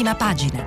prima 0.00 0.14
pagina. 0.14 0.64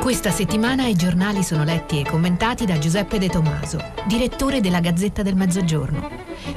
Questa 0.00 0.30
settimana 0.30 0.86
i 0.86 0.94
giornali 0.94 1.42
sono 1.42 1.64
letti 1.64 1.98
e 1.98 2.04
commentati 2.08 2.64
da 2.64 2.78
Giuseppe 2.78 3.18
De 3.18 3.28
Tomaso, 3.28 3.82
direttore 4.06 4.60
della 4.60 4.78
Gazzetta 4.78 5.22
del 5.22 5.34
Mezzogiorno. 5.34 6.08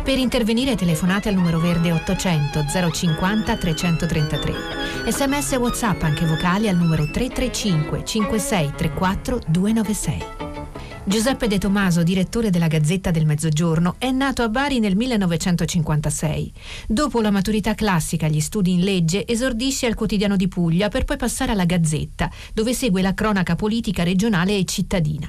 Per 0.03 0.19
intervenire 0.19 0.75
telefonate 0.75 1.29
al 1.29 1.35
numero 1.35 1.57
verde 1.57 1.91
800 1.91 2.91
050 2.91 3.57
333. 3.57 4.53
Sms 5.07 5.53
e 5.53 5.55
WhatsApp 5.55 6.03
anche 6.03 6.27
vocali 6.27 6.67
al 6.67 6.75
numero 6.75 7.09
335 7.09 8.05
5634 8.05 9.39
296. 9.47 10.38
Giuseppe 11.09 11.47
De 11.47 11.57
Tomaso, 11.57 12.03
direttore 12.03 12.51
della 12.51 12.67
Gazzetta 12.67 13.09
del 13.09 13.25
Mezzogiorno, 13.25 13.95
è 13.97 14.11
nato 14.11 14.43
a 14.43 14.47
Bari 14.47 14.77
nel 14.77 14.95
1956. 14.95 16.53
Dopo 16.87 17.19
la 17.19 17.31
maturità 17.31 17.73
classica 17.73 18.27
agli 18.27 18.39
studi 18.39 18.73
in 18.73 18.81
legge, 18.81 19.25
esordisce 19.25 19.87
al 19.87 19.95
quotidiano 19.95 20.35
di 20.35 20.47
Puglia 20.47 20.87
per 20.87 21.05
poi 21.05 21.17
passare 21.17 21.53
alla 21.53 21.65
Gazzetta, 21.65 22.29
dove 22.53 22.75
segue 22.75 23.01
la 23.01 23.15
cronaca 23.15 23.55
politica 23.55 24.03
regionale 24.03 24.55
e 24.55 24.65
cittadina. 24.65 25.27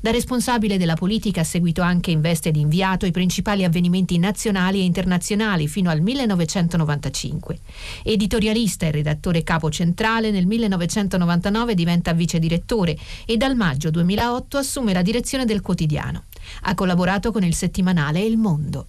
Da 0.00 0.10
responsabile 0.10 0.78
della 0.78 0.94
politica 0.94 1.40
ha 1.40 1.44
seguito 1.44 1.82
anche 1.82 2.10
in 2.10 2.20
veste 2.20 2.50
di 2.50 2.60
inviato 2.60 3.06
i 3.06 3.10
principali 3.10 3.64
avvenimenti 3.64 4.18
nazionali 4.18 4.80
e 4.80 4.84
internazionali 4.84 5.68
fino 5.68 5.90
al 5.90 6.00
1995. 6.00 7.58
Editorialista 8.02 8.86
e 8.86 8.90
redattore 8.90 9.42
capo 9.42 9.70
centrale, 9.70 10.30
nel 10.30 10.46
1999 10.46 11.74
diventa 11.74 12.12
vice 12.12 12.38
direttore 12.38 12.96
e 13.24 13.36
dal 13.36 13.56
maggio 13.56 13.90
2008 13.90 14.56
assume 14.56 14.92
la 14.92 15.02
direzione 15.02 15.44
del 15.44 15.60
quotidiano. 15.60 16.24
Ha 16.62 16.74
collaborato 16.74 17.32
con 17.32 17.42
il 17.42 17.54
settimanale 17.54 18.20
Il 18.22 18.36
Mondo. 18.36 18.88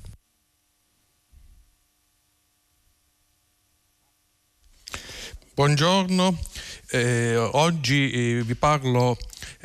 Buongiorno, 5.57 6.37
eh, 6.91 7.35
oggi 7.35 8.11
eh, 8.11 8.43
vi 8.43 8.53
parlo 8.53 9.17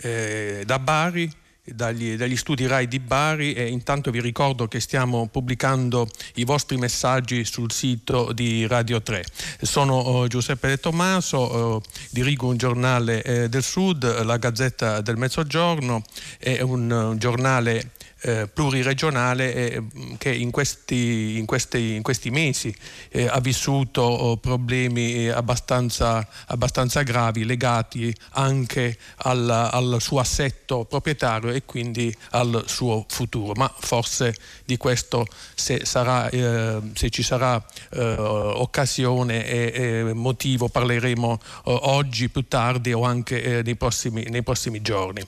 eh, 0.02 0.62
da 0.66 0.78
Bari 0.78 1.40
dagli, 1.64 2.16
dagli, 2.16 2.36
studi 2.36 2.66
RAI 2.66 2.88
di 2.88 2.98
Bari 2.98 3.52
e 3.52 3.68
intanto 3.68 4.10
vi 4.10 4.20
ricordo 4.20 4.66
che 4.66 4.80
stiamo 4.80 5.28
pubblicando 5.28 6.08
i 6.34 6.44
vostri 6.44 6.76
messaggi 6.76 7.44
sul 7.44 7.70
sito 7.70 8.32
di 8.32 8.66
Radio 8.66 9.00
3. 9.00 9.24
Sono 9.60 10.22
uh, 10.22 10.26
Giuseppe 10.26 10.68
De 10.68 10.78
Tommaso, 10.78 11.76
uh, 11.76 11.82
dirigo 12.10 12.48
un 12.48 12.56
giornale 12.56 13.22
uh, 13.24 13.46
del 13.46 13.62
Sud, 13.62 14.22
la 14.24 14.36
Gazzetta 14.38 15.00
del 15.00 15.16
Mezzogiorno, 15.16 16.02
è 16.38 16.60
un, 16.60 16.90
un 16.90 17.18
giornale 17.18 17.92
eh, 18.22 18.46
pluriregionale 18.46 19.54
eh, 19.54 19.82
che 20.16 20.32
in 20.32 20.50
questi, 20.50 21.38
in 21.38 21.44
questi, 21.44 21.94
in 21.94 22.02
questi 22.02 22.30
mesi 22.30 22.74
eh, 23.10 23.26
ha 23.26 23.40
vissuto 23.40 24.02
oh, 24.02 24.36
problemi 24.36 25.28
abbastanza, 25.28 26.26
abbastanza, 26.46 27.02
gravi 27.02 27.44
legati 27.44 28.14
anche 28.30 28.96
al, 29.16 29.48
al, 29.50 29.96
suo 30.00 30.20
assetto 30.20 30.84
proprietario 30.84 31.50
e 31.50 31.64
quindi 31.64 32.14
al 32.30 32.64
suo 32.66 33.04
futuro. 33.08 33.54
Ma 33.56 33.72
forse 33.76 34.36
di 34.64 34.76
questo 34.76 35.26
se, 35.54 35.84
sarà, 35.84 36.28
eh, 36.28 36.78
se 36.94 37.10
ci 37.10 37.22
sarà 37.22 37.62
eh, 37.90 38.00
occasione 38.00 39.46
e, 39.46 39.72
e, 39.74 40.12
motivo 40.12 40.68
parleremo 40.68 41.40
oggi, 41.64 42.28
più 42.28 42.46
tardi 42.46 42.92
o 42.92 43.02
anche 43.02 43.42
eh, 43.42 43.62
nei 43.62 43.74
prossimi, 43.74 44.24
nei, 44.28 44.42
prossimi, 44.42 44.80
giorni. 44.80 45.22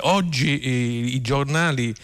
oggi 0.00 0.68
i, 0.68 1.14
i 1.14 1.20
giornali 1.20 1.94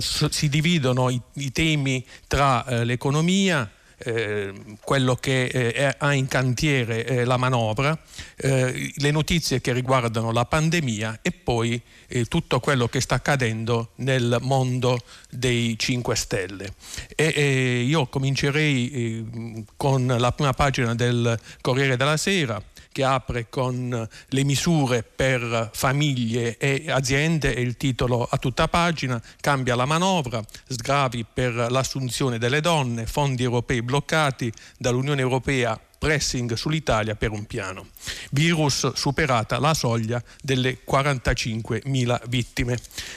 si 0.00 0.48
dividono 0.48 1.10
i, 1.10 1.20
i 1.34 1.52
temi 1.52 2.04
tra 2.26 2.64
eh, 2.64 2.84
l'economia, 2.84 3.70
eh, 3.98 4.52
quello 4.82 5.14
che 5.16 5.44
eh, 5.46 5.94
ha 5.96 6.12
in 6.12 6.26
cantiere 6.26 7.04
eh, 7.04 7.24
la 7.24 7.36
manovra, 7.36 7.98
eh, 8.36 8.92
le 8.94 9.10
notizie 9.10 9.60
che 9.60 9.72
riguardano 9.72 10.32
la 10.32 10.44
pandemia 10.44 11.20
e 11.22 11.30
poi 11.32 11.80
eh, 12.08 12.24
tutto 12.26 12.60
quello 12.60 12.88
che 12.88 13.00
sta 13.00 13.16
accadendo 13.16 13.90
nel 13.96 14.38
mondo 14.40 14.98
dei 15.30 15.78
5 15.78 16.16
Stelle. 16.16 16.74
E, 17.14 17.84
io 17.86 18.06
comincerei 18.06 19.64
con 19.76 20.06
la 20.06 20.32
prima 20.32 20.52
pagina 20.52 20.94
del 20.94 21.38
Corriere 21.60 21.96
della 21.96 22.16
Sera 22.16 22.62
che 22.94 23.02
apre 23.02 23.48
con 23.48 24.08
le 24.28 24.44
misure 24.44 25.02
per 25.02 25.70
famiglie 25.72 26.56
e 26.58 26.84
aziende 26.88 27.52
e 27.52 27.60
il 27.60 27.76
titolo 27.76 28.24
a 28.30 28.38
tutta 28.38 28.68
pagina, 28.68 29.20
cambia 29.40 29.74
la 29.74 29.84
manovra, 29.84 30.40
sgravi 30.68 31.26
per 31.32 31.52
l'assunzione 31.70 32.38
delle 32.38 32.60
donne, 32.60 33.06
fondi 33.06 33.42
europei 33.42 33.82
bloccati 33.82 34.52
dall'Unione 34.78 35.22
Europea 35.22 35.76
pressing 36.04 36.52
sull'Italia 36.52 37.14
per 37.14 37.30
un 37.30 37.46
piano. 37.46 37.86
Virus 38.32 38.92
superata 38.92 39.58
la 39.58 39.72
soglia 39.72 40.22
delle 40.42 40.80
45.000 40.86 42.20
vittime. 42.28 42.76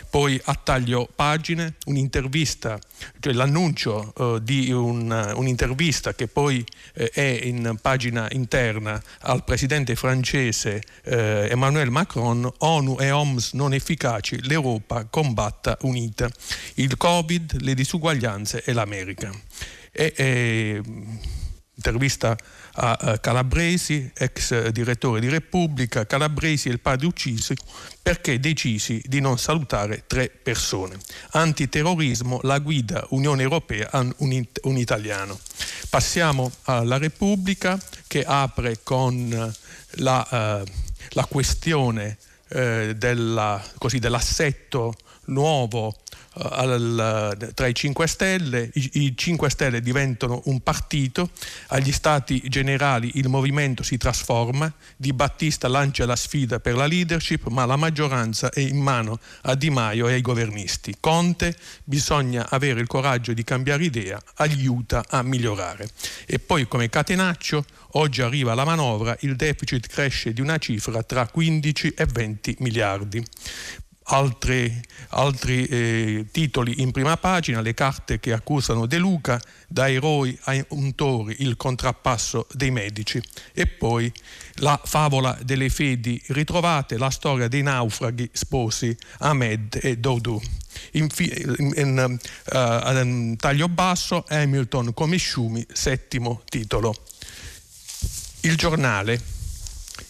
Poi 0.09 0.39
a 0.45 0.53
taglio 0.55 1.05
pagine 1.13 1.75
un'intervista, 1.87 2.79
cioè 3.19 3.33
l'annuncio 3.33 4.13
eh, 4.15 4.39
di 4.41 4.71
un, 4.71 5.33
un'intervista 5.35 6.15
che 6.15 6.29
poi 6.29 6.63
eh, 6.93 7.09
è 7.09 7.39
in 7.43 7.77
pagina 7.81 8.29
interna 8.31 9.03
al 9.23 9.43
presidente 9.43 9.97
francese 9.97 10.81
eh, 11.03 11.49
Emmanuel 11.51 11.89
Macron, 11.89 12.49
ONU 12.59 12.95
e 13.01 13.11
OMS 13.11 13.51
non 13.51 13.73
efficaci, 13.73 14.47
l'Europa 14.47 15.05
combatta 15.09 15.77
unita. 15.81 16.29
Il 16.75 16.95
Covid, 16.95 17.59
le 17.59 17.73
disuguaglianze 17.73 18.63
e 18.63 18.71
l'America. 18.71 19.29
E, 19.91 20.13
e, 20.15 20.81
intervista 21.77 22.35
a 22.79 23.17
Calabresi, 23.19 24.11
ex 24.15 24.67
direttore 24.69 25.19
di 25.19 25.29
Repubblica, 25.29 26.05
Calabresi 26.05 26.67
e 26.67 26.71
il 26.71 26.79
padre 26.79 27.07
uccisi 27.07 27.55
perché 28.01 28.39
decisi 28.39 29.01
di 29.05 29.19
non 29.19 29.38
salutare 29.38 30.03
tre 30.07 30.29
persone. 30.29 30.97
Antiterrorismo, 31.31 32.39
la 32.43 32.59
guida 32.59 33.05
Unione 33.09 33.43
Europea 33.43 33.89
un, 34.17 34.45
un 34.63 34.77
italiano. 34.77 35.39
Passiamo 35.89 36.51
alla 36.63 36.97
Repubblica 36.97 37.79
che 38.07 38.23
apre 38.23 38.79
con 38.83 39.53
la, 39.91 40.63
uh, 40.63 40.69
la 41.09 41.25
questione 41.25 42.17
uh, 42.49 42.93
della, 42.93 43.63
così, 43.77 43.99
dell'assetto 43.99 44.93
nuovo 45.25 45.95
al, 46.39 47.51
tra 47.53 47.67
i 47.67 47.73
5 47.73 48.07
Stelle, 48.07 48.69
I, 48.73 48.89
i 48.93 49.17
5 49.17 49.49
Stelle 49.49 49.81
diventano 49.81 50.41
un 50.45 50.61
partito, 50.61 51.29
agli 51.67 51.91
stati 51.91 52.41
generali 52.47 53.11
il 53.15 53.27
movimento 53.27 53.83
si 53.83 53.97
trasforma, 53.97 54.71
Di 54.95 55.13
Battista 55.13 55.67
lancia 55.67 56.05
la 56.05 56.15
sfida 56.15 56.59
per 56.59 56.75
la 56.75 56.85
leadership, 56.85 57.47
ma 57.47 57.65
la 57.65 57.75
maggioranza 57.75 58.49
è 58.49 58.59
in 58.59 58.77
mano 58.77 59.19
a 59.43 59.55
Di 59.55 59.69
Maio 59.69 60.07
e 60.07 60.13
ai 60.13 60.21
governisti. 60.21 60.95
Conte 60.99 61.55
bisogna 61.83 62.49
avere 62.49 62.79
il 62.79 62.87
coraggio 62.87 63.33
di 63.33 63.43
cambiare 63.43 63.83
idea, 63.83 64.21
aiuta 64.35 65.05
a 65.07 65.21
migliorare. 65.23 65.89
E 66.25 66.39
poi 66.39 66.67
come 66.67 66.89
catenaccio, 66.89 67.65
oggi 67.91 68.21
arriva 68.21 68.53
la 68.53 68.65
manovra, 68.65 69.15
il 69.21 69.35
deficit 69.35 69.87
cresce 69.87 70.33
di 70.33 70.41
una 70.41 70.57
cifra 70.57 71.03
tra 71.03 71.27
15 71.27 71.93
e 71.95 72.05
20 72.05 72.55
miliardi 72.59 73.25
altri, 74.09 74.81
altri 75.09 75.66
eh, 75.66 76.25
titoli 76.31 76.81
in 76.81 76.91
prima 76.91 77.18
pagina, 77.18 77.62
le 77.62 77.73
carte 77.73 78.19
che 78.19 78.31
accusano 78.31 78.85
De 78.85 78.97
Luca, 78.97 79.40
da 79.68 79.90
eroi 79.90 80.38
a 80.44 80.66
untori, 80.69 81.38
il 81.40 81.57
contrappasso 81.57 82.47
dei 82.53 82.72
medici 82.72 83.22
e 83.53 83.67
poi 83.67 84.12
la 84.56 84.79
favola 84.84 85.38
delle 85.41 85.69
fedi 85.69 86.22
ritrovate, 86.28 86.97
la 86.97 87.09
storia 87.09 87.47
dei 87.47 87.63
naufraghi 87.63 88.29
sposi 88.31 88.96
Ahmed 89.19 89.79
e 89.81 89.97
Doudou. 89.97 90.41
In, 90.91 91.08
in, 91.17 91.73
in 91.76 92.20
uh, 92.53 93.35
taglio 93.35 93.67
basso 93.67 94.23
Hamilton 94.28 94.93
come 94.93 95.17
Sciumi, 95.17 95.66
settimo 95.72 96.43
titolo. 96.47 96.96
Il 98.41 98.55
giornale. 98.55 99.20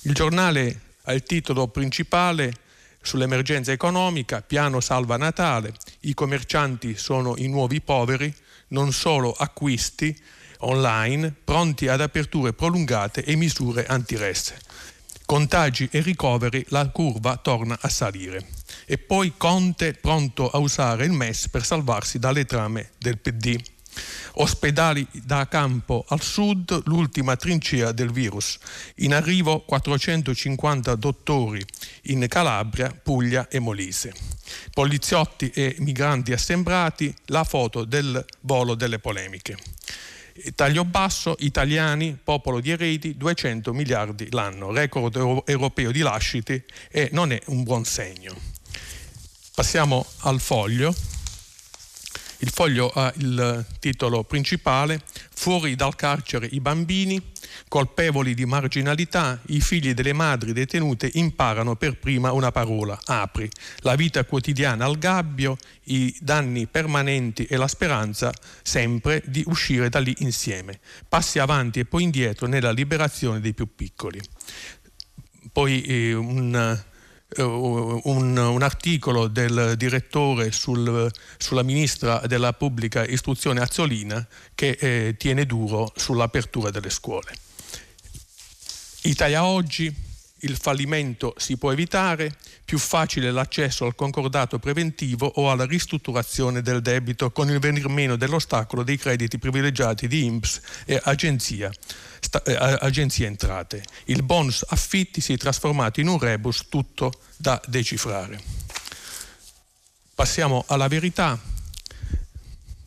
Il 0.01 0.13
giornale 0.13 0.81
ha 1.03 1.13
il 1.13 1.23
titolo 1.23 1.67
principale 1.69 2.53
sull'emergenza 3.01 3.71
economica, 3.71 4.41
piano 4.41 4.79
salva 4.79 5.17
Natale, 5.17 5.73
i 6.01 6.13
commercianti 6.13 6.97
sono 6.97 7.35
i 7.37 7.47
nuovi 7.47 7.81
poveri, 7.81 8.33
non 8.69 8.91
solo 8.91 9.31
acquisti 9.31 10.15
online, 10.59 11.33
pronti 11.43 11.87
ad 11.87 12.01
aperture 12.01 12.53
prolungate 12.53 13.23
e 13.23 13.35
misure 13.35 13.85
antiresse. 13.85 14.59
Contagi 15.25 15.89
e 15.91 15.99
ricoveri, 15.99 16.65
la 16.69 16.87
curva 16.89 17.35
torna 17.37 17.77
a 17.81 17.89
salire. 17.89 18.47
E 18.85 18.97
poi 18.97 19.33
Conte 19.35 19.93
pronto 19.93 20.49
a 20.49 20.57
usare 20.57 21.05
il 21.05 21.11
MES 21.11 21.49
per 21.49 21.65
salvarsi 21.65 22.17
dalle 22.17 22.45
trame 22.45 22.91
del 22.97 23.17
PD. 23.17 23.59
Ospedali 24.33 25.07
da 25.11 25.47
campo 25.47 26.05
al 26.09 26.21
sud, 26.21 26.83
l'ultima 26.85 27.35
trincea 27.35 27.91
del 27.91 28.11
virus. 28.11 28.57
In 28.95 29.13
arrivo 29.13 29.61
450 29.61 30.95
dottori 30.95 31.65
in 32.03 32.25
Calabria, 32.27 32.89
Puglia 32.91 33.47
e 33.47 33.59
Molise. 33.59 34.13
Poliziotti 34.73 35.49
e 35.49 35.75
migranti 35.79 36.33
assembrati, 36.33 37.13
la 37.25 37.43
foto 37.43 37.83
del 37.83 38.23
volo 38.41 38.75
delle 38.75 38.99
polemiche. 38.99 39.57
Taglio 40.53 40.85
basso, 40.85 41.35
italiani, 41.39 42.15
popolo 42.23 42.59
di 42.59 42.69
eredi, 42.69 43.17
200 43.17 43.73
miliardi 43.73 44.27
l'anno, 44.29 44.71
record 44.71 45.43
europeo 45.45 45.91
di 45.91 46.01
lasciti 46.01 46.63
e 46.91 47.09
non 47.11 47.31
è 47.31 47.41
un 47.45 47.63
buon 47.63 47.85
segno. 47.85 48.35
Passiamo 49.55 50.05
al 50.19 50.39
foglio. 50.39 50.93
Il 52.39 52.51
foglio 52.51 52.89
ha 52.89 53.11
il 53.17 53.65
titolo 53.79 54.23
principale 54.23 55.01
Fuori 55.33 55.75
dal 55.75 55.95
carcere 55.95 56.47
i 56.51 56.59
bambini, 56.59 57.21
colpevoli 57.67 58.33
di 58.33 58.45
marginalità, 58.45 59.39
i 59.47 59.61
figli 59.61 59.93
delle 59.93 60.13
madri 60.13 60.51
detenute 60.51 61.09
imparano 61.13 61.75
per 61.75 61.97
prima 61.97 62.31
una 62.31 62.51
parola, 62.51 62.99
apri, 63.05 63.47
la 63.77 63.95
vita 63.95 64.25
quotidiana 64.25 64.85
al 64.85 64.97
gabbio, 64.97 65.57
i 65.85 66.15
danni 66.19 66.65
permanenti 66.65 67.45
e 67.45 67.55
la 67.55 67.67
speranza 67.67 68.33
sempre 68.63 69.21
di 69.25 69.43
uscire 69.45 69.89
da 69.89 69.99
lì 69.99 70.13
insieme, 70.19 70.79
passi 71.07 71.37
avanti 71.37 71.79
e 71.79 71.85
poi 71.85 72.03
indietro 72.03 72.47
nella 72.47 72.71
liberazione 72.71 73.39
dei 73.39 73.53
più 73.53 73.67
piccoli. 73.75 74.19
Poi 75.51 75.81
eh, 75.83 76.13
un 76.13 76.83
un, 77.37 78.37
un, 78.37 78.61
articolo 78.61 79.27
del 79.27 79.75
direttore 79.75 80.51
sul, 80.51 81.11
sulla 81.37 81.61
ministra 81.61 82.19
della 82.25 82.53
pubblica 82.53 83.05
istruzione 83.05 83.59
Azzolina 83.59 84.25
che 84.55 84.77
eh, 84.79 85.15
tiene 85.17 85.45
duro 85.45 85.91
sull'apertura 85.95 86.69
delle 86.71 86.89
scuole. 86.89 87.33
Italia 89.03 89.43
oggi, 89.45 89.93
il 90.41 90.57
fallimento 90.57 91.33
si 91.37 91.57
può 91.57 91.71
evitare, 91.71 92.35
più 92.63 92.77
facile 92.77 93.31
l'accesso 93.31 93.85
al 93.85 93.95
concordato 93.95 94.59
preventivo 94.59 95.25
o 95.25 95.49
alla 95.49 95.65
ristrutturazione 95.65 96.61
del 96.61 96.81
debito 96.81 97.31
con 97.31 97.49
il 97.49 97.59
venir 97.59 97.87
meno 97.87 98.15
dell'ostacolo 98.15 98.83
dei 98.83 98.97
crediti 98.97 99.37
privilegiati 99.37 100.07
di 100.07 100.25
INPS 100.25 100.61
e 100.85 100.99
agenzia 101.03 101.71
sta, 102.19 102.43
eh, 102.43 102.77
agenzie 102.81 103.25
entrate. 103.25 103.83
Il 104.05 104.23
bonus 104.23 104.63
affitti 104.67 105.21
si 105.21 105.33
è 105.33 105.37
trasformato 105.37 105.99
in 105.99 106.07
un 106.07 106.19
rebus 106.19 106.67
tutto 106.69 107.11
da 107.35 107.61
decifrare. 107.65 108.39
Passiamo 110.13 110.65
alla 110.67 110.87
verità. 110.87 111.39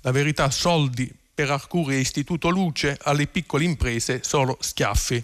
La 0.03 0.11
verità 0.13 0.51
soldi 0.51 1.13
per 1.35 1.51
Arcuri 1.51 1.95
e 1.95 2.01
Istituto 2.01 2.49
Luce, 2.49 2.99
alle 3.03 3.27
piccole 3.27 3.65
imprese 3.65 4.23
solo 4.23 4.59
schiaffi. 4.61 5.23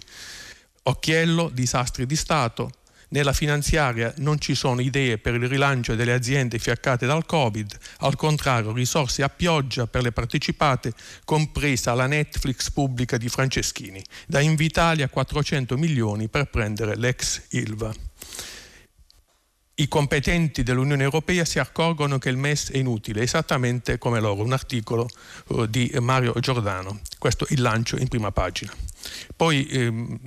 Occhiello, 0.87 1.49
disastri 1.49 2.05
di 2.05 2.15
Stato, 2.15 2.71
nella 3.09 3.33
finanziaria 3.33 4.13
non 4.17 4.39
ci 4.39 4.55
sono 4.55 4.81
idee 4.81 5.17
per 5.17 5.33
il 5.33 5.47
rilancio 5.47 5.95
delle 5.95 6.13
aziende 6.13 6.59
fiaccate 6.59 7.05
dal 7.05 7.25
Covid, 7.25 7.77
al 7.99 8.15
contrario 8.15 8.71
risorse 8.71 9.21
a 9.21 9.29
pioggia 9.29 9.87
per 9.87 10.01
le 10.01 10.11
partecipate, 10.11 10.93
compresa 11.25 11.93
la 11.93 12.05
Netflix 12.05 12.69
pubblica 12.71 13.17
di 13.17 13.27
Franceschini. 13.27 14.01
Da 14.25 14.39
Invitalia 14.39 15.09
400 15.09 15.77
milioni 15.77 16.29
per 16.29 16.49
prendere 16.49 16.95
l'ex 16.95 17.43
Ilva. 17.49 17.93
I 19.79 19.87
competenti 19.89 20.63
dell'Unione 20.63 21.03
Europea 21.03 21.45
si 21.45 21.59
accorgono 21.59 22.17
che 22.17 22.29
il 22.29 22.37
MES 22.37 22.71
è 22.71 22.77
inutile, 22.77 23.21
esattamente 23.21 23.97
come 23.97 24.19
loro, 24.19 24.43
un 24.43 24.53
articolo 24.53 25.07
uh, 25.47 25.65
di 25.65 25.93
Mario 25.99 26.33
Giordano. 26.39 27.01
Questo 27.19 27.45
il 27.49 27.61
lancio 27.61 27.97
in 27.97 28.07
prima 28.07 28.31
pagina. 28.31 28.73
Poi 29.35 29.67
ehm, 29.67 30.19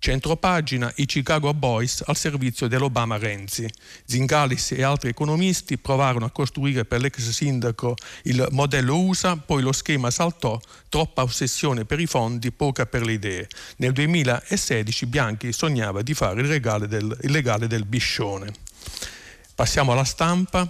Centropagina 0.00 0.90
i 0.96 1.04
Chicago 1.04 1.52
Boys 1.52 2.02
al 2.06 2.16
servizio 2.16 2.68
dell'Obama 2.68 3.18
Renzi. 3.18 3.68
Zingalis 4.06 4.72
e 4.72 4.82
altri 4.82 5.10
economisti 5.10 5.76
provarono 5.76 6.24
a 6.24 6.30
costruire 6.30 6.86
per 6.86 7.02
l'ex 7.02 7.28
sindaco 7.28 7.94
il 8.22 8.48
modello 8.50 8.98
USA, 8.98 9.36
poi 9.36 9.60
lo 9.60 9.72
schema 9.72 10.10
saltò, 10.10 10.58
troppa 10.88 11.22
ossessione 11.22 11.84
per 11.84 12.00
i 12.00 12.06
fondi, 12.06 12.50
poca 12.50 12.86
per 12.86 13.04
le 13.04 13.12
idee. 13.12 13.48
Nel 13.76 13.92
2016 13.92 15.04
Bianchi 15.04 15.52
sognava 15.52 16.00
di 16.00 16.14
fare 16.14 16.40
il, 16.40 16.48
regale 16.48 16.88
del, 16.88 17.18
il 17.20 17.30
legale 17.30 17.66
del 17.66 17.84
biscione. 17.84 18.50
Passiamo 19.54 19.92
alla 19.92 20.04
stampa 20.04 20.66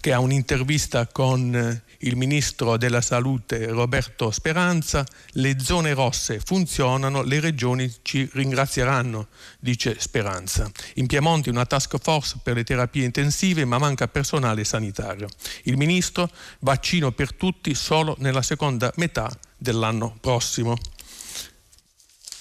che 0.00 0.12
ha 0.12 0.20
un'intervista 0.20 1.06
con 1.06 1.82
il 2.04 2.16
ministro 2.16 2.76
della 2.76 3.00
salute 3.00 3.66
Roberto 3.66 4.30
Speranza, 4.30 5.04
le 5.32 5.58
zone 5.58 5.92
rosse 5.92 6.40
funzionano, 6.44 7.22
le 7.22 7.40
regioni 7.40 7.92
ci 8.02 8.28
ringrazieranno, 8.32 9.28
dice 9.58 9.96
Speranza. 9.98 10.70
In 10.94 11.06
Piemonte 11.06 11.50
una 11.50 11.66
task 11.66 11.96
force 11.98 12.38
per 12.42 12.56
le 12.56 12.64
terapie 12.64 13.04
intensive 13.04 13.64
ma 13.64 13.78
manca 13.78 14.08
personale 14.08 14.64
sanitario. 14.64 15.28
Il 15.62 15.76
ministro 15.76 16.30
vaccino 16.60 17.12
per 17.12 17.34
tutti 17.34 17.74
solo 17.74 18.16
nella 18.18 18.42
seconda 18.42 18.92
metà 18.96 19.30
dell'anno 19.56 20.16
prossimo. 20.20 20.76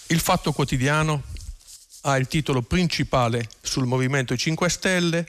Il 0.07 0.19
Fatto 0.19 0.51
Quotidiano 0.51 1.23
ha 2.01 2.17
il 2.17 2.27
titolo 2.27 2.61
principale 2.61 3.47
sul 3.61 3.85
Movimento 3.85 4.35
5 4.35 4.69
Stelle, 4.69 5.25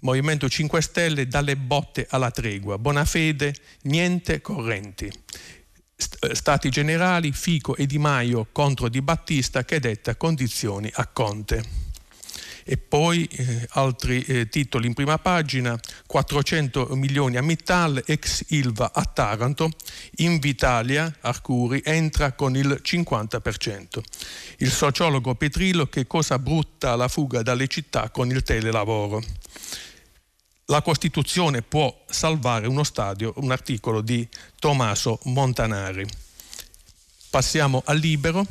Movimento 0.00 0.48
5 0.48 0.80
Stelle 0.80 1.26
dalle 1.26 1.56
botte 1.56 2.06
alla 2.10 2.30
tregua, 2.30 2.78
buona 2.78 3.04
fede, 3.04 3.52
niente 3.82 4.40
correnti. 4.40 5.06
Eh, 5.06 6.34
Stati 6.36 6.68
generali, 6.68 7.32
Fico 7.32 7.74
e 7.74 7.84
Di 7.86 7.98
Maio 7.98 8.46
contro 8.52 8.88
Di 8.88 9.02
Battista 9.02 9.64
che 9.64 9.80
detta 9.80 10.14
condizioni 10.14 10.88
a 10.94 11.06
Conte. 11.08 11.86
E 12.62 12.76
poi 12.76 13.24
eh, 13.24 13.66
altri 13.70 14.22
eh, 14.22 14.48
titoli 14.48 14.86
in 14.86 14.94
prima 14.94 15.18
pagina, 15.18 15.76
400 16.06 16.94
milioni 16.94 17.36
a 17.36 17.42
Mittal, 17.42 18.00
ex 18.06 18.44
Ilva 18.48 18.92
a 18.94 19.02
Taranto, 19.02 19.70
Invitalia, 20.16 21.12
Arcuri, 21.22 21.82
entra 21.84 22.34
con 22.34 22.56
il 22.56 22.80
50%. 22.84 24.00
Il 24.58 24.70
sociologo 24.70 25.34
Petrillo 25.34 25.86
che 25.86 26.06
cosa 26.06 26.38
brutta 26.38 26.94
la 26.94 27.08
fuga 27.08 27.42
dalle 27.42 27.66
città 27.66 28.10
con 28.10 28.30
il 28.30 28.42
telelavoro 28.44 29.22
la 30.70 30.82
Costituzione 30.82 31.62
può 31.62 32.04
salvare 32.06 32.66
uno 32.66 32.84
stadio, 32.84 33.32
un 33.36 33.50
articolo 33.50 34.02
di 34.02 34.28
Tommaso 34.58 35.18
Montanari. 35.24 36.06
Passiamo 37.30 37.82
al 37.86 37.96
libero. 37.96 38.46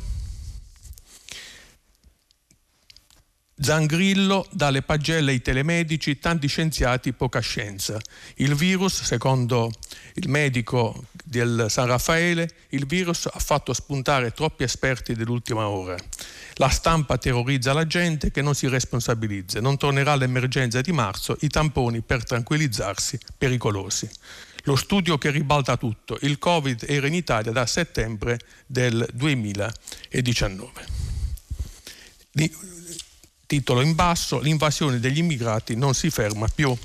Zangrillo 3.60 4.46
dalle 4.50 4.82
pagelle 4.82 5.30
ai 5.30 5.42
telemedici, 5.42 6.18
tanti 6.18 6.48
scienziati, 6.48 7.12
poca 7.12 7.40
scienza. 7.40 8.00
Il 8.36 8.54
virus, 8.54 9.02
secondo 9.02 9.70
il 10.14 10.28
medico 10.28 11.04
del 11.28 11.66
San 11.68 11.86
Raffaele, 11.86 12.50
il 12.70 12.86
virus 12.86 13.26
ha 13.26 13.38
fatto 13.38 13.74
spuntare 13.74 14.32
troppi 14.32 14.62
esperti 14.62 15.14
dell'ultima 15.14 15.68
ora. 15.68 15.96
La 16.54 16.70
stampa 16.70 17.18
terrorizza 17.18 17.72
la 17.72 17.86
gente 17.86 18.30
che 18.30 18.40
non 18.40 18.54
si 18.54 18.66
responsabilizza. 18.66 19.60
Non 19.60 19.76
tornerà 19.76 20.14
l'emergenza 20.14 20.80
di 20.80 20.92
marzo, 20.92 21.36
i 21.40 21.48
tamponi 21.48 22.00
per 22.00 22.24
tranquillizzarsi, 22.24 23.18
pericolosi. 23.36 24.08
Lo 24.62 24.74
studio 24.74 25.18
che 25.18 25.30
ribalta 25.30 25.76
tutto. 25.76 26.18
Il 26.22 26.38
Covid 26.38 26.84
era 26.88 27.06
in 27.06 27.14
Italia 27.14 27.52
da 27.52 27.66
settembre 27.66 28.38
del 28.66 29.06
2019. 29.12 30.86
Titolo 33.46 33.80
in 33.80 33.94
basso, 33.94 34.40
l'invasione 34.40 34.98
degli 34.98 35.18
immigrati 35.18 35.74
non 35.76 35.94
si 35.94 36.10
ferma 36.10 36.48
più. 36.48 36.76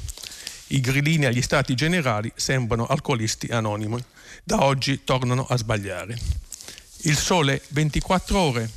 I 0.67 0.79
grillini 0.79 1.25
agli 1.25 1.41
stati 1.41 1.75
generali 1.75 2.31
sembrano 2.35 2.85
alcolisti 2.85 3.47
anonimi. 3.47 4.01
Da 4.43 4.63
oggi 4.63 5.03
tornano 5.03 5.45
a 5.47 5.57
sbagliare. 5.57 6.17
Il 7.01 7.17
sole 7.17 7.61
24 7.69 8.39
ore. 8.39 8.69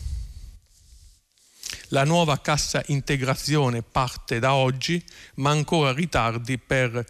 La 1.91 2.05
nuova 2.05 2.41
cassa 2.41 2.83
integrazione 2.87 3.83
parte 3.83 4.41
da 4.41 4.55
oggi, 4.55 5.03
ma 5.35 5.51
ancora 5.51 5.93
ritardi 5.93 6.59
per 6.59 7.05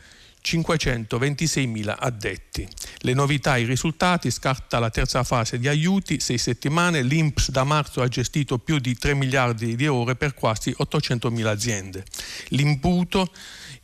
526.000 0.46 1.96
addetti. 1.98 2.68
Le 2.98 3.14
novità, 3.14 3.56
i 3.56 3.64
risultati, 3.64 4.30
scarta 4.30 4.78
la 4.78 4.90
terza 4.90 5.24
fase 5.24 5.58
di 5.58 5.66
aiuti, 5.66 6.20
sei 6.20 6.38
settimane, 6.38 7.02
l'Inps 7.02 7.50
da 7.50 7.64
marzo 7.64 8.00
ha 8.00 8.08
gestito 8.08 8.58
più 8.58 8.78
di 8.78 8.96
3 8.96 9.14
miliardi 9.14 9.74
di 9.74 9.86
ore 9.88 10.14
per 10.14 10.34
quasi 10.34 10.74
800.000 10.78 11.46
aziende. 11.46 12.04
L'imputo 12.48 13.32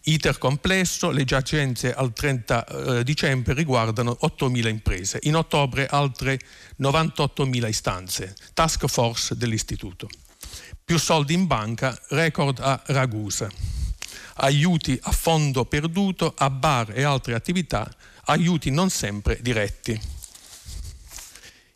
Iter 0.05 0.37
complesso, 0.39 1.11
le 1.11 1.25
giacenze 1.25 1.95
al 1.95 2.13
30 2.13 2.67
eh, 2.67 3.05
dicembre 3.05 3.55
riguardano 3.55 4.19
8.000 4.21 4.69
imprese, 4.69 5.19
in 5.23 5.37
ottobre 5.37 5.87
altre 5.87 6.41
98.000 6.81 7.69
istanze, 7.69 8.35
task 8.53 8.87
force 8.87 9.37
dell'istituto. 9.37 10.09
Più 10.85 10.99
soldi 10.99 11.35
in 11.35 11.47
banca, 11.47 11.97
record 12.09 12.59
a 12.59 12.83
Ragusa. 12.87 13.49
aiuti 14.37 14.99
a 15.03 15.13
fondo 15.13 15.65
perduto 15.67 16.33
a 16.37 16.51
bar 16.51 16.91
e 16.97 17.03
altre 17.03 17.35
attività, 17.35 17.89
aiuti 18.25 18.71
non 18.71 18.91
sempre 18.91 19.39
diretti. 19.41 20.01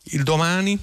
Il 0.09 0.23
domani, 0.23 0.77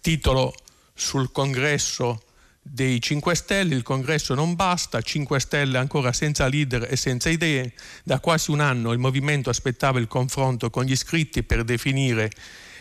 titolo 0.00 0.54
sul 0.94 1.32
congresso 1.32 2.22
dei 2.62 3.00
5 3.00 3.34
Stelle, 3.34 3.74
il 3.74 3.82
congresso 3.82 4.34
non 4.34 4.54
basta, 4.54 5.02
5 5.02 5.40
Stelle 5.40 5.78
ancora 5.78 6.12
senza 6.12 6.46
leader 6.46 6.86
e 6.88 6.96
senza 6.96 7.28
idee, 7.28 7.72
da 8.04 8.20
quasi 8.20 8.52
un 8.52 8.60
anno 8.60 8.92
il 8.92 9.00
movimento 9.00 9.50
aspettava 9.50 9.98
il 9.98 10.06
confronto 10.06 10.70
con 10.70 10.84
gli 10.84 10.92
iscritti 10.92 11.42
per 11.42 11.64
definire 11.64 12.30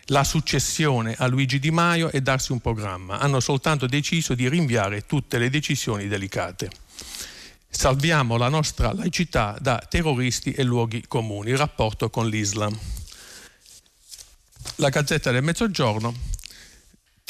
la 0.05 0.23
successione 0.23 1.15
a 1.17 1.25
Luigi 1.25 1.59
Di 1.59 1.71
Maio 1.71 2.11
e 2.11 2.21
darsi 2.21 2.51
un 2.51 2.59
programma. 2.59 3.19
Hanno 3.19 3.39
soltanto 3.39 3.87
deciso 3.87 4.35
di 4.35 4.47
rinviare 4.47 5.05
tutte 5.05 5.39
le 5.39 5.49
decisioni 5.49 6.07
delicate. 6.07 6.69
Salviamo 7.69 8.37
la 8.37 8.49
nostra 8.49 8.93
laicità 8.93 9.57
da 9.59 9.83
terroristi 9.89 10.51
e 10.51 10.63
luoghi 10.63 11.05
comuni, 11.07 11.51
il 11.51 11.57
rapporto 11.57 12.09
con 12.09 12.27
l'Islam. 12.27 12.77
La 14.75 14.89
Gazzetta 14.89 15.31
del 15.31 15.41
Mezzogiorno 15.41 16.13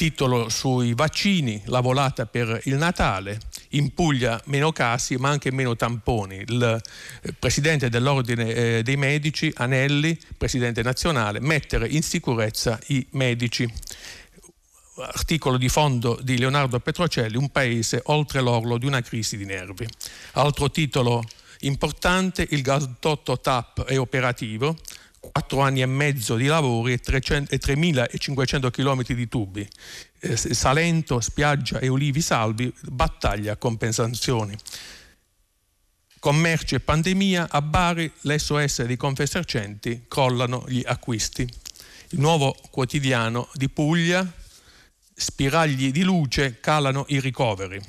titolo 0.02 0.48
sui 0.48 0.94
vaccini, 0.94 1.62
la 1.66 1.78
volata 1.78 2.26
per 2.26 2.62
il 2.64 2.74
Natale, 2.74 3.38
in 3.70 3.94
Puglia 3.94 4.42
meno 4.46 4.72
casi 4.72 5.14
ma 5.14 5.28
anche 5.28 5.52
meno 5.52 5.76
tamponi. 5.76 6.38
Il 6.38 6.82
eh, 7.22 7.32
presidente 7.38 7.88
dell'Ordine 7.88 8.52
eh, 8.52 8.82
dei 8.82 8.96
Medici, 8.96 9.52
Anelli, 9.54 10.18
presidente 10.36 10.82
nazionale, 10.82 11.38
mettere 11.38 11.86
in 11.86 12.02
sicurezza 12.02 12.80
i 12.88 13.06
medici. 13.10 13.72
Articolo 14.96 15.56
di 15.56 15.68
fondo 15.68 16.18
di 16.20 16.36
Leonardo 16.36 16.80
Petrocelli, 16.80 17.36
un 17.36 17.50
paese 17.50 18.02
oltre 18.06 18.40
l'orlo 18.40 18.78
di 18.78 18.86
una 18.86 19.02
crisi 19.02 19.36
di 19.36 19.44
nervi. 19.44 19.86
Altro 20.32 20.68
titolo 20.68 21.22
importante, 21.60 22.44
il 22.50 22.62
gasdotto 22.62 23.38
TAP 23.38 23.84
è 23.84 24.00
operativo, 24.00 24.76
4 25.30 25.60
anni 25.60 25.82
e 25.82 25.86
mezzo 25.86 26.34
di 26.34 26.46
lavori 26.46 26.94
e, 26.94 27.00
3.500 27.00 28.70
km 28.70 29.14
di 29.14 29.28
tubi. 29.28 29.68
Eh, 30.18 30.36
Salento, 30.36 31.20
Spiaggia 31.20 31.78
e 31.78 31.86
Ulivi 31.86 32.20
Salvi, 32.20 32.72
battaglia 32.82 33.56
compensazioni. 33.56 34.56
Commercio 36.18 36.74
e 36.74 36.80
pandemia, 36.80 37.48
a 37.50 37.62
Bari 37.62 38.10
l'SOS 38.22 38.82
di 38.82 38.96
Confesercenti 38.96 40.04
crollano 40.08 40.64
gli 40.66 40.82
acquisti. 40.84 41.42
Il 42.10 42.20
nuovo 42.20 42.56
quotidiano 42.70 43.48
di 43.54 43.68
Puglia, 43.68 44.30
spiragli 45.14 45.92
di 45.92 46.02
luce, 46.02 46.58
calano 46.60 47.04
i 47.08 47.20
ricoveri 47.20 47.80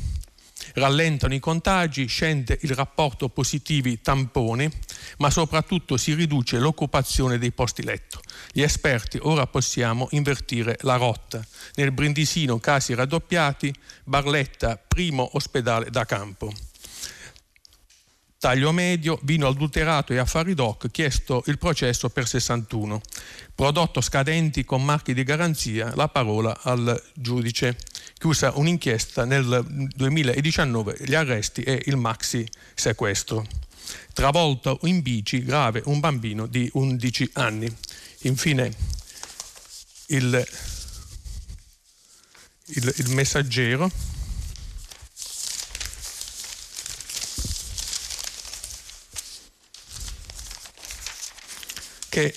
rallentano 0.74 1.34
i 1.34 1.40
contagi, 1.40 2.06
scende 2.06 2.58
il 2.62 2.72
rapporto 2.72 3.30
positivi 3.30 4.02
tamponi, 4.02 4.70
ma 5.18 5.30
soprattutto 5.30 5.98
si 5.98 6.14
riduce 6.14 6.60
l'occupazione 6.60 7.38
dei 7.38 7.52
posti 7.52 7.84
letto. 7.84 8.20
Gli 8.52 8.62
esperti 8.62 9.20
ora 9.22 9.48
possiamo 9.48 10.08
invertire 10.12 10.78
la 10.82 10.96
rotta. 10.96 11.46
Nel 11.76 11.92
Brindisino 11.92 12.60
casi 12.60 12.94
raddoppiati, 12.94 13.74
Barletta 14.04 14.78
primo 14.88 15.30
ospedale 15.34 15.90
da 15.90 16.06
campo. 16.06 16.52
Taglio 18.44 18.74
medio, 18.74 19.18
vino 19.24 19.48
adulterato 19.48 20.12
e 20.12 20.18
affari 20.18 20.54
doc, 20.54 20.92
chiesto 20.92 21.44
il 21.46 21.58
processo 21.58 22.10
per 22.10 22.28
61. 22.28 23.00
Prodotto 23.56 24.02
scadenti 24.02 24.66
con 24.66 24.84
marchi 24.84 25.14
di 25.14 25.24
garanzia, 25.24 25.94
la 25.96 26.10
parola 26.10 26.60
al 26.64 27.02
giudice 27.14 27.78
chiusa 28.18 28.52
un'inchiesta 28.56 29.24
nel 29.24 29.66
2019, 29.96 30.98
gli 31.06 31.16
arresti 31.16 31.62
e 31.62 31.84
il 31.86 31.96
maxi 31.96 32.46
sequestro. 32.74 33.48
Travolto 34.12 34.78
in 34.84 35.02
bici, 35.02 35.42
grave 35.42 35.82
un 35.86 36.02
bambino 36.02 36.46
di 36.46 36.70
11 36.74 37.30
anni. 37.36 37.74
Infine 38.24 38.74
il, 40.08 40.46
il, 42.66 42.94
il 42.98 43.10
messaggero. 43.12 43.90
Che 52.14 52.36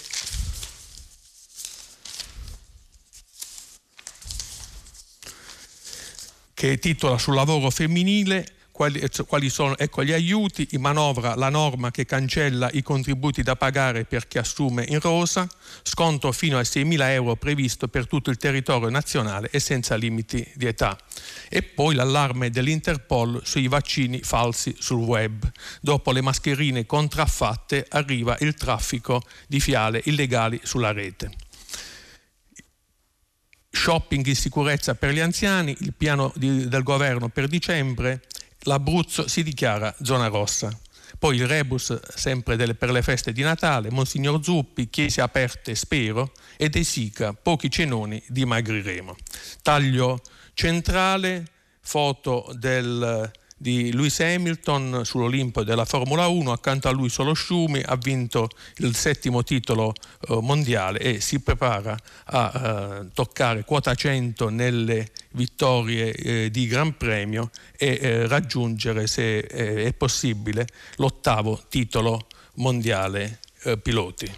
che 6.55 6.79
titola 6.79 7.19
sul 7.19 7.35
lavoro 7.35 7.69
femminile 7.69 8.56
quali, 8.77 8.99
eh, 8.99 9.09
quali, 9.27 9.49
sono 9.49 9.75
ecco, 9.79 10.05
gli 10.05 10.13
aiuti, 10.13 10.69
in 10.73 10.83
manovra 10.83 11.35
la 11.35 11.49
norma 11.49 11.91
che 11.91 12.05
cancella 12.05 12.69
i 12.75 12.83
contributi 12.83 13.43
da 13.43 13.57
pagare 13.57 14.05
per 14.05 14.29
chi 14.29 14.37
assume 14.37 14.85
in 14.87 15.01
rosa, 15.01 15.49
sconto 15.83 16.31
fino 16.31 16.59
a 16.59 16.61
6.000 16.61 17.09
euro 17.09 17.37
previsto 17.37 17.89
per 17.89 18.07
tutto 18.07 18.29
il 18.29 18.37
territorio 18.37 18.91
nazionale 18.91 19.49
e 19.51 19.61
senza 19.61 19.95
limiti 19.95 20.47
di 20.55 20.67
età. 20.67 20.95
E 21.49 21.63
poi 21.63 21.95
l'allarme 21.95 22.51
dell'Interpol 22.51 23.41
sui 23.45 23.67
vaccini 23.67 24.21
falsi 24.21 24.77
sul 24.79 25.01
web. 25.01 25.51
Dopo 25.81 26.13
le 26.13 26.21
mascherine 26.21 26.85
contraffatte 26.85 27.87
arriva 27.89 28.37
il 28.41 28.53
traffico 28.57 29.23
di 29.49 29.59
fiale 29.59 30.03
illegali 30.05 30.61
sulla 30.63 30.93
rete 30.93 31.31
shopping 33.77 34.25
in 34.27 34.35
sicurezza 34.35 34.95
per 34.95 35.11
gli 35.11 35.21
anziani, 35.21 35.77
il 35.81 35.93
piano 35.95 36.33
di, 36.35 36.67
del 36.67 36.83
governo 36.83 37.29
per 37.29 37.47
dicembre, 37.47 38.23
l'Abruzzo 38.67 39.27
si 39.27 39.43
dichiara 39.43 39.95
zona 40.03 40.29
rossa. 40.29 40.77
Poi 41.19 41.37
il 41.37 41.47
rebus 41.47 41.99
sempre 42.15 42.57
delle, 42.57 42.75
per 42.75 42.91
le 42.91 43.01
feste 43.01 43.33
di 43.33 43.43
Natale, 43.43 43.91
Monsignor 43.91 44.43
Zuppi, 44.43 44.91
chiese 44.91 45.21
aperte 45.23 45.75
spero, 45.75 46.33
ed 46.57 46.77
Esica, 46.77 47.33
pochi 47.33 47.71
cenoni 47.71 48.23
dimagriremo. 48.29 49.17
Taglio 49.63 50.21
centrale, 50.53 51.45
foto 51.81 52.53
del 52.53 53.31
di 53.59 53.91
Lewis 53.93 54.21
Hamilton 54.21 55.01
sull'Olimpo 55.03 55.65
della 55.65 55.87
Formula 55.87 56.27
1, 56.27 56.53
accanto 56.53 56.89
a 56.89 56.91
lui 56.91 57.09
solo 57.09 57.33
Schumi, 57.33 57.81
ha 57.83 57.97
vinto 57.97 58.51
il 58.77 58.95
settimo 58.95 59.43
titolo 59.43 59.95
eh, 60.29 60.39
mondiale 60.43 60.99
e 60.99 61.21
si 61.21 61.41
prepara 61.41 61.97
a 62.25 63.01
eh, 63.01 63.07
toccare 63.15 63.65
quota 63.65 63.95
100 63.95 64.51
nelle 64.51 65.11
vittorie 65.31 66.13
eh, 66.13 66.51
di 66.51 66.67
Gran 66.67 66.99
Premio 66.99 67.51
e 67.77 67.99
eh, 68.01 68.27
raggiungere, 68.27 69.07
se 69.07 69.39
eh, 69.39 69.85
è 69.85 69.93
possibile, 69.95 70.67
l'ottavo 70.97 71.63
titolo 71.69 72.27
mondiale 72.57 73.41
eh, 73.63 73.79
piloti. 73.79 74.31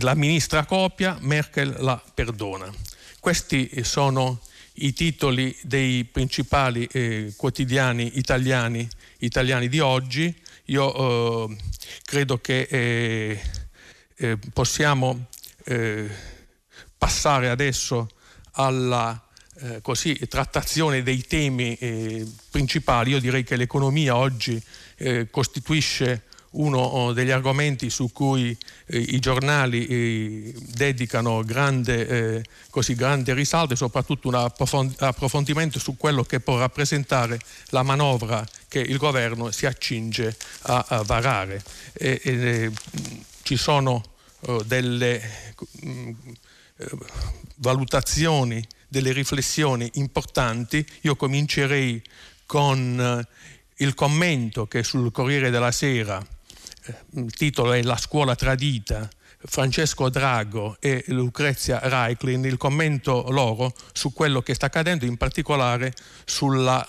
La 0.00 0.14
ministra 0.14 0.66
copia, 0.66 1.16
Merkel 1.20 1.74
la 1.78 2.00
perdona. 2.14 2.70
Questi 3.18 3.82
sono 3.82 4.40
i 4.80 4.92
titoli 4.92 5.56
dei 5.62 6.04
principali 6.04 6.86
eh, 6.92 7.32
quotidiani 7.36 8.18
italiani, 8.18 8.88
italiani, 9.18 9.68
di 9.68 9.80
oggi. 9.80 10.34
Io 10.66 11.48
eh, 11.48 11.56
credo 12.04 12.38
che 12.38 12.66
eh, 12.70 13.40
eh 14.16 14.38
possiamo 14.52 15.26
eh, 15.64 16.08
passare 16.96 17.48
adesso 17.48 18.08
alla 18.52 19.22
eh, 19.60 19.80
così, 19.82 20.18
trattazione 20.28 21.02
dei 21.02 21.22
temi 21.22 21.76
principali. 22.50 23.10
Io 23.10 23.20
direi 23.20 23.44
che 23.44 23.56
l'economia 23.56 24.16
oggi 24.16 24.60
costituisce 25.30 26.24
uno 26.52 26.78
oh, 26.78 27.12
degli 27.12 27.30
argomenti 27.30 27.90
su 27.90 28.10
cui 28.12 28.56
eh, 28.86 28.98
i 28.98 29.18
giornali 29.20 29.86
eh, 29.86 30.54
dedicano 30.56 31.42
grande, 31.42 32.06
eh, 32.06 32.44
così 32.70 32.94
grande 32.94 33.34
risalto 33.34 33.74
e 33.74 33.76
soprattutto 33.76 34.28
un 34.28 34.34
approfondimento 34.34 35.78
su 35.78 35.96
quello 35.96 36.24
che 36.24 36.40
può 36.40 36.58
rappresentare 36.58 37.38
la 37.66 37.82
manovra 37.82 38.44
che 38.66 38.80
il 38.80 38.96
governo 38.96 39.50
si 39.52 39.66
accinge 39.66 40.36
a, 40.62 41.02
varare. 41.06 41.62
E, 41.92 42.20
e, 42.22 42.32
eh, 42.32 42.70
ci 43.42 43.56
sono 43.56 44.02
oh, 44.46 44.62
delle 44.62 45.22
mm, 45.84 46.10
eh, 46.76 46.88
valutazioni, 47.56 48.66
delle 48.88 49.12
riflessioni 49.12 49.88
importanti. 49.94 50.84
Io 51.02 51.14
comincerei 51.14 52.02
con 52.44 53.24
il 53.76 53.94
commento 53.94 54.66
che 54.66 54.82
sul 54.82 55.12
Corriere 55.12 55.50
della 55.50 55.70
Sera 55.70 56.20
il 57.14 57.32
titolo 57.34 57.72
è 57.72 57.82
La 57.82 57.96
scuola 57.96 58.34
tradita, 58.34 59.08
Francesco 59.42 60.10
Drago 60.10 60.76
e 60.80 61.04
Lucrezia 61.08 61.80
Reiklin, 61.82 62.44
il 62.44 62.58
commento 62.58 63.26
loro 63.30 63.72
su 63.92 64.12
quello 64.12 64.42
che 64.42 64.54
sta 64.54 64.66
accadendo, 64.66 65.06
in 65.06 65.16
particolare 65.16 65.94
sulla, 66.24 66.86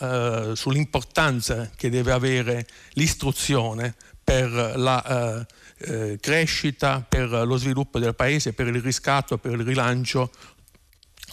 uh, 0.49 0.53
sull'importanza 0.53 1.69
che 1.75 1.89
deve 1.89 2.11
avere 2.11 2.67
l'istruzione 2.93 3.95
per 4.23 4.51
la 4.51 5.45
uh, 5.79 5.91
uh, 5.91 6.17
crescita, 6.19 7.03
per 7.07 7.29
lo 7.29 7.55
sviluppo 7.55 7.99
del 7.99 8.15
paese, 8.15 8.53
per 8.53 8.67
il 8.67 8.81
riscatto, 8.81 9.37
per 9.37 9.53
il 9.53 9.65
rilancio 9.65 10.29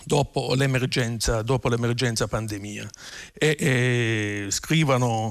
dopo 0.08 0.54
l'emergenza, 0.54 1.42
dopo 1.42 1.68
l'emergenza 1.68 2.26
pandemia. 2.26 2.88
E, 3.34 3.56
e 3.58 4.46
scrivono 4.48 5.30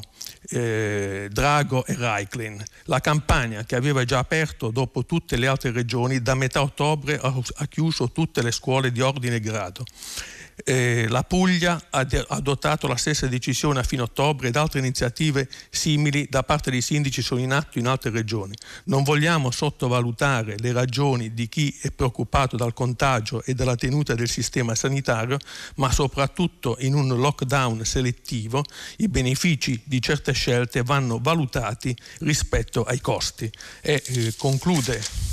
eh, 0.49 1.27
Drago 1.31 1.83
e 1.85 1.95
Reiklin. 1.95 2.63
La 2.83 3.01
campagna 3.01 3.63
che 3.63 3.75
aveva 3.75 4.05
già 4.05 4.19
aperto 4.19 4.69
dopo 4.69 5.03
tutte 5.03 5.35
le 5.35 5.47
altre 5.47 5.71
regioni 5.71 6.21
da 6.21 6.35
metà 6.35 6.61
ottobre 6.61 7.17
ha, 7.19 7.33
ha 7.55 7.65
chiuso 7.65 8.11
tutte 8.11 8.43
le 8.43 8.51
scuole 8.51 8.91
di 8.91 9.01
ordine 9.01 9.37
e 9.37 9.39
grado. 9.39 9.83
Eh, 10.63 11.05
la 11.09 11.23
Puglia 11.23 11.79
ha 11.91 12.05
adottato 12.29 12.87
la 12.87 12.95
stessa 12.95 13.27
decisione 13.27 13.79
a 13.79 13.83
fine 13.83 14.01
ottobre 14.01 14.47
ed 14.47 14.55
altre 14.55 14.79
iniziative 14.79 15.47
simili 15.69 16.27
da 16.29 16.41
parte 16.41 16.71
dei 16.71 16.81
sindaci 16.81 17.21
sono 17.21 17.41
in 17.41 17.51
atto 17.51 17.77
in 17.77 17.85
altre 17.85 18.09
regioni. 18.09 18.55
Non 18.85 19.03
vogliamo 19.03 19.51
sottovalutare 19.51 20.55
le 20.57 20.71
ragioni 20.71 21.33
di 21.33 21.47
chi 21.47 21.75
è 21.81 21.91
preoccupato 21.91 22.57
dal 22.57 22.73
contagio 22.73 23.43
e 23.43 23.53
dalla 23.53 23.75
tenuta 23.75 24.15
del 24.15 24.29
sistema 24.29 24.73
sanitario, 24.73 25.37
ma 25.75 25.91
soprattutto 25.91 26.77
in 26.79 26.95
un 26.95 27.07
lockdown 27.07 27.85
selettivo 27.85 28.63
i 28.97 29.07
benefici 29.07 29.79
di 29.83 30.01
certe 30.01 30.31
scelte 30.31 30.81
vanno 30.81 31.19
valutati 31.21 31.95
rispetto 32.19 32.83
ai 32.83 32.99
costi. 32.99 33.49
E 33.81 34.01
eh, 34.03 34.33
conclude 34.37 35.26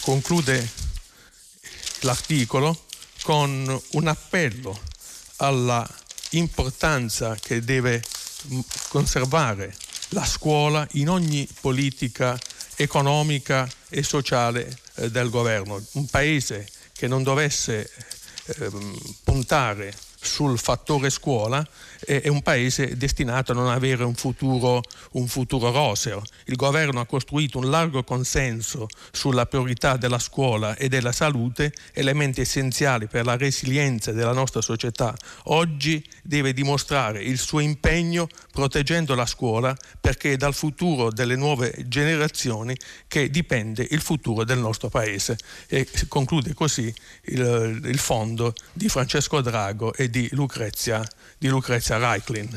conclude 0.00 0.68
l'articolo 2.00 2.86
con 3.22 3.80
un 3.90 4.06
appello 4.06 4.78
alla 5.36 5.88
importanza 6.30 7.34
che 7.34 7.62
deve 7.62 8.02
conservare 8.88 9.74
la 10.10 10.24
scuola 10.24 10.86
in 10.92 11.08
ogni 11.08 11.46
politica 11.60 12.38
economica 12.76 13.68
e 13.88 14.02
sociale 14.02 14.76
eh, 14.94 15.10
del 15.10 15.30
governo. 15.30 15.82
Un 15.92 16.06
paese 16.06 16.68
che 16.92 17.06
non 17.06 17.22
dovesse 17.22 17.90
eh, 18.44 18.70
puntare 19.22 19.94
sul 20.22 20.58
fattore 20.58 21.08
scuola 21.08 21.66
è 22.04 22.28
un 22.28 22.42
paese 22.42 22.96
destinato 22.96 23.52
a 23.52 23.54
non 23.54 23.68
avere 23.68 24.04
un 24.04 24.14
futuro, 24.14 24.82
un 25.12 25.26
futuro 25.28 25.70
roseo. 25.70 26.22
Il 26.46 26.56
governo 26.56 27.00
ha 27.00 27.06
costruito 27.06 27.58
un 27.58 27.70
largo 27.70 28.02
consenso 28.04 28.88
sulla 29.12 29.46
priorità 29.46 29.96
della 29.96 30.18
scuola 30.18 30.76
e 30.76 30.88
della 30.88 31.12
salute, 31.12 31.72
elementi 31.92 32.40
essenziali 32.40 33.06
per 33.06 33.24
la 33.24 33.36
resilienza 33.36 34.12
della 34.12 34.32
nostra 34.32 34.60
società. 34.60 35.14
Oggi 35.44 36.04
deve 36.22 36.52
dimostrare 36.52 37.22
il 37.22 37.38
suo 37.38 37.60
impegno 37.60 38.28
proteggendo 38.52 39.14
la 39.14 39.26
scuola 39.26 39.76
perché 40.00 40.32
è 40.32 40.36
dal 40.36 40.54
futuro 40.54 41.10
delle 41.10 41.36
nuove 41.36 41.74
generazioni 41.86 42.76
che 43.08 43.30
dipende 43.30 43.86
il 43.90 44.00
futuro 44.00 44.44
del 44.44 44.58
nostro 44.58 44.88
paese. 44.88 45.38
E 45.66 45.88
conclude 46.08 46.52
così 46.54 46.92
il, 47.24 47.80
il 47.84 47.98
fondo 47.98 48.54
di 48.72 48.88
Francesco 48.88 49.40
Drago 49.40 49.94
e 49.94 50.09
di 50.10 50.28
Lucrezia, 50.32 51.02
di 51.38 51.48
Lucrezia 51.48 51.96
Reiklin. 51.96 52.48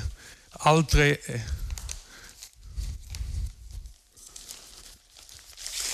Altre 0.66 1.22
eh, 1.22 1.42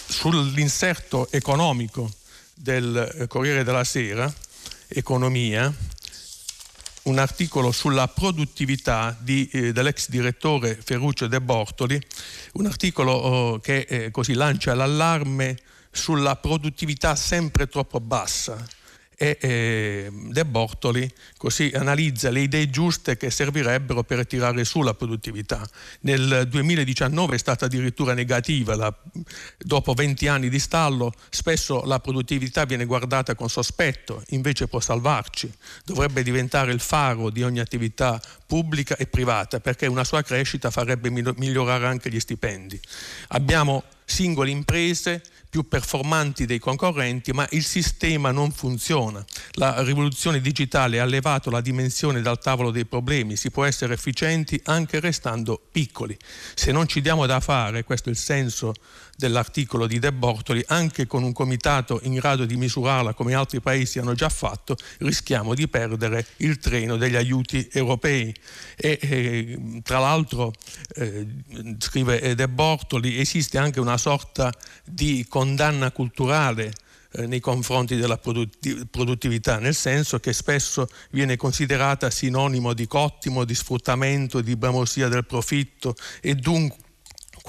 sull'inserto 0.07 1.29
economico 1.31 2.11
del 2.53 2.95
eh, 3.15 3.27
Corriere 3.27 3.63
della 3.63 3.83
Sera, 3.83 4.33
economia, 4.87 5.73
un 7.03 7.17
articolo 7.17 7.71
sulla 7.71 8.07
produttività 8.07 9.15
di, 9.19 9.47
eh, 9.49 9.71
dell'ex 9.71 10.09
direttore 10.09 10.79
Ferruccio 10.81 11.27
De 11.27 11.41
Bortoli, 11.41 12.01
un 12.53 12.65
articolo 12.65 13.11
oh, 13.11 13.59
che 13.59 13.85
eh, 13.87 14.11
così 14.11 14.33
lancia 14.33 14.73
l'allarme 14.73 15.57
sulla 15.91 16.35
produttività 16.35 17.15
sempre 17.15 17.67
troppo 17.67 17.99
bassa 17.99 18.77
e 19.21 19.37
eh, 19.41 20.09
De 20.11 20.45
Bortoli 20.45 21.11
così 21.35 21.69
analizza 21.75 22.29
le 22.29 22.39
idee 22.39 22.69
giuste 22.69 23.17
che 23.17 23.29
servirebbero 23.29 24.03
per 24.03 24.25
tirare 24.25 24.63
su 24.63 24.81
la 24.81 24.93
produttività. 24.93 25.67
Nel 26.01 26.47
2019 26.47 27.35
è 27.35 27.37
stata 27.37 27.65
addirittura 27.65 28.13
negativa, 28.13 28.77
la, 28.77 28.95
dopo 29.57 29.93
20 29.93 30.27
anni 30.29 30.47
di 30.47 30.57
stallo 30.57 31.11
spesso 31.29 31.83
la 31.83 31.99
produttività 31.99 32.63
viene 32.63 32.85
guardata 32.85 33.35
con 33.35 33.49
sospetto, 33.49 34.23
invece 34.29 34.69
può 34.69 34.79
salvarci, 34.79 35.51
dovrebbe 35.83 36.23
diventare 36.23 36.71
il 36.71 36.79
faro 36.79 37.29
di 37.29 37.43
ogni 37.43 37.59
attività 37.59 38.21
pubblica 38.45 38.95
e 38.95 39.05
privata 39.05 39.59
perché 39.59 39.85
una 39.87 40.05
sua 40.05 40.21
crescita 40.21 40.71
farebbe 40.71 41.09
migliorare 41.09 41.87
anche 41.87 42.09
gli 42.09 42.21
stipendi. 42.21 42.79
Abbiamo 43.29 43.83
singole 44.05 44.49
imprese 44.49 45.21
più 45.49 45.67
performanti 45.67 46.45
dei 46.45 46.59
concorrenti, 46.59 47.31
ma 47.31 47.47
il 47.51 47.63
sistema 47.63 48.31
non 48.31 48.51
funziona. 48.51 49.25
La 49.53 49.81
rivoluzione 49.81 50.41
digitale 50.41 50.99
ha 50.99 51.05
levato 51.05 51.49
la 51.49 51.61
dimensione 51.61 52.21
dal 52.21 52.39
tavolo 52.39 52.69
dei 52.69 52.85
problemi, 52.85 53.35
si 53.35 53.49
può 53.49 53.65
essere 53.65 53.95
efficienti 53.95 54.59
anche 54.65 54.99
restando 54.99 55.59
piccoli. 55.71 56.17
Se 56.53 56.71
non 56.71 56.87
ci 56.87 57.01
diamo 57.01 57.25
da 57.25 57.39
fare, 57.39 57.83
questo 57.83 58.09
è 58.09 58.11
il 58.11 58.17
senso 58.17 58.73
dell'articolo 59.19 59.85
di 59.85 59.99
De 59.99 60.13
Bortoli, 60.13 60.63
anche 60.67 61.05
con 61.05 61.23
un 61.23 61.33
comitato 61.33 61.99
in 62.03 62.13
grado 62.13 62.45
di 62.45 62.55
misurarla 62.55 63.13
come 63.13 63.33
altri 63.33 63.59
paesi 63.59 63.99
hanno 63.99 64.13
già 64.13 64.29
fatto, 64.29 64.77
rischiamo 64.99 65.53
di 65.53 65.67
perdere 65.67 66.25
il 66.37 66.57
treno 66.57 66.95
degli 66.95 67.17
aiuti 67.17 67.67
europei. 67.73 68.33
E, 68.77 68.97
e 69.01 69.81
tra 69.83 69.99
l'altro, 69.99 70.53
eh, 70.95 71.27
scrive 71.79 72.33
De 72.33 72.47
Bortoli, 72.47 73.19
esiste 73.19 73.57
anche 73.57 73.81
una 73.81 73.97
sorta 73.97 74.53
di 74.85 75.25
condanna 75.27 75.91
culturale 75.91 76.71
eh, 77.11 77.27
nei 77.27 77.41
confronti 77.41 77.97
della 77.97 78.17
produttività, 78.17 79.59
nel 79.59 79.75
senso 79.75 80.19
che 80.19 80.31
spesso 80.31 80.87
viene 81.09 81.35
considerata 81.35 82.09
sinonimo 82.09 82.71
di 82.73 82.87
cottimo, 82.87 83.43
di 83.43 83.53
sfruttamento, 83.53 84.39
di 84.39 84.55
bramosia 84.55 85.09
del 85.09 85.25
profitto 85.25 85.93
e 86.21 86.35
dunque 86.35 86.87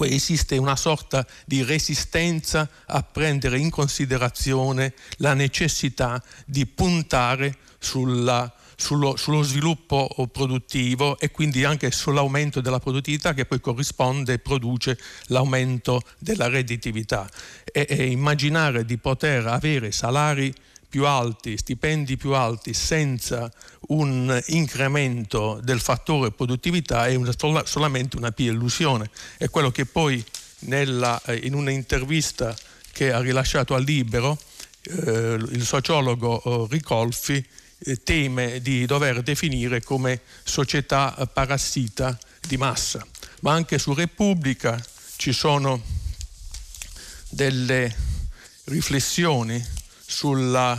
esiste 0.09 0.57
una 0.57 0.75
sorta 0.75 1.25
di 1.45 1.63
resistenza 1.63 2.69
a 2.85 3.03
prendere 3.03 3.57
in 3.57 3.69
considerazione 3.69 4.93
la 5.17 5.33
necessità 5.33 6.21
di 6.45 6.65
puntare 6.65 7.57
sulla, 7.79 8.53
sullo, 8.75 9.15
sullo, 9.15 9.41
sviluppo 9.41 10.07
produttivo 10.31 11.19
e 11.19 11.31
quindi 11.31 11.63
anche 11.63 11.91
sull'aumento 11.91 12.61
della 12.61 12.79
produttività 12.79 13.33
che 13.33 13.45
poi 13.45 13.59
corrisponde 13.59 14.33
e 14.33 14.39
produce 14.39 14.99
l'aumento 15.27 16.01
della 16.19 16.47
redditività. 16.47 17.29
E, 17.65 17.85
e 17.89 18.05
immaginare 18.07 18.85
di 18.85 18.97
poter 18.97 19.47
avere 19.47 19.91
salari 19.91 20.53
più 20.91 21.05
alti, 21.05 21.55
stipendi 21.55 22.17
più 22.17 22.33
alti 22.33 22.73
senza 22.73 23.49
un 23.87 24.43
incremento 24.47 25.57
del 25.63 25.79
fattore 25.79 26.31
produttività 26.31 27.07
è 27.07 27.15
una, 27.15 27.31
solamente 27.63 28.17
una 28.17 28.33
pia 28.33 28.51
illusione. 28.51 29.09
È 29.37 29.49
quello 29.49 29.71
che 29.71 29.85
poi 29.85 30.23
nella, 30.59 31.19
eh, 31.25 31.39
in 31.43 31.53
un'intervista 31.53 32.53
che 32.91 33.13
ha 33.13 33.21
rilasciato 33.21 33.73
al 33.73 33.83
Libero 33.83 34.37
eh, 34.81 35.37
il 35.51 35.63
sociologo 35.63 36.43
eh, 36.43 36.67
Ricolfi 36.69 37.43
eh, 37.79 38.03
teme 38.03 38.61
di 38.61 38.85
dover 38.85 39.21
definire 39.23 39.81
come 39.81 40.19
società 40.43 41.15
parassita 41.31 42.19
di 42.45 42.57
massa. 42.57 43.05
Ma 43.39 43.53
anche 43.53 43.79
su 43.79 43.93
Repubblica 43.93 44.77
ci 45.15 45.31
sono 45.31 45.81
delle 47.29 47.95
riflessioni 48.65 49.79
sulla 50.11 50.77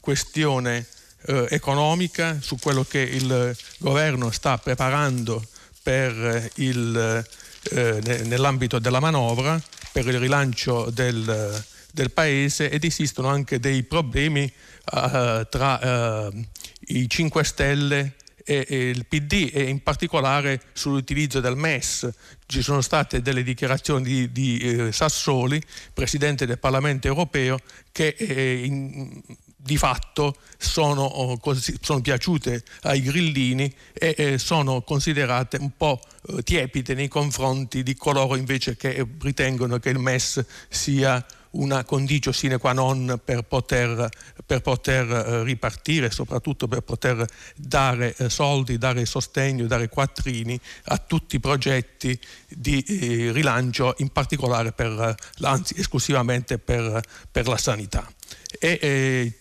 questione 0.00 0.86
eh, 1.22 1.46
economica, 1.50 2.38
su 2.40 2.58
quello 2.58 2.84
che 2.84 3.00
il 3.00 3.56
governo 3.78 4.30
sta 4.30 4.58
preparando 4.58 5.42
per 5.82 6.50
il, 6.56 7.26
eh, 7.70 8.22
nell'ambito 8.24 8.78
della 8.78 9.00
manovra, 9.00 9.60
per 9.90 10.06
il 10.06 10.18
rilancio 10.18 10.90
del, 10.90 11.64
del 11.90 12.10
paese 12.10 12.70
ed 12.70 12.84
esistono 12.84 13.28
anche 13.28 13.58
dei 13.58 13.82
problemi 13.84 14.44
eh, 14.44 15.46
tra 15.48 15.80
eh, 15.80 16.46
i 16.88 17.08
5 17.08 17.44
Stelle 17.44 18.14
e, 18.44 18.66
e, 18.68 18.88
il 18.90 19.06
PD 19.06 19.50
e 19.52 19.62
in 19.64 19.82
particolare 19.82 20.60
sull'utilizzo 20.72 21.40
del 21.40 21.56
MES. 21.56 22.08
Ci 22.46 22.62
sono 22.62 22.80
state 22.82 23.22
delle 23.22 23.42
dichiarazioni 23.42 24.04
di, 24.04 24.32
di 24.32 24.58
eh, 24.58 24.92
Sassoli, 24.92 25.60
Presidente 25.92 26.46
del 26.46 26.58
Parlamento 26.58 27.08
europeo, 27.08 27.58
che 27.90 28.14
eh, 28.18 28.64
in, 28.64 29.22
di 29.64 29.78
fatto 29.78 30.36
sono, 30.58 31.04
oh, 31.04 31.40
sono, 31.80 32.00
piaciute 32.02 32.62
ai 32.82 33.00
grillini 33.00 33.74
e 33.94 34.14
eh, 34.16 34.38
sono 34.38 34.82
considerate 34.82 35.56
un 35.56 35.70
po' 35.74 35.98
eh, 36.28 36.42
tiepide 36.42 36.92
nei 36.92 37.08
confronti 37.08 37.82
di 37.82 37.96
coloro 37.96 38.36
invece 38.36 38.76
che 38.76 39.06
ritengono 39.20 39.78
che 39.78 39.88
il 39.88 39.98
MES 39.98 40.44
sia 40.68 41.24
una 41.54 41.84
condicio 41.84 42.32
sine 42.32 42.58
qua 42.58 42.72
non 42.72 43.20
per 43.22 43.42
poter, 43.42 44.08
per 44.44 44.60
poter 44.60 45.10
eh, 45.10 45.42
ripartire, 45.42 46.10
soprattutto 46.10 46.68
per 46.68 46.80
poter 46.80 47.26
dare 47.54 48.14
eh, 48.16 48.30
soldi, 48.30 48.78
dare 48.78 49.04
sostegno, 49.04 49.66
dare 49.66 49.88
quattrini 49.88 50.58
a 50.84 50.98
tutti 50.98 51.36
i 51.36 51.40
progetti 51.40 52.18
di 52.48 52.80
eh, 52.82 53.32
rilancio, 53.32 53.94
in 53.98 54.08
particolare 54.08 54.72
per, 54.72 55.14
anzi 55.42 55.74
esclusivamente 55.78 56.58
per, 56.58 57.00
per 57.30 57.48
la 57.48 57.58
sanità. 57.58 58.10
E, 58.58 59.40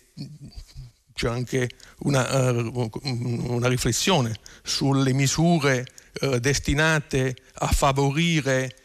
c'è 1.14 1.28
anche 1.28 1.70
una, 2.00 2.52
una 3.04 3.68
riflessione 3.68 4.36
sulle 4.64 5.14
misure 5.14 5.86
destinate 6.40 7.36
a 7.56 7.68
favorire 7.68 8.83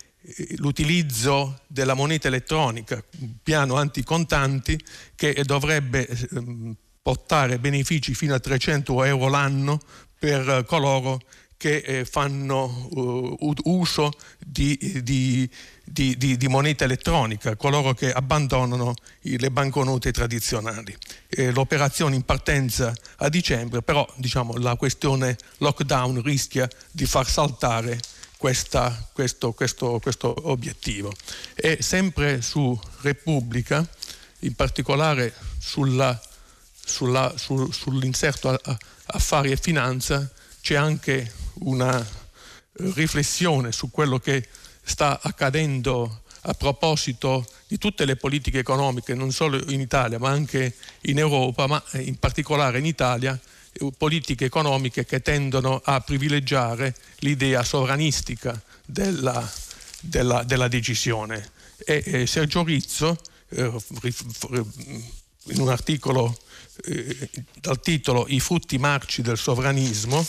l'utilizzo 0.57 1.61
della 1.67 1.95
moneta 1.95 2.29
elettronica, 2.29 3.03
un 3.21 3.35
piano 3.43 3.77
anticontanti 3.77 4.79
che 5.15 5.43
dovrebbe 5.45 6.09
uh, 6.31 6.75
portare 7.01 7.59
benefici 7.59 8.15
fino 8.15 8.35
a 8.35 8.41
300 8.41 9.05
euro 9.05 9.29
l'anno 9.29 9.81
per 10.19 10.65
coloro 10.67 11.21
che 11.59 11.79
eh, 11.79 12.05
fanno 12.05 12.89
uso 13.65 14.13
di, 14.39 15.01
di, 15.03 15.51
di, 15.85 16.17
di, 16.17 16.49
moneta 16.49 16.85
elettronica, 16.85 17.57
coloro 17.57 17.95
che 17.95 18.13
abbandonano 18.13 18.95
le 19.23 19.51
banconote 19.51 20.13
tradizionali. 20.13 20.97
Eh, 21.27 21.51
l'operazione 21.51 22.15
in 22.15 22.23
partenza 22.23 22.95
a 23.17 23.29
dicembre, 23.29 23.83
però 23.83 24.07
diciamo, 24.17 24.57
la 24.57 24.77
questione 24.77 25.37
lockdown 25.59 26.23
rischia 26.23 26.69
di 26.93 27.07
far 27.07 27.29
saltare 27.29 27.99
questa, 28.39 29.09
questo, 29.13 29.53
questo, 29.53 29.99
questo 29.99 30.35
obiettivo. 30.49 31.13
E 31.55 31.83
sempre 31.83 32.41
su 32.41 32.79
Repubblica, 33.03 33.87
in 34.41 34.55
particolare 34.55 35.35
sulla, 35.59 36.19
sulla, 36.73 37.35
sul, 37.37 37.75
sull'inserto 37.75 38.59
affari 39.07 39.51
e 39.51 39.57
finanza, 39.57 40.31
c'è 40.63 40.77
anche 40.77 41.31
una 41.61 42.07
riflessione 42.95 43.73
su 43.73 43.91
quello 43.91 44.19
che 44.19 44.49
sta 44.83 45.19
accadendo 45.21 46.23
a 46.43 46.55
proposito 46.55 47.45
di 47.67 47.77
tutte 47.77 48.05
le 48.05 48.17
politiche 48.17 48.61
economiche, 48.61 49.15
non 49.15 49.33
solo 49.33 49.61
in 49.71 49.81
Italia 49.81 50.19
ma 50.19 50.31
anche 50.31 50.77
in 51.03 51.19
Europa, 51.19 51.67
ma 51.67 51.83
in 51.95 52.17
particolare 52.19 52.79
in 52.79 52.87
Italia, 52.87 53.39
politiche 53.97 54.45
economiche 54.45 55.05
che 55.05 55.21
tendono 55.21 55.81
a 55.85 56.01
privilegiare 56.01 56.95
l'idea 57.19 57.63
sovranistica 57.63 58.61
della, 58.85 59.51
della, 60.01 60.43
della 60.43 60.69
decisione. 60.69 61.51
E, 61.85 62.03
e 62.05 62.27
Sergio 62.27 62.65
Rizzo, 62.65 63.19
eh, 63.51 63.71
in 65.45 65.61
un 65.61 65.69
articolo 65.69 66.37
eh, 66.85 67.31
dal 67.61 67.81
titolo 67.81 68.27
I 68.29 68.41
frutti 68.41 68.79
marci 68.79 69.23
del 69.23 69.39
sovranismo, 69.39 70.25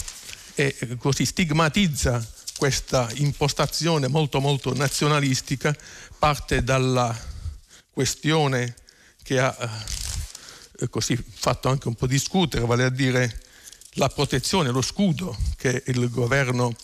e 0.56 0.76
così 0.98 1.26
stigmatizza 1.26 2.26
questa 2.58 3.10
impostazione 3.14 4.08
molto 4.10 4.42
molto 4.42 4.74
nazionalistica, 4.76 5.76
parte 6.18 6.64
dalla 6.64 7.18
questione 7.92 8.76
che 9.24 9.40
ha 9.40 9.56
eh, 10.80 10.90
così 10.90 11.16
fatto 11.16 11.70
anche 11.70 11.88
un 11.88 11.96
po' 11.96 12.08
discutere, 12.08 12.66
vale 12.66 12.84
a 12.84 12.90
dire 12.90 13.42
la 13.94 14.10
protezione, 14.10 14.72
lo 14.72 14.82
scudo 14.82 15.36
che 15.58 15.84
il 15.88 16.10
governo 16.10 16.76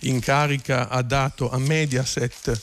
in 0.00 0.20
carica 0.20 0.88
ha 0.88 1.02
dato 1.02 1.50
a 1.50 1.58
Mediaset 1.58 2.60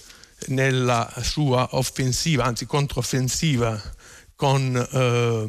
nella 0.47 1.12
sua 1.21 1.69
offensiva, 1.71 2.45
anzi 2.45 2.65
controffensiva 2.65 3.82
con 4.36 4.75
eh, 4.75 5.45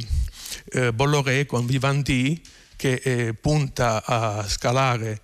eh, 0.73 0.93
Bolloré, 0.93 1.47
con 1.47 1.65
Vivendi, 1.65 2.43
che 2.77 2.95
eh, 3.05 3.35
punta 3.35 4.03
a 4.05 4.47
scalare 4.49 5.21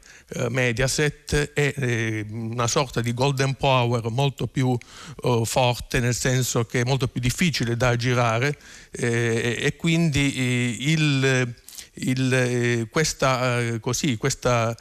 Mediaset 0.49 1.53
è 1.53 1.73
eh, 1.77 2.27
una 2.29 2.67
sorta 2.67 3.01
di 3.01 3.15
golden 3.15 3.55
power 3.55 4.11
molto 4.11 4.49
più 4.49 4.77
oh, 5.21 5.45
forte, 5.45 6.01
nel 6.01 6.15
senso 6.15 6.65
che 6.67 6.81
è 6.81 6.85
molto 6.85 7.07
più 7.07 7.21
difficile 7.21 7.77
da 7.77 7.95
girare 7.95 8.59
eh, 8.91 9.57
e 9.61 9.77
quindi 9.77 10.35
eh, 10.35 10.77
il, 10.91 11.55
il, 11.95 12.33
eh, 12.35 12.89
questa, 12.91 13.79
così, 13.81 14.17
questa 14.17 14.77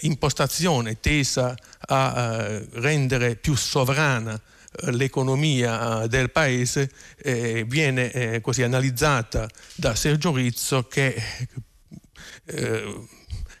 impostazione 0.00 1.00
tesa 1.00 1.56
a 1.86 2.60
rendere 2.72 3.36
più 3.36 3.54
sovrana 3.54 4.38
l'economia 4.92 6.06
del 6.06 6.30
paese 6.30 6.90
eh, 7.16 7.64
viene 7.66 8.10
eh, 8.12 8.40
così 8.40 8.62
analizzata 8.62 9.48
da 9.74 9.94
Sergio 9.94 10.32
Rizzo 10.32 10.84
che 10.84 11.20
eh, 12.44 13.06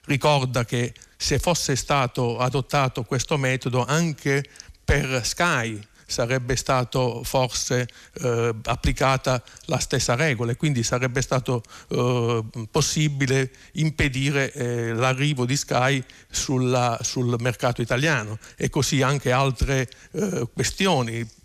ricorda 0.04 0.64
che 0.64 0.94
se 1.20 1.38
fosse 1.38 1.76
stato 1.76 2.38
adottato 2.38 3.02
questo 3.02 3.36
metodo 3.36 3.84
anche 3.84 4.42
per 4.82 5.20
Sky 5.22 5.78
sarebbe 6.06 6.56
stato 6.56 7.22
forse 7.22 7.86
eh, 8.22 8.54
applicata 8.64 9.42
la 9.66 9.78
stessa 9.78 10.14
regola 10.14 10.52
e 10.52 10.56
quindi 10.56 10.82
sarebbe 10.82 11.20
stato 11.20 11.62
eh, 11.88 12.42
possibile 12.70 13.52
impedire 13.72 14.50
eh, 14.52 14.94
l'arrivo 14.94 15.44
di 15.44 15.56
Sky 15.56 16.02
sulla, 16.30 16.98
sul 17.02 17.36
mercato 17.38 17.82
italiano 17.82 18.38
e 18.56 18.70
così 18.70 19.02
anche 19.02 19.30
altre 19.30 19.90
eh, 20.12 20.48
questioni 20.54 21.38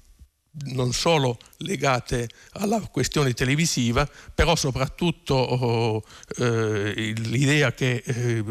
non 0.68 0.94
solo 0.94 1.38
legate 1.58 2.30
alla 2.54 2.80
questione 2.80 3.34
televisiva, 3.34 4.10
però 4.34 4.56
soprattutto 4.56 5.34
oh, 5.36 6.04
eh, 6.38 7.14
l'idea 7.18 7.74
che 7.74 8.02
eh, 8.06 8.44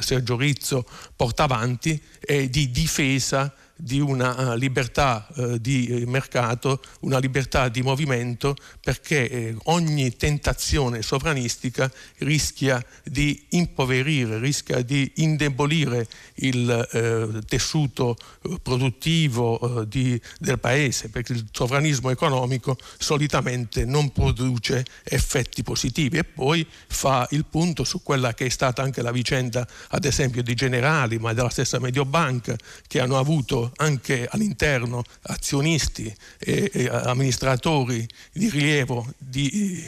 Sergio 0.00 0.36
Rizzo 0.36 0.86
porta 1.14 1.44
avanti 1.44 2.00
è 2.20 2.48
di 2.48 2.70
difesa 2.70 3.52
di 3.78 4.00
una 4.00 4.52
eh, 4.52 4.58
libertà 4.58 5.26
eh, 5.34 5.60
di 5.60 6.04
mercato, 6.06 6.82
una 7.00 7.18
libertà 7.18 7.68
di 7.68 7.80
movimento, 7.82 8.56
perché 8.80 9.30
eh, 9.30 9.56
ogni 9.64 10.16
tentazione 10.16 11.02
sovranistica 11.02 11.90
rischia 12.18 12.84
di 13.04 13.46
impoverire, 13.50 14.38
rischia 14.38 14.82
di 14.82 15.10
indebolire 15.16 16.06
il 16.36 16.88
eh, 16.92 17.40
tessuto 17.46 18.16
eh, 18.42 18.58
produttivo 18.60 19.82
eh, 19.82 19.88
di, 19.88 20.20
del 20.38 20.58
paese, 20.58 21.08
perché 21.08 21.32
il 21.34 21.46
sovranismo 21.52 22.10
economico 22.10 22.76
solitamente 22.98 23.84
non 23.84 24.10
produce 24.10 24.84
effetti 25.04 25.62
positivi. 25.62 26.18
E 26.18 26.24
poi 26.24 26.66
fa 26.88 27.26
il 27.30 27.44
punto 27.44 27.84
su 27.84 28.02
quella 28.02 28.34
che 28.34 28.46
è 28.46 28.48
stata 28.48 28.82
anche 28.82 29.02
la 29.02 29.12
vicenda, 29.12 29.66
ad 29.90 30.04
esempio, 30.04 30.42
di 30.42 30.54
Generali, 30.54 31.18
ma 31.18 31.32
della 31.32 31.50
stessa 31.50 31.78
Mediobanca, 31.78 32.56
che 32.86 33.00
hanno 33.00 33.18
avuto 33.18 33.67
anche 33.76 34.26
all'interno 34.30 35.04
azionisti 35.22 36.14
e, 36.38 36.70
e 36.72 36.88
amministratori 36.88 38.06
di 38.32 38.48
rilievo 38.48 39.06
di 39.18 39.84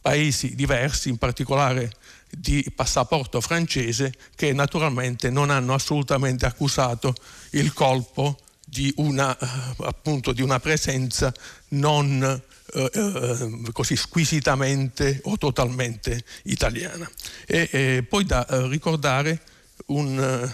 paesi 0.00 0.54
diversi, 0.54 1.08
in 1.08 1.18
particolare 1.18 1.92
di 2.30 2.64
passaporto 2.74 3.40
francese, 3.40 4.12
che 4.34 4.52
naturalmente 4.52 5.30
non 5.30 5.50
hanno 5.50 5.74
assolutamente 5.74 6.46
accusato 6.46 7.14
il 7.50 7.72
colpo 7.72 8.38
di 8.64 8.92
una, 8.96 9.36
appunto, 9.78 10.32
di 10.32 10.42
una 10.42 10.60
presenza 10.60 11.32
non 11.68 12.42
eh, 12.74 12.90
eh, 12.92 13.72
così 13.72 13.96
squisitamente 13.96 15.20
o 15.24 15.38
totalmente 15.38 16.22
italiana. 16.44 17.10
E, 17.46 17.68
e 17.72 18.06
poi 18.06 18.24
da 18.24 18.46
eh, 18.46 18.68
ricordare 18.68 19.40
un, 19.86 20.52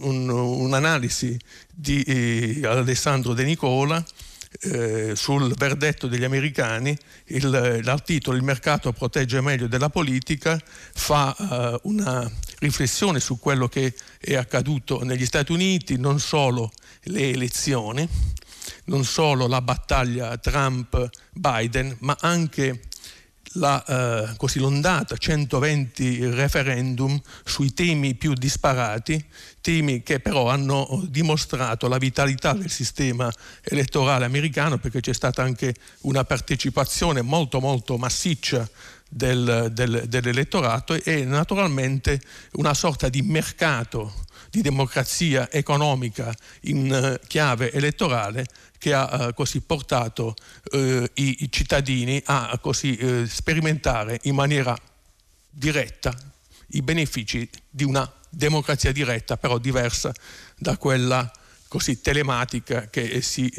un, 0.00 0.28
un'analisi 0.28 1.38
di 1.72 2.02
eh, 2.02 2.66
Alessandro 2.66 3.32
De 3.32 3.44
Nicola 3.44 4.04
eh, 4.60 5.14
sul 5.16 5.52
verdetto 5.54 6.06
degli 6.06 6.24
americani, 6.24 6.96
il, 7.26 7.80
l'articolo 7.82 8.36
Il 8.36 8.42
mercato 8.42 8.92
protegge 8.92 9.40
meglio 9.40 9.66
della 9.66 9.88
politica 9.88 10.60
fa 10.94 11.34
eh, 11.36 11.80
una 11.84 12.30
riflessione 12.58 13.20
su 13.20 13.38
quello 13.38 13.68
che 13.68 13.94
è 14.18 14.34
accaduto 14.34 15.02
negli 15.02 15.26
Stati 15.26 15.52
Uniti, 15.52 15.98
non 15.98 16.20
solo 16.20 16.72
le 17.04 17.30
elezioni, 17.30 18.08
non 18.84 19.04
solo 19.04 19.46
la 19.46 19.60
battaglia 19.60 20.36
Trump-Biden, 20.38 21.96
ma 22.00 22.16
anche 22.20 22.80
la 23.54 23.84
eh, 23.84 24.36
così 24.36 24.58
l'ondata 24.58 25.16
120 25.16 26.30
referendum 26.30 27.20
sui 27.44 27.72
temi 27.74 28.14
più 28.14 28.32
disparati, 28.32 29.22
temi 29.60 30.02
che 30.02 30.20
però 30.20 30.48
hanno 30.48 31.02
dimostrato 31.08 31.88
la 31.88 31.98
vitalità 31.98 32.52
del 32.52 32.70
sistema 32.70 33.32
elettorale 33.62 34.24
americano 34.24 34.78
perché 34.78 35.00
c'è 35.00 35.12
stata 35.14 35.42
anche 35.42 35.74
una 36.02 36.24
partecipazione 36.24 37.22
molto 37.22 37.60
molto 37.60 37.96
massiccia 37.96 38.68
del, 39.08 39.70
del, 39.72 40.04
dell'elettorato 40.08 40.94
e 40.94 41.24
naturalmente 41.24 42.20
una 42.52 42.74
sorta 42.74 43.08
di 43.08 43.22
mercato 43.22 44.23
di 44.54 44.62
democrazia 44.62 45.50
economica 45.50 46.32
in 46.62 46.88
uh, 46.88 47.26
chiave 47.26 47.72
elettorale 47.72 48.46
che 48.78 48.94
ha 48.94 49.26
uh, 49.26 49.34
così 49.34 49.60
portato 49.60 50.36
uh, 50.70 51.04
i, 51.14 51.48
cittadini 51.50 52.22
a 52.26 52.56
così 52.62 53.26
sperimentare 53.26 54.20
in 54.24 54.36
maniera 54.36 54.76
diretta 55.50 56.16
i 56.68 56.82
benefici 56.82 57.48
di 57.68 57.82
una 57.82 58.08
democrazia 58.28 58.92
diretta, 58.92 59.36
però 59.36 59.58
diversa 59.58 60.12
da 60.56 60.76
quella 60.76 61.28
così 61.66 62.00
telematica 62.00 62.88
che 62.88 63.20
si, 63.22 63.50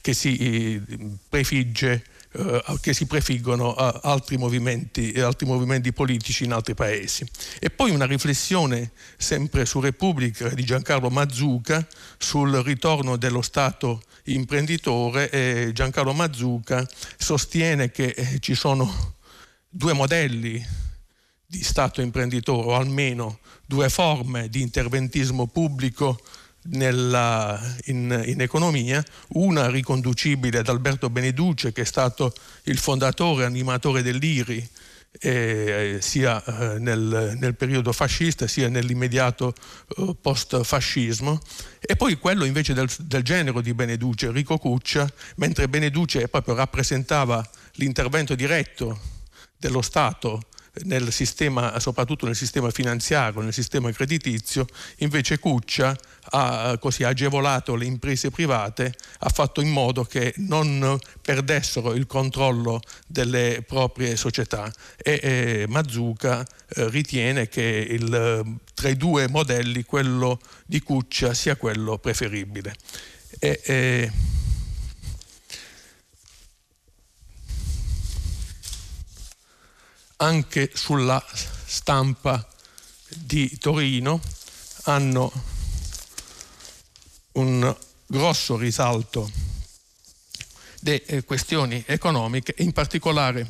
che 0.00 0.14
si 0.14 0.80
prefigge 1.28 2.04
eh, 2.36 2.78
che 2.80 2.92
si 2.92 3.06
prefiggono 3.06 3.74
a 3.74 4.00
altri 4.02 4.36
movimenti, 4.36 5.12
altri 5.20 5.46
movimenti 5.46 5.92
politici 5.92 6.44
in 6.44 6.52
altri 6.52 6.74
paesi. 6.74 7.26
E 7.58 7.70
poi 7.70 7.90
una 7.90 8.06
riflessione 8.06 8.92
sempre 9.16 9.64
su 9.64 9.80
Repubblica 9.80 10.48
di 10.48 10.64
Giancarlo 10.64 11.08
Mazzuca 11.08 11.86
sul 12.18 12.52
ritorno 12.62 13.16
dello 13.16 13.42
Stato 13.42 14.02
imprenditore 14.24 15.30
e 15.30 15.70
Giancarlo 15.72 16.12
Mazzuca 16.12 16.86
sostiene 17.16 17.90
che 17.90 18.06
eh, 18.06 18.38
ci 18.40 18.54
sono 18.54 19.14
due 19.68 19.92
modelli 19.92 20.64
di 21.46 21.62
Stato 21.62 22.00
imprenditore 22.00 22.68
o 22.68 22.74
almeno 22.74 23.38
due 23.64 23.88
forme 23.88 24.48
di 24.48 24.62
interventismo 24.62 25.46
pubblico 25.46 26.20
nella, 26.70 27.60
in, 27.86 28.22
in, 28.26 28.40
economia, 28.40 29.04
una 29.28 29.68
riconducibile 29.68 30.58
ad 30.58 30.68
Alberto 30.68 31.10
Beneduce 31.10 31.72
che 31.72 31.82
è 31.82 31.84
stato 31.84 32.32
il 32.64 32.78
fondatore 32.78 33.44
animatore 33.44 34.02
dell'IRI 34.02 34.68
eh, 35.20 35.98
sia 36.00 36.42
eh, 36.44 36.78
nel, 36.78 37.36
nel, 37.38 37.54
periodo 37.54 37.92
fascista 37.92 38.46
sia 38.46 38.68
nell'immediato 38.68 39.54
eh, 39.96 40.14
post-fascismo. 40.20 41.40
E 41.80 41.96
poi 41.96 42.18
quello 42.18 42.44
invece 42.44 42.74
del, 42.74 42.90
del 43.00 43.22
genero 43.22 43.60
di 43.60 43.72
Beneduce, 43.74 44.26
Enrico 44.26 44.58
Cuccia, 44.58 45.08
mentre 45.36 45.68
Beneduce 45.68 46.28
proprio 46.28 46.54
rappresentava 46.54 47.48
l'intervento 47.74 48.34
diretto 48.34 48.98
dello 49.56 49.82
Stato 49.82 50.42
nel 50.84 51.12
sistema, 51.12 51.78
soprattutto 51.80 52.26
nel 52.26 52.36
sistema 52.36 52.70
finanziario, 52.70 53.40
nel 53.40 53.52
sistema 53.52 53.90
creditizio, 53.92 54.66
invece 54.98 55.38
Cuccia 55.38 55.96
ha 56.30 56.76
così 56.78 57.04
agevolato 57.04 57.74
le 57.74 57.84
imprese 57.84 58.30
private, 58.30 58.94
ha 59.20 59.28
fatto 59.28 59.60
in 59.60 59.68
modo 59.68 60.04
che 60.04 60.34
non 60.38 60.98
perdessero 61.22 61.94
il 61.94 62.06
controllo 62.06 62.80
delle 63.06 63.64
proprie 63.66 64.16
società 64.16 64.70
e, 64.96 65.20
e 65.22 65.64
Mazzuca 65.68 66.40
eh, 66.42 66.88
ritiene 66.88 67.48
che 67.48 67.62
il, 67.62 68.58
tra 68.74 68.88
i 68.88 68.96
due 68.96 69.28
modelli 69.28 69.84
quello 69.84 70.38
di 70.66 70.80
Cuccia 70.80 71.32
sia 71.34 71.56
quello 71.56 71.98
preferibile. 71.98 72.74
E, 73.38 73.60
e, 73.64 74.12
anche 80.16 80.70
sulla 80.74 81.24
stampa 81.64 82.46
di 83.08 83.56
Torino 83.58 84.20
hanno 84.84 85.32
un 87.32 87.76
grosso 88.06 88.56
risalto 88.56 89.30
delle 90.80 91.24
questioni 91.24 91.82
economiche, 91.86 92.54
in 92.58 92.72
particolare 92.72 93.46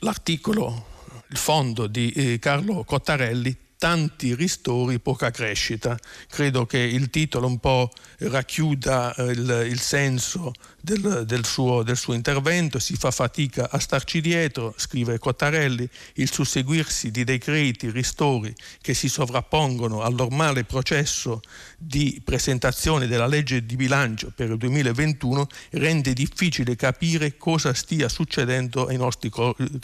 l'articolo, 0.00 0.88
il 1.28 1.36
fondo 1.36 1.86
di 1.86 2.10
eh, 2.12 2.38
Carlo 2.38 2.84
Cottarelli 2.84 3.69
tanti 3.80 4.34
ristori, 4.34 4.98
poca 4.98 5.30
crescita. 5.30 5.98
Credo 6.28 6.66
che 6.66 6.76
il 6.76 7.08
titolo 7.08 7.46
un 7.46 7.58
po' 7.58 7.90
racchiuda 8.18 9.14
eh, 9.14 9.22
il, 9.30 9.66
il 9.70 9.80
senso 9.80 10.52
del, 10.78 11.24
del, 11.26 11.46
suo, 11.46 11.82
del, 11.82 11.96
suo, 11.96 12.12
intervento, 12.12 12.78
si 12.78 12.94
fa 12.94 13.10
fatica 13.10 13.70
a 13.70 13.78
starci 13.78 14.20
dietro, 14.20 14.74
scrive 14.76 15.18
Cottarelli, 15.18 15.88
il 16.16 16.30
susseguirsi 16.30 17.10
di 17.10 17.24
decreti, 17.24 17.90
ristori 17.90 18.54
che 18.82 18.92
si 18.92 19.08
sovrappongono 19.08 20.02
al 20.02 20.12
normale 20.12 20.64
processo 20.64 21.40
di 21.78 22.20
presentazione 22.22 23.06
della 23.06 23.26
legge 23.26 23.64
di 23.64 23.76
bilancio 23.76 24.30
per 24.34 24.50
il 24.50 24.58
2021 24.58 25.46
rende 25.70 26.12
difficile 26.12 26.76
capire 26.76 27.38
cosa 27.38 27.72
stia 27.72 28.10
succedendo 28.10 28.88
ai 28.88 28.98
nostri, 28.98 29.30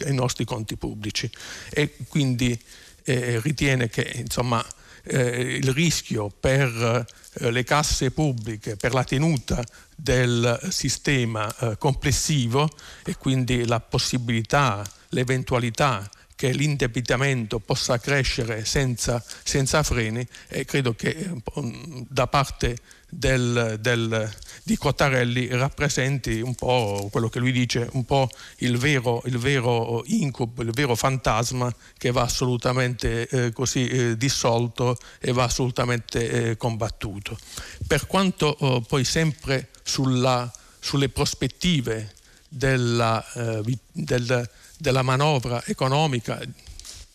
ai 0.05 0.15
nostri 0.15 0.45
conti 0.45 0.77
pubblici. 0.77 1.31
E 1.71 1.97
quindi 2.09 2.61
eh, 3.07 3.41
ritiene 3.41 3.89
che 3.89 4.11
insomma, 4.17 4.65
eh, 5.05 5.57
il 5.57 5.73
rischio 5.73 6.29
per 6.29 7.07
eh, 7.39 7.51
le 7.51 7.65
casse 7.65 8.11
pubbliche, 8.11 8.77
per 8.77 8.93
la 8.93 9.05
tenuta 9.05 9.65
del 9.95 10.59
sistema 10.71 11.55
eh, 11.59 11.79
complessivo 11.79 12.69
e 13.05 13.17
quindi 13.17 13.65
la 13.65 13.81
possibilità, 13.81 14.85
l'eventualità 15.11 16.09
che 16.35 16.51
l'indebitamento 16.51 17.61
possa 17.61 17.99
crescere 17.99 18.65
senza, 18.65 19.25
senza 19.43 19.83
freni 19.83 20.27
e 20.49 20.65
credo 20.67 20.95
che 20.95 21.09
eh, 21.09 22.07
da 22.09 22.27
parte 22.27 22.77
del, 23.09 23.79
del, 23.81 24.35
di 24.63 24.77
Cottarelli 24.77 25.49
rappresenti 25.49 26.41
un 26.41 26.55
po' 26.55 27.09
quello 27.11 27.29
che 27.29 27.39
lui 27.39 27.53
dice, 27.53 27.89
un 27.93 28.05
po' 28.05 28.29
il 28.59 28.77
vero, 28.79 29.23
il 29.27 29.39
vero 29.39 30.03
incubo, 30.07 30.63
il 30.63 30.73
vero 30.73 30.95
fantasma 30.95 31.75
che 31.97 32.11
va 32.11 32.23
assolutamente 32.23 33.29
eh, 33.29 33.53
così 33.53 33.87
eh, 33.87 34.17
dissolto 34.17 34.99
e 35.21 35.33
va 35.33 35.45
assolutamente 35.45 36.51
eh, 36.51 36.57
combattuto. 36.57 37.39
Per 37.87 38.07
quanto 38.07 38.57
oh, 38.59 38.81
poi 38.81 39.05
sempre 39.05 39.71
sulla, 39.83 40.51
sulle 40.79 41.09
prospettive 41.09 42.15
della, 42.49 43.25
eh, 43.33 43.79
del, 43.93 44.51
della 44.79 45.03
manovra 45.03 45.63
economica 45.65 46.41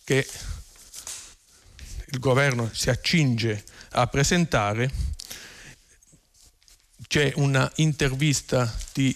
che 0.04 0.28
il 2.14 2.20
governo 2.20 2.70
si 2.74 2.90
accinge 2.90 3.64
a 3.92 4.08
presentare, 4.08 4.90
c'è 7.12 7.34
una 7.36 7.70
intervista 7.76 8.74
di 8.94 9.14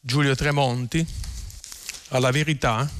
Giulio 0.00 0.34
Tremonti 0.34 1.06
alla 2.08 2.32
verità 2.32 2.90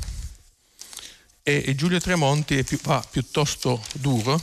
e 1.42 1.74
Giulio 1.74 1.98
Tremonti 1.98 2.64
va 2.82 3.04
piuttosto 3.10 3.84
duro 3.94 4.40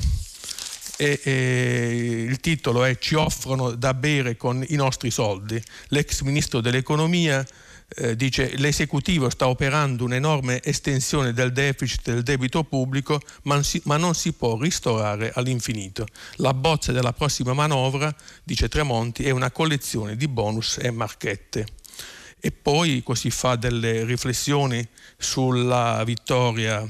e, 0.97 1.21
e, 1.23 2.26
il 2.28 2.38
titolo 2.41 2.84
è 2.84 2.97
Ci 2.97 3.15
offrono 3.15 3.76
da 3.76 3.93
bere 3.93 4.36
con 4.36 4.62
i 4.67 4.76
nostri 4.76 5.10
soldi. 5.10 5.63
L'ex 5.88 6.19
ministro 6.19 6.60
dell'economia 6.60 7.47
eh, 7.95 8.15
dice 8.15 8.58
l'esecutivo 8.58 9.30
sta 9.30 9.47
operando 9.47 10.04
un'enorme 10.04 10.62
estensione 10.62 11.32
del 11.32 11.52
deficit 11.54 12.12
del 12.12 12.23
debito 12.23 12.63
pubblico 12.63 13.21
ma, 13.43 13.63
si, 13.63 13.82
ma 13.86 13.95
non 13.97 14.13
si 14.13 14.34
può 14.34 14.60
ristorare 14.60 15.32
all'infinito. 15.34 16.06
La 16.36 16.54
bozza 16.54 16.91
della 16.91 17.13
prossima 17.13 17.54
manovra, 17.54 18.13
dice 18.43 18.67
Tremonti, 18.67 19.23
è 19.23 19.30
una 19.30 19.52
collezione 19.52 20.15
di 20.15 20.28
bonus 20.28 20.78
e 20.82 20.91
marchette. 20.91 21.65
E 22.39 22.52
poi 22.52 23.02
così 23.04 23.32
fa 23.32 23.56
delle 23.56 24.04
riflessioni 24.04 24.86
sulla 25.17 26.04
vittoria 26.06 26.86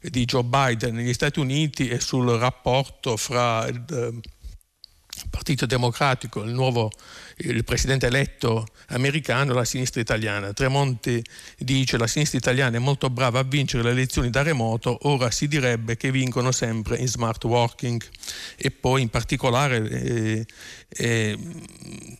di 0.00 0.24
Joe 0.24 0.44
Biden 0.44 0.94
negli 0.94 1.12
Stati 1.12 1.40
Uniti 1.40 1.88
e 1.88 2.00
sul 2.00 2.28
rapporto 2.30 3.16
fra 3.16 3.66
eh, 3.66 4.20
Partito 5.32 5.64
Democratico, 5.64 6.42
il 6.42 6.52
nuovo 6.52 6.92
il 7.38 7.64
presidente 7.64 8.06
eletto 8.06 8.66
americano, 8.88 9.54
la 9.54 9.64
sinistra 9.64 10.02
italiana. 10.02 10.52
Tremonti 10.52 11.24
dice 11.56 11.96
la 11.96 12.06
sinistra 12.06 12.36
italiana 12.36 12.76
è 12.76 12.80
molto 12.80 13.08
brava 13.08 13.38
a 13.38 13.42
vincere 13.42 13.82
le 13.82 13.92
elezioni 13.92 14.28
da 14.28 14.42
remoto, 14.42 14.98
ora 15.08 15.30
si 15.30 15.48
direbbe 15.48 15.96
che 15.96 16.10
vincono 16.10 16.52
sempre 16.52 16.98
in 16.98 17.08
smart 17.08 17.42
working. 17.44 18.02
E 18.56 18.70
poi 18.70 19.00
in 19.00 19.08
particolare 19.08 19.88
eh, 19.88 20.46
eh, 20.88 21.38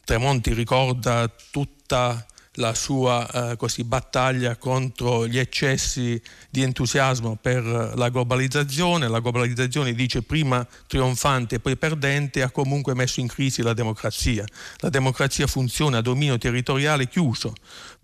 Tremonti 0.05 0.55
ricorda 0.55 1.31
tutta 1.51 2.27
la 2.57 2.75
sua 2.75 3.53
eh, 3.53 3.57
così, 3.57 3.85
battaglia 3.85 4.57
contro 4.57 5.27
gli 5.27 5.39
eccessi 5.39 6.21
di 6.51 6.63
entusiasmo 6.63 7.39
per 7.41 7.65
la 7.65 8.09
globalizzazione. 8.11 9.09
La 9.09 9.21
globalizzazione 9.21 9.95
dice 9.95 10.23
prima 10.23 10.67
trionfante 10.87 11.55
e 11.55 11.61
poi 11.61 11.77
perdente 11.77 12.43
ha 12.43 12.51
comunque 12.51 12.95
messo 12.95 13.21
in 13.21 13.29
crisi 13.29 13.63
la 13.63 13.73
democrazia. 13.73 14.45
La 14.79 14.91
democrazia 14.91 15.47
funziona 15.47 15.99
a 15.99 16.03
dominio 16.03 16.37
territoriale 16.37 17.09
chiuso. 17.09 17.55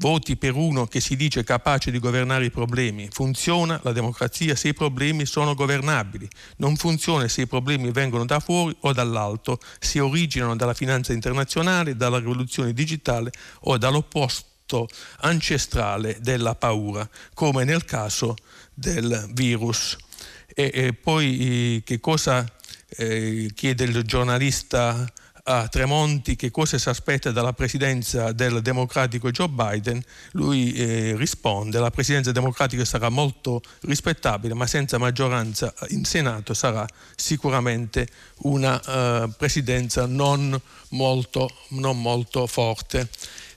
Voti 0.01 0.37
per 0.37 0.55
uno 0.55 0.87
che 0.87 1.01
si 1.01 1.17
dice 1.17 1.43
capace 1.43 1.91
di 1.91 1.99
governare 1.99 2.45
i 2.45 2.53
problemi. 2.53 3.09
Funziona 3.11 3.81
la 3.83 3.91
democrazia 3.91 4.55
se 4.55 4.69
i 4.69 4.75
problemi 4.75 5.27
sono 5.27 5.55
governabili. 5.55 6.29
Non 6.59 6.77
funziona 6.77 7.27
se 7.27 7.41
i 7.43 7.47
problemi 7.49 7.91
vengono 7.91 8.25
da 8.25 8.39
fuori 8.39 8.77
o 8.83 8.93
dall'alto, 8.93 9.59
se 9.81 9.99
originano 9.99 10.55
dalla 10.55 10.75
finanza 10.75 11.13
internazionale, 11.13 11.97
dalla 11.97 12.19
rivoluzione 12.19 12.73
digitale 12.73 13.33
o 13.63 13.77
dall'opposto 13.77 14.87
ancestrale 15.23 16.19
della 16.21 16.55
paura, 16.55 17.09
come 17.35 17.65
nel 17.65 17.85
caso 17.85 18.37
del 18.73 19.29
virus. 19.33 19.97
E, 20.47 20.71
e 20.73 20.93
poi 20.93 21.83
che 21.85 21.99
cosa 21.99 22.47
eh, 22.91 23.51
chiede 23.53 23.83
il 23.83 24.03
giornalista 24.05 25.13
a 25.51 25.67
Tremonti 25.67 26.37
che 26.37 26.51
cosa 26.51 26.77
si 26.77 26.91
aspetta 26.91 27.31
dalla 27.31 27.55
presidenza 27.55 28.33
del 28.33 28.61
democratico 28.61 29.31
Joe 29.31 29.49
Biden, 29.49 30.03
lui 30.33 30.75
eh, 30.75 31.17
risponde 31.17 31.79
la 31.79 31.91
presidenza 31.91 32.33
democratica 32.33 32.85
sarà 32.85 33.09
molto 33.09 33.63
rispettabile 33.81 34.53
ma 34.53 34.67
senza 34.67 34.99
maggioranza 34.99 35.73
in 35.89 36.05
Senato 36.05 36.53
sarà 36.53 36.87
sicuramente 37.17 38.07
una 38.43 38.75
uh, 39.25 39.33
presidenza 39.39 40.05
non 40.05 40.61
molto, 40.91 41.51
non 41.69 41.99
molto 42.01 42.47
forte. 42.47 43.09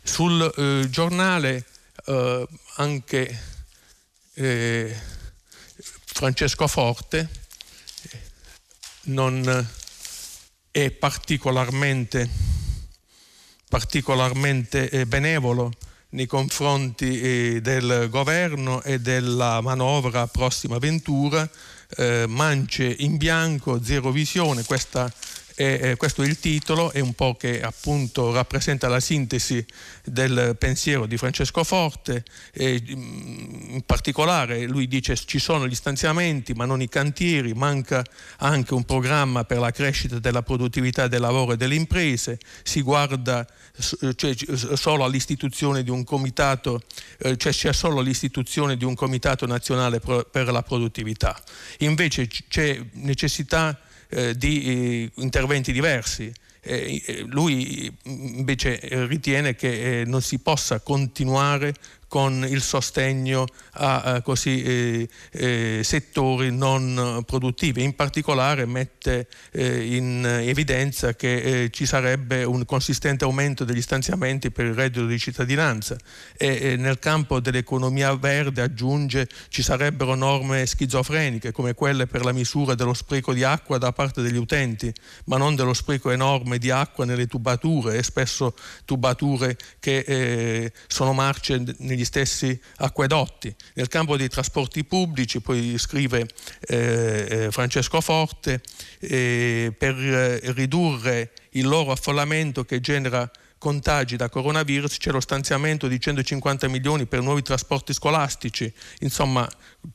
sul 0.01 0.41
eh, 0.55 0.89
giornale 0.89 1.65
eh, 2.05 2.47
anche 2.77 3.41
eh, 4.35 4.95
Francesco 6.05 6.67
Forte 6.67 7.29
non 9.03 9.67
è 10.71 10.89
particolarmente, 10.91 12.29
particolarmente 13.67 14.89
eh, 14.89 15.05
benevolo 15.05 15.71
nei 16.09 16.25
confronti 16.25 17.21
eh, 17.21 17.61
del 17.61 18.07
governo 18.09 18.81
e 18.81 18.99
della 18.99 19.59
manovra 19.61 20.27
prossima 20.27 20.77
Ventura, 20.79 21.47
eh, 21.97 22.25
mance 22.27 22.83
in 22.99 23.17
bianco, 23.17 23.83
zero 23.83 24.11
visione, 24.11 24.63
questa 24.63 25.11
e, 25.61 25.95
questo 25.95 26.23
è 26.23 26.25
il 26.25 26.39
titolo, 26.39 26.91
è 26.91 26.99
un 26.99 27.13
po' 27.13 27.35
che 27.35 27.61
appunto 27.61 28.31
rappresenta 28.31 28.87
la 28.87 28.99
sintesi 28.99 29.63
del 30.03 30.55
pensiero 30.57 31.05
di 31.05 31.17
Francesco 31.17 31.63
Forte. 31.63 32.23
E, 32.51 32.81
mm, 32.81 33.73
in 33.75 33.81
particolare 33.85 34.63
lui 34.63 34.87
dice 34.87 35.15
ci 35.15 35.37
sono 35.37 35.67
gli 35.67 35.75
stanziamenti 35.75 36.53
ma 36.53 36.65
non 36.65 36.81
i 36.81 36.89
cantieri, 36.89 37.53
manca 37.53 38.03
anche 38.37 38.73
un 38.73 38.83
programma 38.85 39.43
per 39.43 39.59
la 39.59 39.71
crescita 39.71 40.17
della 40.17 40.41
produttività 40.41 41.07
del 41.07 41.21
lavoro 41.21 41.53
e 41.53 41.57
delle 41.57 41.75
imprese, 41.75 42.39
si 42.63 42.81
guarda 42.81 43.45
cioè, 44.15 44.35
solo 44.75 45.03
all'istituzione 45.03 45.83
di 45.83 45.91
un 45.91 46.03
comitato, 46.03 46.81
eh, 47.19 47.37
cioè 47.37 47.51
c'è 47.51 47.73
solo 47.73 48.01
l'istituzione 48.01 48.77
di 48.77 48.85
un 48.85 48.95
comitato 48.95 49.45
nazionale 49.45 49.99
per 49.99 50.51
la 50.51 50.63
produttività. 50.63 51.39
Invece 51.79 52.27
c'è 52.27 52.83
necessità 52.93 53.79
eh, 54.11 54.35
di 54.35 54.63
eh, 54.63 55.11
interventi 55.21 55.71
diversi. 55.71 56.31
Eh, 56.63 57.23
lui 57.25 57.91
invece 58.03 58.79
ritiene 59.07 59.55
che 59.55 60.03
non 60.05 60.21
si 60.21 60.37
possa 60.37 60.79
continuare 60.79 61.73
con 62.11 62.45
il 62.45 62.61
sostegno 62.61 63.45
a, 63.75 64.01
a 64.01 64.21
così, 64.21 64.61
eh, 64.63 65.09
eh, 65.31 65.79
settori 65.81 66.51
non 66.51 67.23
produttivi. 67.25 67.83
In 67.83 67.95
particolare 67.95 68.65
mette 68.65 69.29
eh, 69.51 69.95
in 69.95 70.25
evidenza 70.25 71.13
che 71.13 71.35
eh, 71.63 71.69
ci 71.69 71.85
sarebbe 71.85 72.43
un 72.43 72.65
consistente 72.65 73.23
aumento 73.23 73.63
degli 73.63 73.81
stanziamenti 73.81 74.51
per 74.51 74.65
il 74.65 74.73
reddito 74.73 75.05
di 75.05 75.17
cittadinanza 75.17 75.95
e 76.35 76.75
nel 76.77 76.99
campo 76.99 77.39
dell'economia 77.39 78.13
verde 78.15 78.61
aggiunge 78.61 79.29
ci 79.47 79.63
sarebbero 79.63 80.13
norme 80.13 80.65
schizofreniche 80.65 81.53
come 81.53 81.73
quelle 81.73 82.07
per 82.07 82.25
la 82.25 82.33
misura 82.33 82.75
dello 82.75 82.93
spreco 82.93 83.33
di 83.33 83.45
acqua 83.45 83.77
da 83.77 83.93
parte 83.93 84.21
degli 84.21 84.35
utenti, 84.35 84.93
ma 85.27 85.37
non 85.37 85.55
dello 85.55 85.73
spreco 85.73 86.11
enorme 86.11 86.57
di 86.57 86.71
acqua 86.71 87.05
nelle 87.05 87.27
tubature 87.27 87.95
e 87.95 88.03
spesso 88.03 88.53
tubature 88.83 89.55
che 89.79 89.99
eh, 89.99 90.73
sono 90.87 91.13
marce 91.13 91.63
negli 91.77 91.99
gli 92.01 92.05
stessi 92.05 92.59
acquedotti. 92.77 93.53
Nel 93.75 93.87
campo 93.87 94.17
dei 94.17 94.27
trasporti 94.27 94.83
pubblici, 94.83 95.39
poi 95.39 95.77
scrive 95.77 96.27
eh, 96.67 97.27
eh 97.29 97.51
Francesco 97.51 98.01
Forte, 98.01 98.61
eh, 98.99 99.71
per 99.77 99.95
eh, 99.95 100.51
ridurre 100.51 101.31
il 101.51 101.67
loro 101.67 101.91
affollamento 101.91 102.63
che 102.65 102.79
genera 102.79 103.29
contagi 103.61 104.15
da 104.15 104.27
coronavirus 104.27 104.97
c'è 104.97 105.11
lo 105.11 105.19
stanziamento 105.19 105.87
di 105.87 105.99
150 105.99 106.67
milioni 106.67 107.05
per 107.05 107.21
nuovi 107.21 107.43
trasporti 107.43 107.93
scolastici, 107.93 108.73
insomma 109.01 109.47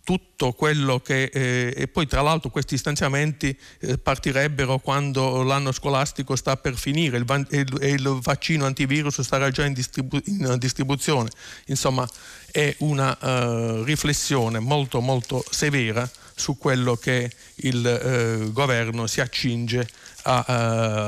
tutto 0.04 0.52
quello 0.52 1.00
che... 1.00 1.24
Eh, 1.24 1.74
e 1.76 1.88
poi 1.88 2.06
tra 2.06 2.22
l'altro 2.22 2.48
questi 2.50 2.78
stanziamenti 2.78 3.58
eh, 3.80 3.98
partirebbero 3.98 4.78
quando 4.78 5.42
l'anno 5.42 5.72
scolastico 5.72 6.36
sta 6.36 6.56
per 6.56 6.76
finire 6.76 7.16
il 7.16 7.24
van- 7.24 7.46
e 7.50 7.58
il, 7.58 7.78
il, 7.82 8.18
vaccino 8.22 8.66
antivirus 8.66 9.20
sarà 9.22 9.50
già 9.50 9.64
in, 9.64 9.72
distribu- 9.72 10.24
in 10.28 10.54
distribuzione. 10.58 11.30
Insomma 11.66 12.08
è 12.52 12.72
una 12.78 13.18
uh, 13.20 13.82
riflessione 13.82 14.60
molto 14.60 15.00
molto 15.00 15.44
severa 15.50 16.08
su 16.36 16.56
quello 16.56 16.94
che 16.94 17.32
il 17.56 18.44
uh, 18.44 18.52
governo 18.52 19.08
si 19.08 19.20
accinge 19.20 19.88
a 20.22 20.44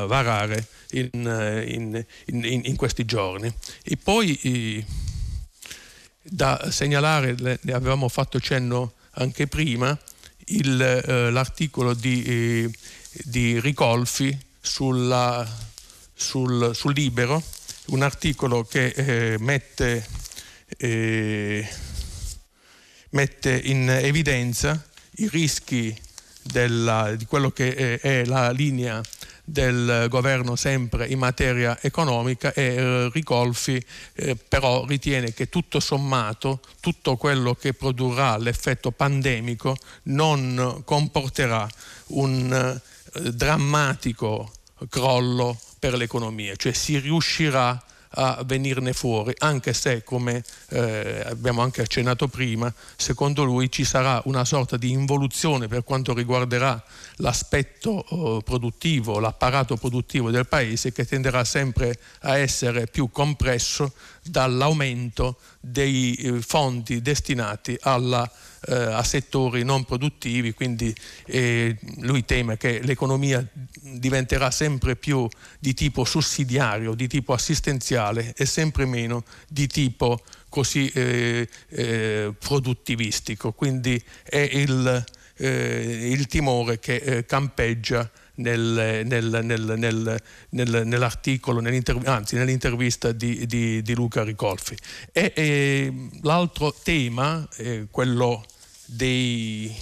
uh, 0.03 0.07
varare 0.09 0.67
in, 0.93 1.65
in, 1.67 2.05
in, 2.27 2.61
in, 2.65 2.77
questi 2.77 3.05
giorni. 3.05 3.53
E 3.83 3.97
poi 3.97 4.85
da 6.23 6.71
segnalare, 6.71 7.35
ne 7.39 7.73
avevamo 7.73 8.09
fatto 8.09 8.41
cenno 8.41 8.95
anche 9.13 9.47
prima, 9.47 9.99
il, 10.47 10.81
eh, 10.81 11.31
l'articolo 11.31 11.95
di, 11.95 12.23
eh, 12.23 12.71
di, 13.25 13.61
Ricolfi 13.61 14.37
sulla, 14.61 15.47
sul, 16.15 16.75
sul, 16.75 16.95
Libero, 16.95 17.43
un 17.87 18.03
articolo 18.03 18.65
che 18.65 18.87
eh, 18.87 19.37
mette, 19.39 20.07
eh, 20.77 21.69
mette, 23.11 23.61
in 23.65 23.91
evidenza 23.91 24.83
i 25.17 25.29
rischi 25.29 25.97
della, 26.43 27.15
di 27.17 27.27
quello 27.27 27.51
che 27.51 27.69
eh, 27.69 27.99
è 27.99 28.25
la 28.25 28.51
linea 28.51 29.03
del 29.49 30.07
governo 30.09 30.57
sempre 30.57 31.07
in 31.07 31.19
materia 31.19 31.79
economica 31.81 32.53
e 32.53 32.63
eh, 32.63 33.11
Ricolfi 33.13 33.83
eh, 34.15 34.37
però 34.37 34.85
ritiene 34.85 35.33
che 35.33 35.49
tutto 35.49 35.81
sommato 35.81 36.61
tutto 36.81 37.17
quello 37.17 37.55
che 37.55 37.73
produrrà 37.73 38.37
l'effetto 38.37 38.91
pandemico 38.91 39.77
non 40.05 40.83
comporterà 40.85 41.67
un 42.09 42.53
eh, 42.53 43.31
drammatico 43.33 44.53
crollo 44.89 45.59
per 45.79 45.95
l'economia, 45.95 46.57
cioè 46.57 46.73
si 46.73 46.99
riuscirà 46.99 47.83
venirne 48.47 48.93
fuori, 48.93 49.35
anche 49.39 49.73
se, 49.73 50.03
come 50.03 50.43
eh, 50.71 51.23
abbiamo 51.27 51.63
anche 51.63 51.83
accennato 51.83 52.29
prima, 52.29 52.73
secondo 52.97 53.45
lui 53.45 53.71
ci 53.71 53.85
sarà 53.85 54.21
una 54.25 54.45
sorta 54.45 54.77
di 54.77 54.91
involuzione 54.91 55.69
per 55.69 55.85
quanto 55.85 56.15
riguarderà 56.15 56.83
l'aspetto 57.17 58.05
eh, 58.05 58.43
produttivo, 58.43 59.19
l'apparato 59.19 59.77
produttivo 59.77 60.31
del 60.31 60.47
paese 60.47 60.93
che 60.93 61.05
tenderà 61.05 61.45
sempre 61.45 61.99
a 62.21 62.39
essere 62.39 62.87
più 62.87 63.11
compresso 63.11 63.93
dall'aumento 64.23 65.39
dei 65.61 66.15
eh, 66.15 66.41
fondi 66.41 67.03
destinati 67.03 67.77
alla 67.81 68.31
eh, 68.67 68.75
a 68.75 69.03
settori 69.03 69.63
non 69.63 69.85
produttivi, 69.85 70.53
quindi 70.53 70.95
eh, 71.27 71.77
lui 71.99 72.25
teme 72.25 72.57
che 72.57 72.81
l'economia 72.83 73.47
diventerà 73.81 74.51
sempre 74.51 74.97
più 74.97 75.29
di 75.59 75.75
tipo 75.75 76.05
sussidiario, 76.05 76.95
di 76.95 77.07
tipo 77.07 77.33
assistenziale 77.33 78.35
e 78.37 78.47
sempre 78.47 78.85
meno 78.85 79.25
di 79.49 79.67
tipo 79.67 80.23
così 80.49 80.91
eh, 80.95 81.49
eh 81.69 82.33
produttivistico. 82.39 83.53
Quindi 83.53 84.03
è 84.23 84.39
il, 84.39 85.05
eh, 85.37 86.09
il 86.11 86.27
timore 86.27 86.79
che 86.79 87.25
campeggia 87.27 88.11
nel, 88.39 89.03
nel, 89.07 90.21
nel, 90.51 90.87
nell'articolo, 90.87 91.63
anzi 92.05 92.37
nell'intervista 92.37 93.13
di, 93.13 93.47
di, 93.47 93.83
di, 93.83 93.95
Luca 93.95 94.23
Ricolfi. 94.23 94.77
E, 95.13 95.33
e 95.35 96.09
l'altro 96.23 96.75
tema, 96.83 97.47
eh, 97.57 97.87
quello 97.91 98.45
dei, 98.85 99.75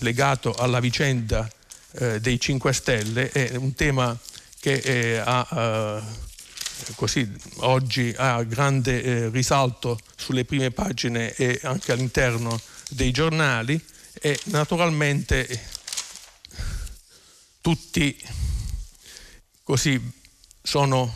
legato 0.00 0.54
alla 0.54 0.80
vicenda 0.80 1.48
eh, 1.92 2.20
dei 2.20 2.38
5 2.38 2.72
Stelle, 2.72 3.30
è 3.30 3.56
un 3.56 3.74
tema 3.74 4.16
che 4.60 4.74
eh, 4.74 5.16
ha, 5.24 5.46
eh, 5.50 6.92
così, 6.94 7.30
oggi 7.58 8.14
ha 8.16 8.42
grande 8.42 9.02
eh, 9.02 9.28
risalto 9.30 9.98
sulle 10.16 10.44
prime 10.44 10.70
pagine 10.70 11.32
e 11.34 11.60
anche 11.62 11.92
all'interno 11.92 12.60
dei 12.90 13.10
giornali 13.10 13.80
e 14.20 14.38
naturalmente 14.44 15.76
tutti 17.68 18.16
così 19.62 20.00
sono 20.62 21.12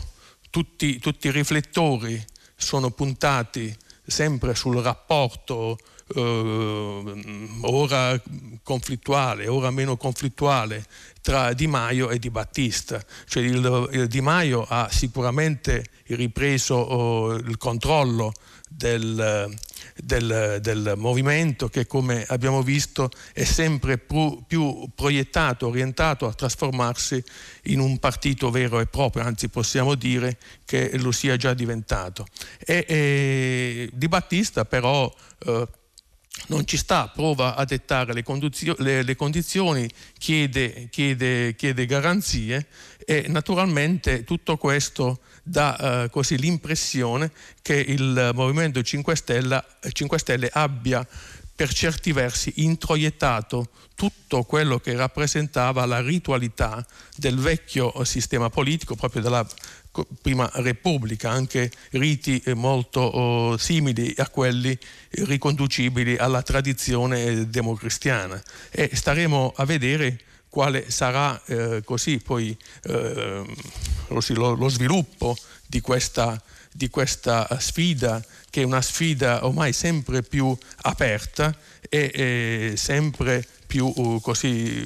tutti, 0.51 0.99
tutti 0.99 1.25
i 1.25 1.31
riflettori 1.31 2.23
sono 2.55 2.91
puntati 2.91 3.75
sempre 4.05 4.53
sul 4.53 4.77
rapporto 4.77 5.79
eh, 6.13 7.57
ora 7.61 8.21
conflittuale, 8.61 9.47
ora 9.47 9.71
meno 9.71 9.97
conflittuale 9.97 10.85
tra 11.23 11.53
Di 11.53 11.65
Maio 11.65 12.11
e 12.11 12.19
Di 12.19 12.29
Battista. 12.29 13.03
Cioè 13.25 13.41
il, 13.41 13.89
il 13.93 14.07
Di 14.07 14.21
Maio 14.21 14.63
ha 14.69 14.91
sicuramente 14.91 15.83
ripreso 16.07 16.75
oh, 16.75 17.33
il 17.33 17.57
controllo 17.57 18.31
del, 18.75 19.53
del, 19.95 20.59
del, 20.61 20.93
movimento 20.97 21.67
che 21.67 21.85
come 21.85 22.25
abbiamo 22.27 22.61
visto 22.61 23.09
è 23.33 23.43
sempre 23.43 23.97
più, 23.97 24.43
più, 24.47 24.89
proiettato, 24.93 25.67
orientato 25.67 26.27
a 26.27 26.33
trasformarsi 26.33 27.23
in 27.63 27.79
un 27.79 27.99
partito 27.99 28.49
vero 28.49 28.79
e 28.79 28.87
proprio, 28.87 29.23
anzi 29.23 29.49
possiamo 29.49 29.95
dire 29.95 30.37
che 30.65 30.97
lo 30.97 31.11
sia 31.11 31.37
già 31.37 31.53
diventato. 31.53 32.25
E, 32.59 32.85
e 32.87 33.89
Di 33.93 34.07
Battista 34.07 34.65
però 34.65 35.13
eh, 35.45 35.67
non 36.47 36.65
ci 36.65 36.77
sta, 36.77 37.07
prova 37.07 37.55
a 37.55 37.63
dettare 37.63 38.13
le, 38.13 38.23
condizio- 38.23 38.75
le, 38.79 39.03
le 39.03 39.15
condizioni, 39.15 39.89
chiede, 40.17 40.89
chiede, 40.89 41.55
chiede, 41.55 41.85
garanzie 41.85 42.67
e 43.05 43.25
naturalmente 43.27 44.23
tutto 44.23 44.57
questo 44.57 45.19
dà 45.43 46.03
eh, 46.03 46.09
così 46.09 46.37
l'impressione 46.37 47.31
che 47.61 47.75
il 47.75 48.31
Movimento 48.33 48.81
5 48.81 49.15
Stelle, 49.15 49.63
5 49.91 50.17
Stelle 50.17 50.49
abbia 50.51 51.05
per 51.55 51.71
certi 51.71 52.11
versi 52.11 52.51
introiettato 52.57 53.67
tutto 53.95 54.43
quello 54.43 54.79
che 54.79 54.95
rappresentava 54.95 55.85
la 55.85 56.01
ritualità 56.01 56.83
del 57.15 57.37
vecchio 57.37 58.03
sistema 58.05 58.49
politico, 58.49 58.95
proprio 58.95 59.21
della 59.21 59.47
prima 60.21 60.49
Repubblica, 60.55 61.29
anche 61.29 61.71
riti 61.91 62.41
eh, 62.43 62.55
molto 62.55 63.01
oh, 63.01 63.57
simili 63.57 64.13
a 64.17 64.27
quelli 64.29 64.77
riconducibili 65.09 66.17
alla 66.17 66.41
tradizione 66.41 67.47
democristiana. 67.49 68.41
E 68.71 68.89
staremo 68.93 69.53
a 69.55 69.65
vedere 69.65 70.19
quale 70.53 70.91
sarà 70.91 71.41
eh, 71.47 71.81
così 71.83 72.19
poi 72.19 72.55
eh, 72.83 73.43
lo, 74.09 74.53
lo, 74.53 74.69
sviluppo 74.69 75.35
di 75.65 75.81
questa, 75.81 76.39
di 76.71 76.91
questa 76.91 77.47
sfida 77.59 78.23
che 78.51 78.61
è 78.61 78.63
una 78.63 78.83
sfida 78.83 79.47
ormai 79.47 79.73
sempre 79.73 80.21
più 80.21 80.55
aperta 80.81 81.57
e, 81.89 82.11
e 82.13 82.73
sempre 82.77 83.43
più 83.65 83.91
uh, 83.95 84.21
così, 84.21 84.85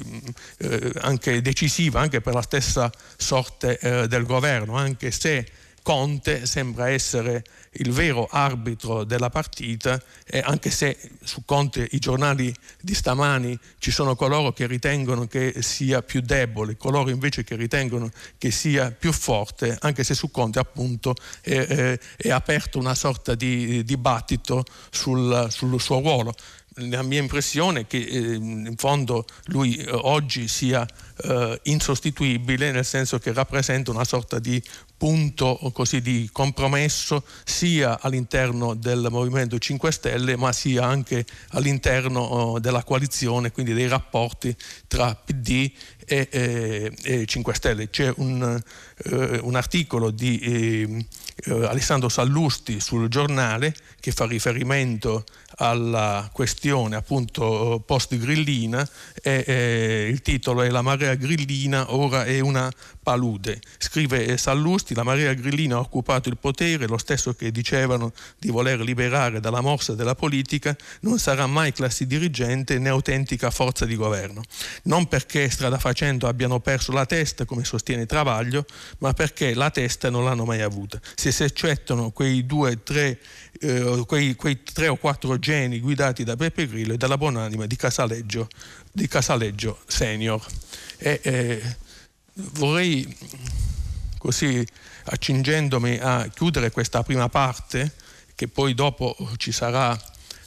uh, 0.60 0.90
anche 1.00 1.42
decisiva 1.42 2.00
anche 2.00 2.22
per 2.22 2.32
la 2.32 2.40
stessa 2.40 2.90
sorte 3.18 3.78
uh, 3.82 4.06
del 4.06 4.24
governo, 4.24 4.74
anche 4.74 5.10
se 5.10 5.46
Conte 5.88 6.44
sembra 6.44 6.90
essere 6.90 7.42
il 7.76 7.92
vero 7.92 8.28
arbitro 8.30 9.04
della 9.04 9.30
partita, 9.30 9.98
e 10.26 10.38
anche 10.38 10.70
se 10.70 10.98
su 11.22 11.46
Conte 11.46 11.88
i 11.92 11.98
giornali 11.98 12.54
di 12.78 12.92
stamani 12.92 13.58
ci 13.78 13.90
sono 13.90 14.14
coloro 14.14 14.52
che 14.52 14.66
ritengono 14.66 15.26
che 15.26 15.62
sia 15.62 16.02
più 16.02 16.20
debole, 16.20 16.76
coloro 16.76 17.08
invece 17.08 17.42
che 17.42 17.56
ritengono 17.56 18.10
che 18.36 18.50
sia 18.50 18.90
più 18.90 19.12
forte, 19.12 19.78
anche 19.80 20.04
se 20.04 20.12
su 20.12 20.30
Conte 20.30 20.58
appunto 20.58 21.14
è, 21.40 21.56
è, 21.56 21.98
è 22.18 22.28
aperto 22.32 22.78
una 22.78 22.94
sorta 22.94 23.34
di 23.34 23.82
dibattito 23.82 24.66
sul, 24.90 25.46
sul 25.48 25.80
suo 25.80 26.00
ruolo. 26.00 26.34
La 26.80 27.02
mia 27.02 27.18
impressione 27.18 27.80
è 27.80 27.86
che 27.88 27.98
eh, 27.98 28.34
in 28.34 28.74
fondo 28.76 29.24
lui 29.46 29.74
eh, 29.78 29.90
oggi 29.90 30.46
sia 30.46 30.86
eh, 31.24 31.58
insostituibile, 31.64 32.70
nel 32.70 32.84
senso 32.84 33.18
che 33.18 33.32
rappresenta 33.32 33.90
una 33.90 34.04
sorta 34.04 34.38
di 34.38 34.62
punto 34.98 35.58
così 35.72 36.02
di 36.02 36.28
compromesso 36.30 37.24
sia 37.44 38.00
all'interno 38.00 38.74
del 38.74 39.06
Movimento 39.10 39.56
5 39.58 39.92
Stelle 39.92 40.36
ma 40.36 40.52
sia 40.52 40.84
anche 40.84 41.24
all'interno 41.50 42.20
oh, 42.20 42.58
della 42.58 42.82
coalizione, 42.82 43.52
quindi 43.52 43.72
dei 43.72 43.86
rapporti 43.88 44.54
tra 44.88 45.14
PD 45.14 45.70
e, 46.04 46.28
e, 46.30 46.92
e 47.02 47.26
5 47.26 47.54
Stelle. 47.54 47.90
C'è 47.90 48.12
un, 48.16 48.60
eh, 49.04 49.40
un 49.40 49.54
articolo 49.54 50.10
di 50.10 50.38
eh, 50.40 51.06
eh, 51.44 51.66
Alessandro 51.66 52.08
Sallusti 52.08 52.80
sul 52.80 53.08
giornale 53.08 53.74
che 54.00 54.10
fa 54.10 54.26
riferimento 54.26 55.24
alla 55.58 56.28
questione 56.32 56.96
appunto 56.96 57.82
post-grillina 57.84 58.88
e 59.22 59.44
eh, 59.46 60.08
il 60.10 60.22
titolo 60.22 60.62
è 60.62 60.70
La 60.70 60.82
marea 60.82 61.14
grillina 61.14 61.94
ora 61.94 62.24
è 62.24 62.40
una 62.40 62.70
palude. 63.02 63.60
Scrive 63.78 64.36
Sallusti, 64.36 64.94
la 64.94 65.02
marea 65.02 65.32
grillina 65.32 65.76
ha 65.76 65.80
occupato 65.80 66.28
il 66.28 66.36
potere, 66.36 66.86
lo 66.86 66.98
stesso 66.98 67.34
che 67.34 67.50
dicevano 67.50 68.12
di 68.38 68.50
voler 68.50 68.80
liberare 68.80 69.40
dalla 69.40 69.60
morsa 69.60 69.94
della 69.94 70.14
politica, 70.14 70.76
non 71.00 71.18
sarà 71.18 71.46
mai 71.46 71.72
classe 71.72 72.06
dirigente 72.06 72.78
né 72.78 72.90
autentica 72.90 73.50
forza 73.50 73.86
di 73.86 73.96
governo. 73.96 74.42
Non 74.84 75.06
perché 75.06 75.48
strada 75.48 75.78
facendo 75.78 76.28
abbiano 76.28 76.60
perso 76.60 76.92
la 76.92 77.06
testa, 77.06 77.44
come 77.46 77.64
sostiene 77.64 78.06
Travaglio, 78.06 78.66
ma 78.98 79.12
perché 79.14 79.54
la 79.54 79.70
testa 79.70 80.10
non 80.10 80.24
l'hanno 80.24 80.44
mai 80.44 80.60
avuta. 80.60 81.00
Se 81.14 81.32
si 81.32 81.42
eccettano 81.42 82.10
quei 82.10 82.44
due, 82.46 82.82
tre 82.82 83.18
eh, 83.60 84.04
quei, 84.06 84.34
quei, 84.34 84.62
tre 84.62 84.88
o 84.88 84.96
quattro 84.96 85.38
geni 85.38 85.80
guidati 85.80 86.24
da 86.24 86.36
Beppe 86.36 86.66
Grillo 86.66 86.92
e 86.94 86.96
dalla 86.96 87.18
buonanima 87.18 87.66
di 87.66 87.76
Casaleggio, 87.76 88.48
di 88.90 89.08
Casaleggio 89.08 89.78
Senior. 89.86 90.44
E, 90.96 91.20
eh, 91.22 91.76
vorrei 92.34 93.16
così 94.18 94.66
accingendomi 95.04 95.98
a 96.00 96.28
chiudere 96.28 96.70
questa 96.70 97.02
prima 97.02 97.28
parte, 97.28 97.92
che 98.34 98.48
poi 98.48 98.74
dopo 98.74 99.16
ci, 99.36 99.52
sarà, 99.52 99.98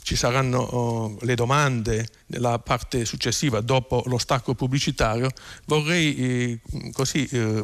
ci 0.04 0.16
saranno 0.16 0.60
oh, 0.60 1.18
le 1.22 1.36
domande 1.36 2.08
nella 2.28 2.60
parte 2.60 3.06
successiva, 3.06 3.62
dopo 3.62 4.04
lo 4.06 4.18
stacco 4.18 4.54
pubblicitario, 4.54 5.30
vorrei 5.66 6.16
eh, 6.16 6.92
così 6.92 7.28
eh, 7.32 7.64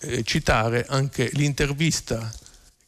eh 0.00 0.22
citare 0.24 0.86
anche 0.88 1.30
l'intervista 1.34 2.32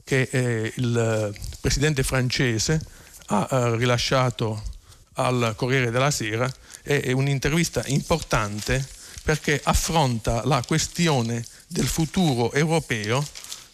che 0.04 0.28
eh, 0.30 0.72
il 0.76 1.34
presidente 1.60 2.02
francese 2.02 2.80
ha 3.26 3.48
eh, 3.50 3.76
rilasciato 3.76 4.62
al 5.14 5.54
Corriere 5.56 5.90
della 5.90 6.10
Sera 6.10 6.52
è 6.82 7.12
un'intervista 7.12 7.82
importante 7.86 8.86
perché 9.22 9.58
affronta 9.64 10.44
la 10.44 10.62
questione 10.66 11.42
del 11.66 11.86
futuro 11.86 12.52
europeo 12.52 13.24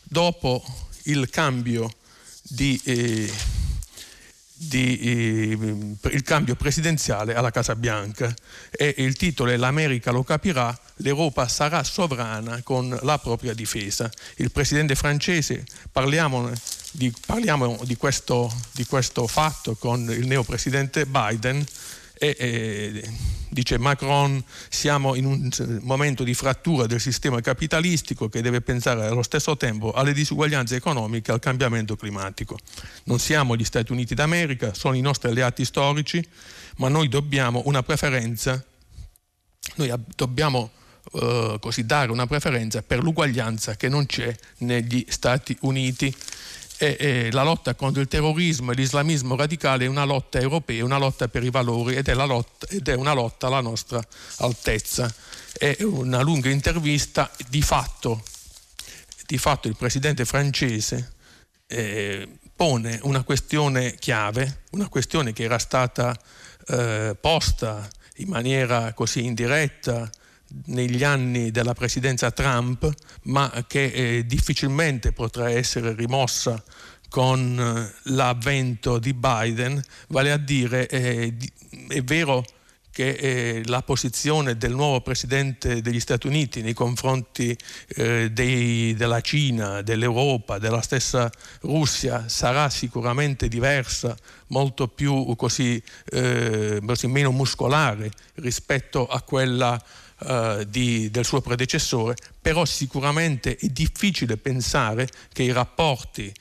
dopo 0.05 0.63
il 1.05 1.29
cambio 1.29 1.93
di, 2.43 2.81
eh, 2.85 3.33
di, 4.63 5.97
eh, 6.03 6.11
il 6.11 6.23
cambio 6.23 6.55
presidenziale 6.55 7.35
alla 7.35 7.51
Casa 7.51 7.75
Bianca 7.75 8.35
e 8.71 8.95
il 8.99 9.17
titolo 9.17 9.51
è 9.51 9.57
L'America 9.57 10.11
lo 10.11 10.23
capirà, 10.23 10.79
l'Europa 10.97 11.49
sarà 11.49 11.83
sovrana 11.83 12.61
con 12.63 12.97
la 13.03 13.19
propria 13.19 13.55
difesa. 13.55 14.11
Il 14.37 14.51
presidente 14.51 14.95
francese, 14.95 15.65
parliamo 15.91 16.51
di, 16.91 17.13
parliamo 17.25 17.81
di, 17.85 17.97
questo, 17.97 18.55
di 18.73 18.85
questo 18.85 19.27
fatto 19.27 19.77
con 19.77 20.01
il 20.11 20.27
neopresidente 20.27 21.07
Biden, 21.07 21.65
e, 22.13 22.37
e, 22.39 23.11
dice 23.51 23.79
Macron 23.79 24.43
siamo 24.69 25.15
in 25.15 25.27
un 25.27 25.81
momento 25.83 26.25
di 26.25 26.35
frattura 26.35 26.87
del 26.87 27.01
sistema 27.01 27.41
capitalistico 27.41 28.29
che 28.29 28.41
deve 28.41 28.61
pensare 28.61 29.07
allo 29.07 29.23
stesso 29.23 29.57
tempo 29.57 29.93
alle 29.93 30.13
disuguaglianze 30.13 30.77
economiche 30.77 31.31
e 31.31 31.35
al 31.35 31.41
cambiamento 31.41 31.97
climatico. 31.97 32.59
Non 33.05 33.19
siamo 33.19 33.57
gli 33.57 33.65
Stati 33.65 33.93
Uniti 33.93 34.15
d'America, 34.15 34.73
sono 34.73 34.95
i 34.95 35.01
nostri 35.01 35.29
alleati 35.29 35.65
storici, 35.65 36.25
ma 36.77 36.89
noi 36.89 37.09
dobbiamo 37.09 37.63
una 37.67 37.83
preferenza, 37.83 38.65
noi 39.75 39.93
dobbiamo 40.15 40.71
eh, 41.13 41.57
così 41.61 41.85
dare 41.87 42.13
una 42.13 42.27
preferenza 42.27 42.83
per 42.83 43.03
l'uguaglianza 43.03 43.77
che 43.77 43.89
non 43.89 44.07
c'è 44.07 44.35
negli 44.59 45.05
Stati 45.09 45.57
Uniti 45.63 46.15
e, 46.83 46.97
e 46.99 47.31
la 47.31 47.43
lotta 47.43 47.75
contro 47.75 48.01
il 48.01 48.09
terrorismo 48.09 48.73
e 48.73 48.75
l'islamismo 48.75 49.37
radicale 49.37 49.85
è 49.85 49.89
una 49.89 50.05
lotta 50.05 50.41
europea, 50.41 50.83
una 50.83 50.97
lotta 50.97 51.29
per 51.29 51.45
i 51.45 51.51
valori 51.51 51.97
ed 51.97 52.09
è, 52.09 52.15
lotta, 52.15 52.67
ed 52.69 52.89
è 52.89 52.95
una 52.95 53.13
lotta 53.13 53.49
alla 53.49 53.61
nostra 53.61 54.03
altezza. 54.39 55.13
È 55.53 55.77
una 55.81 56.23
lunga 56.23 56.49
intervista, 56.49 57.31
di 57.49 57.61
fatto, 57.61 58.23
di 59.27 59.37
fatto 59.37 59.69
il 59.69 59.77
presidente 59.77 60.25
francese 60.25 61.13
eh, 61.67 62.27
pone 62.57 62.99
una 63.03 63.25
questione 63.25 63.97
chiave, 63.97 64.63
una 64.71 64.89
questione 64.89 65.35
che 65.35 65.43
era 65.43 65.59
stata 65.59 66.19
eh, 66.67 67.15
posta 67.21 67.87
in 68.17 68.29
maniera 68.29 68.95
così 68.95 69.27
indiretta 69.27 70.11
negli 70.67 71.05
anni 71.05 71.51
della 71.51 71.75
presidenza 71.75 72.31
Trump, 72.31 72.91
ma 73.25 73.65
che 73.67 73.85
eh, 73.85 74.27
difficilmente 74.27 75.13
potrà 75.13 75.51
essere 75.51 75.95
rimossa 75.95 76.63
con 77.09 77.59
eh, 77.59 78.11
l'avvento 78.11 78.99
di 78.99 79.13
Biden, 79.13 79.83
vale 80.09 80.31
a 80.33 80.37
dire 80.37 80.89
eh, 80.89 81.35
è 81.89 82.03
vero 82.03 82.45
che 82.91 83.11
eh, 83.11 83.63
la 83.67 83.83
posizione 83.83 84.57
del 84.57 84.73
nuovo 84.73 85.01
presidente 85.01 85.81
degli 85.81 86.01
Stati 86.01 86.27
Uniti 86.27 86.61
nei 86.61 86.75
confronti 86.75 87.57
eh, 87.89 88.31
dei, 88.33 88.95
della 88.95 89.21
Cina, 89.21 89.81
dell'Europa, 89.83 90.59
della 90.59 90.83
stessa 90.83 91.31
Russia 91.61 92.29
sarà 92.29 92.69
sicuramente 92.69 93.49
diversa, 93.49 94.17
molto 94.49 94.89
più 94.89 95.35
così, 95.37 95.81
eh, 96.11 96.81
meno 97.05 97.31
muscolare 97.31 98.11
rispetto 98.35 99.07
a 99.07 99.23
quella 99.23 99.81
eh, 100.23 100.67
di, 100.69 101.11
del 101.11 101.25
suo 101.25 101.41
predecessore, 101.41 102.17
però 102.41 102.65
sicuramente 102.65 103.57
è 103.57 103.67
difficile 103.67 104.37
pensare 104.37 105.09
che 105.33 105.43
i 105.43 105.53
rapporti 105.53 106.33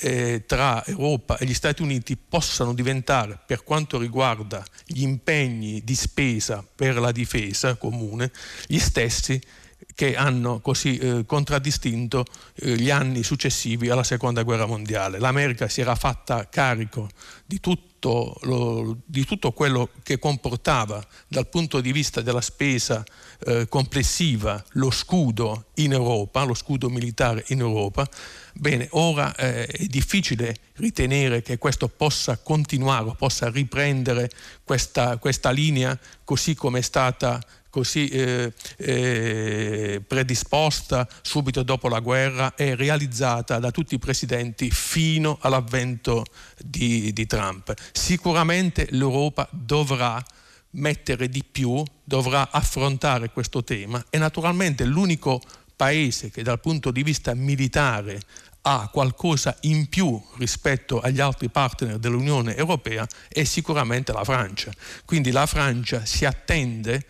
eh, 0.00 0.44
tra 0.46 0.84
Europa 0.86 1.36
e 1.36 1.44
gli 1.44 1.54
Stati 1.54 1.82
Uniti 1.82 2.16
possano 2.16 2.72
diventare, 2.72 3.38
per 3.44 3.62
quanto 3.62 3.98
riguarda 3.98 4.64
gli 4.84 5.02
impegni 5.02 5.82
di 5.84 5.94
spesa 5.94 6.64
per 6.74 6.98
la 6.98 7.12
difesa 7.12 7.74
comune, 7.74 8.30
gli 8.66 8.78
stessi 8.78 9.40
che 9.96 10.14
hanno 10.14 10.60
così 10.60 10.98
eh, 10.98 11.24
contraddistinto 11.24 12.22
eh, 12.56 12.76
gli 12.76 12.90
anni 12.90 13.22
successivi 13.22 13.88
alla 13.88 14.04
seconda 14.04 14.42
guerra 14.42 14.66
mondiale. 14.66 15.18
L'America 15.18 15.68
si 15.68 15.80
era 15.80 15.94
fatta 15.94 16.50
carico 16.50 17.08
di 17.46 17.60
tutto, 17.60 18.36
lo, 18.42 18.98
di 19.06 19.24
tutto, 19.24 19.52
quello 19.52 19.88
che 20.02 20.18
comportava 20.18 21.02
dal 21.26 21.48
punto 21.48 21.80
di 21.80 21.92
vista 21.92 22.20
della 22.20 22.42
spesa 22.42 23.02
eh, 23.46 23.68
complessiva 23.70 24.62
lo 24.72 24.90
scudo 24.90 25.68
in 25.76 25.94
Europa, 25.94 26.44
lo 26.44 26.52
scudo 26.52 26.90
militare 26.90 27.44
in 27.48 27.60
Europa, 27.60 28.06
bene, 28.52 28.88
ora 28.90 29.34
eh, 29.34 29.64
è 29.64 29.86
difficile 29.86 30.56
ritenere 30.74 31.40
che 31.40 31.56
questo 31.56 31.88
possa 31.88 32.36
continuare, 32.36 33.14
possa 33.16 33.48
riprendere 33.48 34.28
questa, 34.62 35.16
questa 35.16 35.48
linea 35.48 35.98
così 36.22 36.54
come 36.54 36.80
è 36.80 36.82
stata 36.82 37.40
così 37.76 38.08
eh, 38.08 38.54
eh, 38.78 40.02
predisposta 40.06 41.06
subito 41.20 41.62
dopo 41.62 41.88
la 41.88 42.00
guerra 42.00 42.54
e 42.54 42.74
realizzata 42.74 43.58
da 43.58 43.70
tutti 43.70 43.96
i 43.96 43.98
presidenti 43.98 44.70
fino 44.70 45.36
all'avvento 45.42 46.24
di, 46.56 47.12
di 47.12 47.26
Trump. 47.26 47.74
Sicuramente 47.92 48.86
l'Europa 48.92 49.46
dovrà 49.50 50.24
mettere 50.70 51.28
di 51.28 51.44
più, 51.44 51.82
dovrà 52.02 52.50
affrontare 52.50 53.28
questo 53.28 53.62
tema 53.62 54.02
e 54.08 54.16
naturalmente 54.16 54.86
l'unico 54.86 55.42
paese 55.76 56.30
che 56.30 56.42
dal 56.42 56.60
punto 56.60 56.90
di 56.90 57.02
vista 57.02 57.34
militare 57.34 58.18
ha 58.62 58.88
qualcosa 58.90 59.54
in 59.60 59.90
più 59.90 60.18
rispetto 60.38 60.98
agli 60.98 61.20
altri 61.20 61.50
partner 61.50 61.98
dell'Unione 61.98 62.56
Europea 62.56 63.06
è 63.28 63.44
sicuramente 63.44 64.12
la 64.12 64.24
Francia. 64.24 64.72
Quindi 65.04 65.30
la 65.30 65.44
Francia 65.44 66.06
si 66.06 66.24
attende 66.24 67.04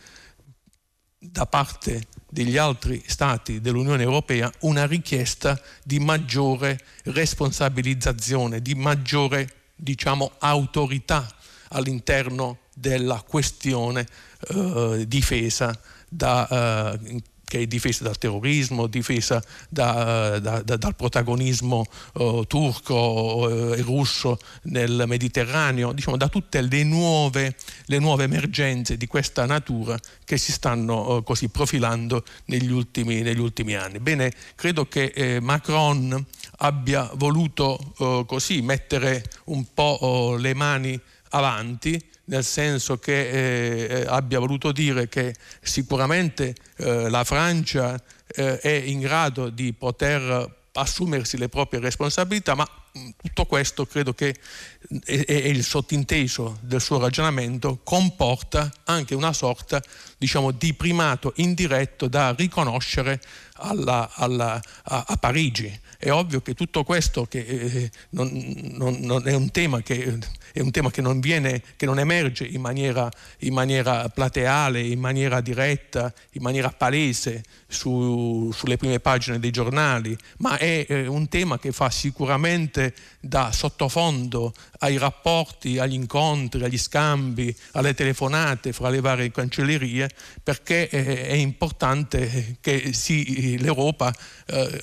da 1.19 1.47
parte 1.47 2.07
degli 2.29 2.57
altri 2.57 3.03
Stati 3.07 3.61
dell'Unione 3.61 4.03
Europea 4.03 4.51
una 4.61 4.87
richiesta 4.87 5.61
di 5.83 5.99
maggiore 5.99 6.79
responsabilizzazione, 7.05 8.61
di 8.61 8.75
maggiore 8.75 9.53
diciamo, 9.75 10.33
autorità 10.39 11.27
all'interno 11.69 12.59
della 12.75 13.23
questione 13.27 14.07
eh, 14.49 15.05
difesa 15.07 15.79
da, 16.09 16.93
eh, 17.01 17.23
che 17.47 17.61
è 17.61 17.67
difesa 17.67 18.03
dal 18.03 18.19
terrorismo, 18.19 18.89
difesa 18.89 19.43
da, 19.69 20.41
da, 20.41 20.63
da, 20.63 20.77
dal 20.77 20.97
protagonismo 20.97 21.87
uh, 22.15 22.45
turco 22.45 23.49
e 23.73 23.81
uh, 23.81 23.85
russo 23.85 24.39
nel 24.63 25.05
Mediterraneo, 25.07 25.93
diciamo 25.93 26.17
da 26.17 26.29
tutte 26.29 26.61
le 26.61 26.83
nuove, 26.83 27.55
le 27.85 27.99
nuove, 28.01 28.25
emergenze 28.25 28.97
di 28.97 29.07
questa 29.07 29.47
natura 29.47 29.97
che 30.25 30.37
si 30.39 30.51
stanno 30.51 31.19
uh, 31.19 31.23
così 31.23 31.49
profilando 31.49 32.25
negli 32.47 32.73
ultimi, 32.73 33.23
negli 33.23 33.39
ultimi, 33.39 33.75
anni. 33.75 34.01
Bene, 34.01 34.33
credo 34.57 34.87
che 34.87 35.13
eh, 35.15 35.41
Macron 35.41 36.27
abbia 36.59 37.09
voluto 37.15 37.93
così 38.27 38.63
mettere 38.63 39.23
un 39.45 39.67
po' 39.75 40.37
le 40.39 40.55
mani 40.55 40.99
avanti 41.31 42.03
nel 42.27 42.45
senso 42.45 42.99
che 42.99 43.29
eh, 43.29 44.01
eh, 44.01 44.05
abbia 44.07 44.39
voluto 44.39 44.73
dire 44.73 45.09
che 45.09 45.35
sicuramente 45.61 46.55
eh, 46.77 47.09
la 47.09 47.25
Francia 47.25 48.01
eh, 48.27 48.59
è 48.59 48.71
in 48.71 49.01
grado 49.01 49.49
di 49.49 49.73
poter 49.73 50.55
assumersi 50.73 51.37
le 51.37 51.49
proprie 51.49 51.81
responsabilità, 51.81 52.55
ma 52.55 52.69
mm, 52.99 53.09
tutto 53.23 53.47
questo 53.47 53.87
credo 53.87 54.13
che 54.13 54.35
è, 55.05 55.25
è 55.25 55.33
il 55.33 55.65
sottinteso 55.65 56.59
del 56.61 56.81
suo 56.81 56.99
ragionamento, 56.99 57.81
comporta 57.83 58.71
anche 58.85 59.15
una 59.15 59.33
sorta 59.33 59.83
diciamo, 60.19 60.51
di 60.51 60.75
primato 60.75 61.33
indiretto 61.37 62.09
da 62.09 62.35
riconoscere 62.37 63.21
alla, 63.55 64.11
alla, 64.15 64.61
a, 64.85 65.05
a 65.07 65.17
Parigi. 65.17 65.81
È 65.99 66.11
ovvio 66.11 66.41
che 66.41 66.55
tutto 66.55 66.85
questo 66.85 67.27
che, 67.27 67.39
eh, 67.39 67.91
non, 68.11 68.31
non, 68.77 68.99
non 69.01 69.27
è 69.27 69.35
un 69.35 69.51
tema 69.51 69.83
che 69.83 70.19
è 70.57 70.63
un 70.63 70.71
tema 70.71 70.91
che 70.91 71.03
non, 71.03 71.21
viene, 71.21 71.63
che 71.77 71.85
non 71.85 71.99
emerge 71.99 72.47
in 72.47 72.63
maniera, 72.63 73.11
in 73.41 73.53
maniera, 73.53 74.09
plateale, 74.09 74.81
in 74.81 74.99
maniera 74.99 75.43
diretta, 75.43 76.11
in 76.31 76.43
maniera 76.43 76.71
palese 76.71 77.43
su, 77.67 78.51
sulle 78.55 78.79
prime 78.79 78.99
pagine 78.99 79.39
dei 79.39 79.51
giornali, 79.51 80.17
ma 80.39 80.57
è 80.57 80.87
eh, 80.89 81.07
un 81.09 81.29
tema 81.29 81.59
che 81.59 81.73
fa 81.73 81.91
sicuramente 81.91 82.95
da 83.21 83.53
sottofondo 83.53 84.55
ai 84.79 84.97
rapporti, 84.97 85.79
agli 85.79 85.93
incontri, 85.93 86.65
agli 86.65 86.79
scambi, 86.79 87.55
alle 87.73 87.93
telefonate 87.93 88.73
fra 88.73 88.89
le 88.89 89.01
varie 89.01 89.31
cancellerie, 89.31 90.09
perché 90.43 90.89
eh, 90.89 91.27
è 91.27 91.35
importante 91.35 92.57
che 92.63 92.95
si, 92.95 93.59
l'Europa 93.59 94.11
eh, 94.47 94.83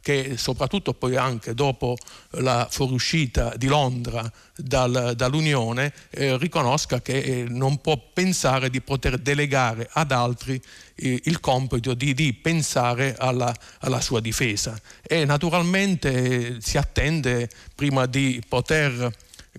che 0.00 0.36
soprattutto 0.36 0.94
poi 0.94 1.16
anche 1.16 1.54
dopo 1.54 1.96
la 2.32 2.66
fuoriuscita 2.70 3.54
di 3.56 3.66
Londra 3.66 4.30
dal, 4.56 5.14
dall'Unione 5.16 5.92
eh, 6.10 6.36
riconosca 6.38 7.00
che 7.00 7.18
eh, 7.18 7.44
non 7.48 7.80
può 7.80 8.00
pensare 8.12 8.70
di 8.70 8.80
poter 8.80 9.18
delegare 9.18 9.88
ad 9.92 10.12
altri 10.12 10.60
eh, 10.94 11.20
il 11.24 11.40
compito 11.40 11.94
di, 11.94 12.14
di 12.14 12.32
pensare 12.32 13.16
alla, 13.18 13.54
alla, 13.80 14.00
sua 14.00 14.20
difesa. 14.20 14.78
E 15.02 15.24
naturalmente 15.24 16.60
si 16.60 16.78
attende 16.78 17.48
prima 17.74 18.06
di 18.06 18.42
poter 18.46 19.10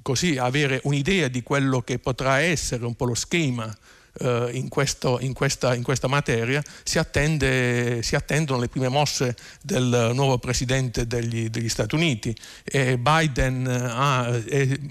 così 0.02 0.38
avere 0.38 0.80
un'idea 0.84 1.28
di 1.28 1.44
quello 1.44 1.82
che 1.82 2.00
potrà 2.00 2.40
essere 2.40 2.86
un 2.86 2.96
po' 2.96 3.06
lo 3.06 3.16
schema 3.16 3.76
eh, 4.20 4.50
in, 4.54 4.68
questo, 4.68 5.20
in, 5.20 5.34
questa, 5.34 5.74
in, 5.76 5.84
questa, 5.84 6.08
materia, 6.08 6.62
si, 6.84 6.98
attende, 6.98 8.02
si, 8.04 8.16
attendono 8.16 8.60
le 8.60 8.68
prime 8.68 8.90
mosse 8.90 9.36
del 9.62 10.12
nuovo 10.14 10.38
presidente 10.38 11.08
degli, 11.08 11.50
degli 11.50 11.70
Stati 11.70 11.96
Uniti. 11.96 12.36
E 12.64 12.98
Biden 12.98 13.68
ha, 13.68 14.40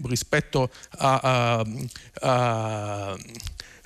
rispetto 0.03 0.71
a, 0.99 1.21
a, 1.21 1.67
a 2.21 3.17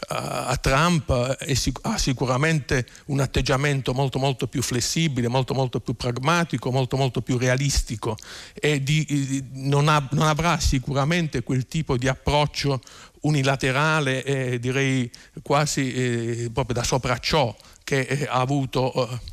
a 0.09 0.57
Trump 0.57 1.11
ha 1.11 1.99
sicuramente 1.99 2.87
un 3.07 3.21
atteggiamento 3.21 3.95
molto 3.95 4.19
molto 4.19 4.47
più 4.47 4.63
flessibile, 4.63 5.29
molto 5.29 5.55
molto 5.55 5.81
più 5.81 5.95
pragmatico, 5.95 6.71
molto 6.71 6.97
molto 6.97 7.23
più 7.23 7.39
realistico 7.39 8.17
e 8.53 8.83
di, 8.83 9.45
non, 9.53 9.89
ha, 9.89 10.07
non, 10.13 10.27
avrà 10.27 10.59
sicuramente 10.59 11.43
quel 11.43 11.67
tipo 11.67 11.97
di 11.97 12.09
approccio 12.09 12.81
unilaterale 13.25 14.25
e 14.25 14.59
direi 14.59 15.11
quasi 15.43 15.93
eh, 15.93 16.51
proprio 16.53 16.77
da 16.77 16.83
sopracciò 16.83 17.55
che 17.85 18.01
eh, 18.01 18.27
ha 18.29 18.41
avuto... 18.41 19.11
Eh, 19.11 19.33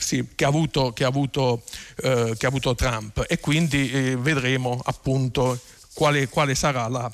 sì, 0.00 0.26
che, 0.34 0.46
ha 0.46 0.48
avuto, 0.48 0.94
che, 0.94 1.04
ha 1.04 1.08
avuto, 1.08 1.62
eh, 2.02 2.34
che 2.38 2.46
ha 2.46 2.48
avuto 2.48 2.74
Trump 2.74 3.22
e 3.28 3.38
quindi 3.38 3.90
eh, 3.90 4.16
vedremo 4.16 4.80
appunto 4.82 5.60
quale, 5.92 6.26
quale 6.28 6.54
sarà 6.54 6.88
la, 6.88 7.12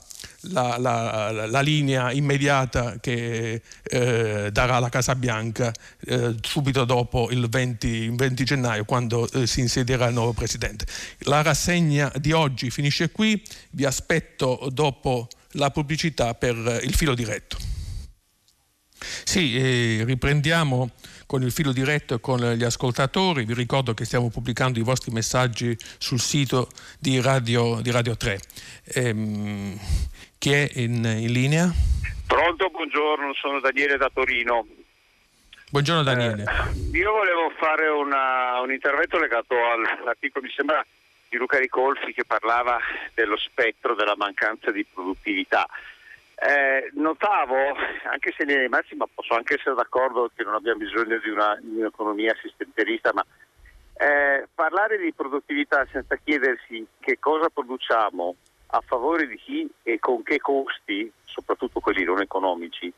la, 0.53 0.77
la, 0.79 1.47
la, 1.47 1.61
linea 1.61 2.13
immediata 2.13 2.99
che 3.01 3.61
eh, 3.83 4.51
darà 4.53 4.79
la 4.79 4.89
Casa 4.89 5.15
Bianca 5.15 5.73
eh, 6.07 6.37
subito 6.41 6.85
dopo 6.85 7.31
il 7.31 7.49
20, 7.49 7.87
il 7.89 8.15
20 8.15 8.45
gennaio 8.45 8.85
quando 8.85 9.29
eh, 9.33 9.47
si 9.47 9.61
insedierà 9.61 10.07
il 10.07 10.15
nuovo 10.15 10.33
Presidente. 10.33 10.87
La 11.21 11.43
rassegna 11.43 12.13
di 12.17 12.33
oggi 12.33 12.71
finisce 12.71 13.11
qui, 13.11 13.43
vi 13.71 13.85
aspetto 13.85 14.69
dopo 14.71 15.29
la 15.57 15.71
pubblicità 15.71 16.35
per 16.35 16.57
il 16.83 16.95
filo 16.95 17.15
diretto. 17.15 17.57
Sì, 18.99 19.57
eh, 19.57 20.05
riprendiamo 20.05 20.91
con 21.27 21.43
il 21.43 21.53
filo 21.53 21.73
diretto 21.73 22.15
e 22.15 22.21
con 22.21 22.39
gli 22.53 22.65
ascoltatori. 22.65 23.45
Vi 23.45 23.55
ricordo 23.55 23.93
che 23.95 24.05
stiamo 24.05 24.31
pubblicando 24.31 24.79
i 24.79 24.83
vostri 24.83 25.13
messaggi 25.13 25.77
sul 25.99 26.21
sito 26.21 26.69
di 26.99 27.21
Radio, 27.21 27.81
di 27.83 27.91
Radio 27.91 28.17
3. 28.17 28.41
Ehm, 28.95 29.79
chi 30.39 30.53
è 30.53 30.71
in, 30.75 31.05
in, 31.05 31.33
linea? 31.33 31.73
Pronto, 32.27 32.69
buongiorno, 32.71 33.33
sono 33.35 33.61
Daniele 33.61 33.97
da 33.97 34.11
Torino. 34.13 34.67
Buongiorno 35.69 36.03
Daniele. 36.03 36.45
Eh, 36.45 36.97
io 36.97 37.13
volevo 37.13 37.53
fare 37.59 37.89
una, 37.89 38.61
un 38.61 38.73
intervento 38.73 39.19
legato 39.19 39.55
all'articolo, 39.55 40.45
mi 40.45 40.53
sembra, 40.55 40.85
di 41.29 41.37
Luca 41.37 41.59
Ricolfi 41.59 42.13
che 42.13 42.25
parlava 42.25 42.79
dello 43.15 43.37
spettro 43.37 43.95
della 43.95 44.17
mancanza 44.17 44.71
di 44.71 44.85
produttività. 44.85 45.67
Eh, 46.39 46.91
notavo, 46.95 47.57
anche 48.11 48.35
se 48.37 48.43
in 48.43 48.67
massima 48.69 49.07
posso 49.13 49.35
anche 49.35 49.55
essere 49.55 49.75
d'accordo 49.75 50.31
che 50.35 50.45
non 50.45 50.55
abbiamo 50.55 50.79
bisogno 50.79 51.19
di, 51.19 51.31
una, 51.31 51.57
di 51.61 51.79
un'economia 51.79 52.33
assistenterista, 52.33 53.13
ma 53.15 53.25
eh, 53.99 54.47
parlare 54.55 54.99
di 54.99 55.13
produttività 55.15 55.87
senza 55.91 56.17
chiedersi 56.17 56.87
che 57.01 57.19
cosa 57.19 57.49
produciamo 57.49 58.35
a 58.69 58.83
favore 58.85 59.27
di 59.27 59.37
chi 59.37 59.69
e 59.83 59.99
con 59.99 60.23
che 60.23 60.39
costi, 60.39 61.11
soprattutto 61.25 61.81
quelli 61.81 62.05
non 62.05 62.21
economici, 62.21 62.93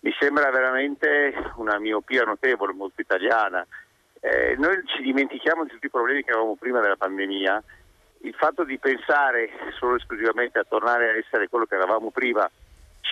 mi 0.00 0.14
sembra 0.18 0.50
veramente 0.50 1.32
una 1.56 1.78
miopia 1.78 2.24
notevole, 2.24 2.74
molto 2.74 3.00
italiana. 3.00 3.66
Eh, 4.24 4.54
noi 4.56 4.80
ci 4.86 5.02
dimentichiamo 5.02 5.64
di 5.64 5.70
tutti 5.70 5.86
i 5.86 5.90
problemi 5.90 6.24
che 6.24 6.30
avevamo 6.30 6.56
prima 6.56 6.80
della 6.80 6.96
pandemia. 6.96 7.62
Il 8.22 8.34
fatto 8.34 8.64
di 8.64 8.78
pensare 8.78 9.50
solo 9.78 9.96
esclusivamente 9.96 10.58
a 10.58 10.64
tornare 10.66 11.10
a 11.10 11.16
essere 11.18 11.48
quello 11.48 11.66
che 11.66 11.74
eravamo 11.74 12.10
prima 12.10 12.50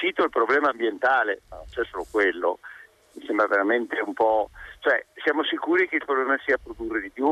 cito 0.03 0.25
il 0.25 0.31
problema 0.31 0.71
ambientale, 0.71 1.43
ma 1.49 1.57
non 1.57 1.67
c'è 1.71 1.85
solo 1.89 2.05
quello, 2.11 2.59
mi 3.13 3.25
sembra 3.25 3.47
veramente 3.47 4.01
un 4.05 4.13
po'... 4.13 4.51
cioè 4.81 5.05
siamo 5.23 5.45
sicuri 5.45 5.89
che 5.89 5.97
il 5.97 6.05
problema 6.05 6.37
sia 6.45 6.59
produrre 6.59 7.01
di 7.01 7.11
più? 7.11 7.27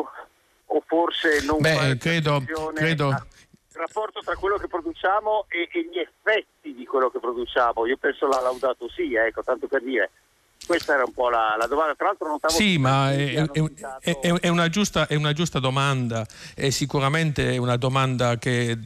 O 0.72 0.82
forse 0.86 1.44
non 1.44 1.60
Beh, 1.60 1.96
credo, 1.98 2.40
credo, 2.74 3.26
rapporto 3.72 4.20
tra 4.20 4.36
quello 4.36 4.56
che 4.56 4.68
produciamo 4.68 5.46
e, 5.48 5.68
e, 5.72 5.88
gli 5.90 5.98
effetti 5.98 6.74
di 6.74 6.86
quello 6.86 7.10
che 7.10 7.18
produciamo. 7.18 7.86
Io 7.86 7.96
penso 7.96 8.28
l'ha 8.28 8.40
laudato 8.40 8.88
sì, 8.88 9.14
ecco, 9.14 9.42
tanto 9.42 9.66
per 9.66 9.82
dire. 9.82 10.10
Questa 10.70 10.94
era 10.94 11.02
un 11.04 11.12
po' 11.12 11.28
la, 11.30 11.56
la 11.58 11.66
domanda. 11.66 11.96
Tra 11.96 12.06
l'altro 12.06 12.28
notavo 12.28 12.54
Sì, 12.54 12.78
ma 12.78 13.10
è, 13.10 13.34
è, 13.34 14.20
è, 14.20 14.32
è, 14.34 14.46
una 14.46 14.68
giusta, 14.68 15.08
è 15.08 15.16
una 15.16 15.32
giusta 15.32 15.58
domanda, 15.58 16.24
è 16.54 16.70
sicuramente 16.70 17.56
una 17.56 17.76
domanda 17.76 18.38
che 18.38 18.78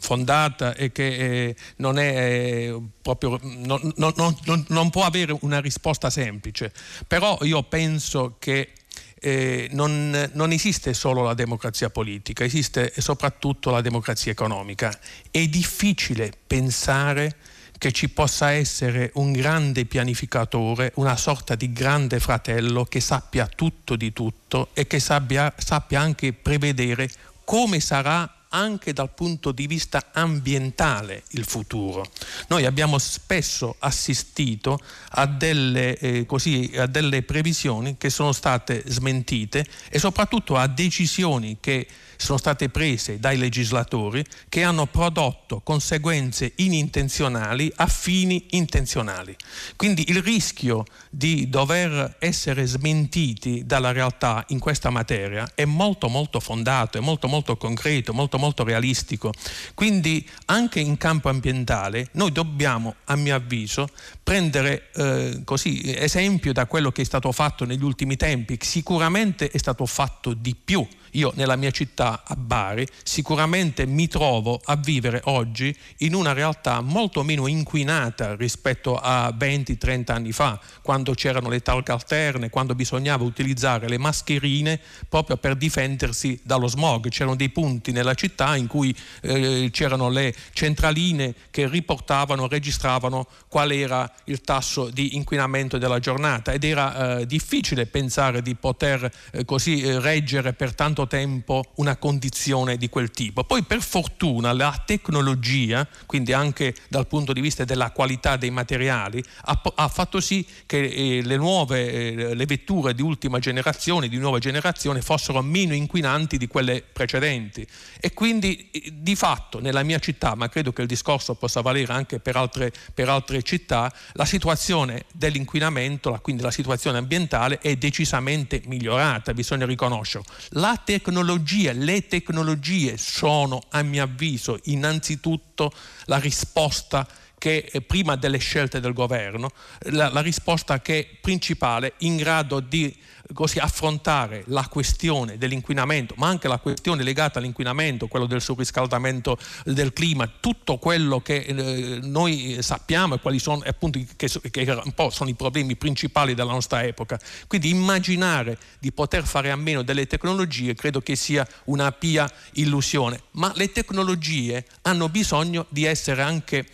fondata 0.00 0.74
e 0.74 0.90
che 0.90 1.54
non 1.76 2.00
è 2.00 2.74
proprio 3.00 3.38
non, 3.40 3.92
non, 3.94 4.12
non, 4.16 4.64
non 4.66 4.90
può 4.90 5.04
avere 5.04 5.36
una 5.42 5.60
risposta 5.60 6.10
semplice. 6.10 6.72
Però 7.06 7.38
io 7.42 7.62
penso 7.62 8.34
che 8.40 8.72
eh, 9.20 9.68
non, 9.70 10.28
non, 10.32 10.50
esiste 10.50 10.92
solo 10.92 11.22
la 11.22 11.34
democrazia 11.34 11.88
politica, 11.88 12.42
esiste 12.42 12.92
soprattutto 12.96 13.70
la 13.70 13.80
democrazia 13.80 14.32
economica. 14.32 14.92
È 15.30 15.46
difficile 15.46 16.32
pensare 16.44 17.36
che 17.82 17.90
ci 17.90 18.10
possa 18.10 18.52
essere 18.52 19.10
un 19.14 19.32
grande 19.32 19.86
pianificatore, 19.86 20.92
una 20.94 21.16
sorta 21.16 21.56
di 21.56 21.72
grande 21.72 22.20
fratello 22.20 22.84
che 22.84 23.00
sappia 23.00 23.48
tutto 23.48 23.96
di 23.96 24.12
tutto 24.12 24.68
e 24.72 24.86
che 24.86 25.00
sappia, 25.00 25.52
sappia 25.56 25.98
anche 25.98 26.32
prevedere 26.32 27.10
come 27.42 27.80
sarà 27.80 28.42
anche 28.50 28.92
dal 28.92 29.10
punto 29.10 29.50
di 29.50 29.66
vista 29.66 30.10
ambientale 30.12 31.24
il 31.30 31.44
futuro. 31.44 32.08
Noi 32.46 32.66
abbiamo 32.66 32.98
spesso 32.98 33.74
assistito 33.80 34.78
a 35.14 35.26
delle, 35.26 35.98
eh, 35.98 36.24
così, 36.24 36.70
a 36.76 36.86
delle 36.86 37.24
previsioni 37.24 37.96
che 37.98 38.10
sono 38.10 38.30
state 38.30 38.84
smentite 38.86 39.66
e 39.90 39.98
soprattutto 39.98 40.56
a 40.56 40.68
decisioni 40.68 41.56
che 41.58 41.88
sono 42.24 42.38
state 42.38 42.68
prese 42.68 43.18
dai 43.18 43.36
legislatori 43.36 44.24
che 44.48 44.62
hanno 44.62 44.86
prodotto 44.86 45.60
conseguenze 45.60 46.52
inintenzionali 46.56 47.72
a 47.76 47.86
fini 47.86 48.46
intenzionali. 48.50 49.36
Quindi 49.76 50.10
il 50.10 50.22
rischio 50.22 50.84
di 51.10 51.48
dover 51.48 52.16
essere 52.18 52.66
smentiti 52.66 53.64
dalla 53.66 53.92
realtà 53.92 54.44
in 54.48 54.58
questa 54.58 54.90
materia 54.90 55.50
è 55.54 55.64
molto 55.64 56.08
molto 56.08 56.40
fondato, 56.40 56.98
è 56.98 57.00
molto 57.00 57.28
molto 57.28 57.56
concreto, 57.56 58.12
molto 58.12 58.38
molto 58.38 58.64
realistico. 58.64 59.32
Quindi 59.74 60.28
anche 60.46 60.80
in 60.80 60.96
campo 60.96 61.28
ambientale 61.28 62.08
noi 62.12 62.32
dobbiamo, 62.32 62.96
a 63.04 63.16
mio 63.16 63.34
avviso, 63.34 63.88
prendere 64.22 64.90
eh, 64.94 65.40
così, 65.44 65.94
esempio 65.94 66.52
da 66.52 66.66
quello 66.66 66.92
che 66.92 67.02
è 67.02 67.04
stato 67.04 67.32
fatto 67.32 67.64
negli 67.64 67.82
ultimi 67.82 68.16
tempi. 68.16 68.58
Sicuramente 68.60 69.50
è 69.50 69.58
stato 69.58 69.86
fatto 69.86 70.34
di 70.34 70.54
più 70.54 70.86
io 71.12 71.32
nella 71.34 71.56
mia 71.56 71.70
città, 71.70 72.22
a 72.24 72.36
Bari, 72.36 72.86
sicuramente 73.02 73.86
mi 73.86 74.08
trovo 74.08 74.60
a 74.64 74.76
vivere 74.76 75.20
oggi 75.24 75.76
in 75.98 76.14
una 76.14 76.32
realtà 76.32 76.80
molto 76.80 77.22
meno 77.22 77.46
inquinata 77.46 78.34
rispetto 78.36 78.98
a 78.98 79.28
20-30 79.36 80.12
anni 80.12 80.32
fa, 80.32 80.60
quando 80.82 81.14
c'erano 81.14 81.48
le 81.48 81.60
talche 81.60 81.92
alterne, 81.92 82.50
quando 82.50 82.74
bisognava 82.74 83.24
utilizzare 83.24 83.88
le 83.88 83.98
mascherine 83.98 84.80
proprio 85.08 85.36
per 85.36 85.56
difendersi 85.56 86.38
dallo 86.42 86.66
smog. 86.66 87.08
C'erano 87.08 87.36
dei 87.36 87.50
punti 87.50 87.92
nella 87.92 88.14
città 88.14 88.56
in 88.56 88.66
cui 88.66 88.94
eh, 89.22 89.68
c'erano 89.72 90.08
le 90.08 90.34
centraline 90.52 91.34
che 91.50 91.68
riportavano, 91.68 92.48
registravano 92.48 93.26
qual 93.48 93.72
era 93.72 94.10
il 94.24 94.40
tasso 94.40 94.88
di 94.88 95.16
inquinamento 95.16 95.78
della 95.78 95.98
giornata 95.98 96.52
ed 96.52 96.64
era 96.64 97.18
eh, 97.18 97.26
difficile 97.26 97.86
pensare 97.86 98.42
di 98.42 98.54
poter 98.54 99.10
eh, 99.32 99.44
così 99.44 99.82
eh, 99.82 100.00
reggere 100.00 100.52
per 100.52 100.74
tanto 100.74 101.01
tanto 101.02 101.06
tempo 101.06 101.64
una 101.76 101.96
condizione 101.96 102.76
di 102.76 102.88
quel 102.88 103.10
tipo. 103.10 103.44
Poi 103.44 103.62
per 103.62 103.82
fortuna 103.82 104.52
la 104.52 104.82
tecnologia, 104.84 105.86
quindi 106.06 106.32
anche 106.32 106.74
dal 106.88 107.06
punto 107.06 107.32
di 107.32 107.40
vista 107.40 107.64
della 107.64 107.90
qualità 107.90 108.36
dei 108.36 108.50
materiali, 108.50 109.22
ha, 109.44 109.60
ha 109.74 109.88
fatto 109.88 110.20
sì 110.20 110.46
che 110.66 110.84
eh, 110.84 111.22
le 111.22 111.36
nuove 111.36 111.92
eh, 111.92 112.34
le 112.34 112.46
vetture 112.46 112.94
di 112.94 113.02
ultima 113.02 113.38
generazione, 113.38 114.08
di 114.08 114.18
nuova 114.18 114.38
generazione, 114.38 115.02
fossero 115.02 115.42
meno 115.42 115.74
inquinanti 115.74 116.36
di 116.36 116.46
quelle 116.46 116.82
precedenti. 116.82 117.66
E 118.00 118.12
quindi 118.12 118.70
eh, 118.70 118.92
di 118.94 119.14
fatto 119.14 119.60
nella 119.60 119.82
mia 119.82 119.98
città, 119.98 120.34
ma 120.34 120.48
credo 120.48 120.72
che 120.72 120.82
il 120.82 120.88
discorso 120.88 121.34
possa 121.34 121.60
valere 121.60 121.92
anche 121.92 122.18
per 122.20 122.36
altre, 122.36 122.72
per 122.94 123.08
altre 123.08 123.42
città, 123.42 123.92
la 124.12 124.24
situazione 124.24 125.04
dell'inquinamento, 125.12 126.18
quindi 126.22 126.42
la 126.42 126.50
situazione 126.50 126.98
ambientale 126.98 127.58
è 127.58 127.76
decisamente 127.76 128.62
migliorata, 128.66 129.34
bisogna 129.34 129.66
riconoscerlo. 129.66 130.26
La 130.50 130.80
tecnologie, 130.98 131.72
le 131.72 132.06
tecnologie 132.06 132.98
sono 132.98 133.62
a 133.70 133.82
mio 133.82 134.02
avviso 134.02 134.58
innanzitutto 134.64 135.72
la 136.04 136.18
risposta 136.18 137.06
che 137.38 137.68
eh, 137.72 137.80
prima 137.80 138.14
delle 138.16 138.38
scelte 138.38 138.78
del 138.78 138.92
governo, 138.92 139.50
la, 139.90 140.10
la 140.10 140.20
risposta 140.20 140.80
che 140.80 141.00
è 141.00 141.06
principale 141.20 141.94
in 141.98 142.16
grado 142.16 142.60
di 142.60 142.94
così, 143.32 143.58
affrontare 143.58 144.44
la 144.46 144.66
questione 144.68 145.38
dell'inquinamento, 145.38 146.14
ma 146.18 146.28
anche 146.28 146.48
la 146.48 146.58
questione 146.58 147.02
legata 147.02 147.38
all'inquinamento, 147.38 148.06
quello 148.06 148.26
del 148.26 148.40
surriscaldamento 148.40 149.38
del 149.64 149.92
clima, 149.92 150.30
tutto 150.40 150.78
quello 150.78 151.20
che 151.20 151.36
eh, 151.36 151.98
noi 152.02 152.58
sappiamo 152.60 153.14
e 153.14 153.20
quali 153.20 153.38
sono 153.38 153.62
appunto 153.64 154.00
che, 154.16 154.28
che 154.50 154.80
un 154.84 154.92
po' 154.92 155.10
sono 155.10 155.30
i 155.30 155.34
problemi 155.34 155.76
principali 155.76 156.34
della 156.34 156.52
nostra 156.52 156.82
epoca. 156.82 157.18
Quindi 157.46 157.70
immaginare 157.70 158.58
di 158.78 158.92
poter 158.92 159.24
fare 159.24 159.50
a 159.50 159.56
meno 159.56 159.82
delle 159.82 160.06
tecnologie 160.06 160.74
credo 160.74 161.00
che 161.00 161.16
sia 161.16 161.46
una 161.64 161.92
pia 161.92 162.30
illusione, 162.52 163.20
ma 163.32 163.52
le 163.54 163.72
tecnologie 163.72 164.64
hanno 164.82 165.08
bisogno 165.08 165.66
di 165.68 165.84
essere 165.84 166.22
anche 166.22 166.66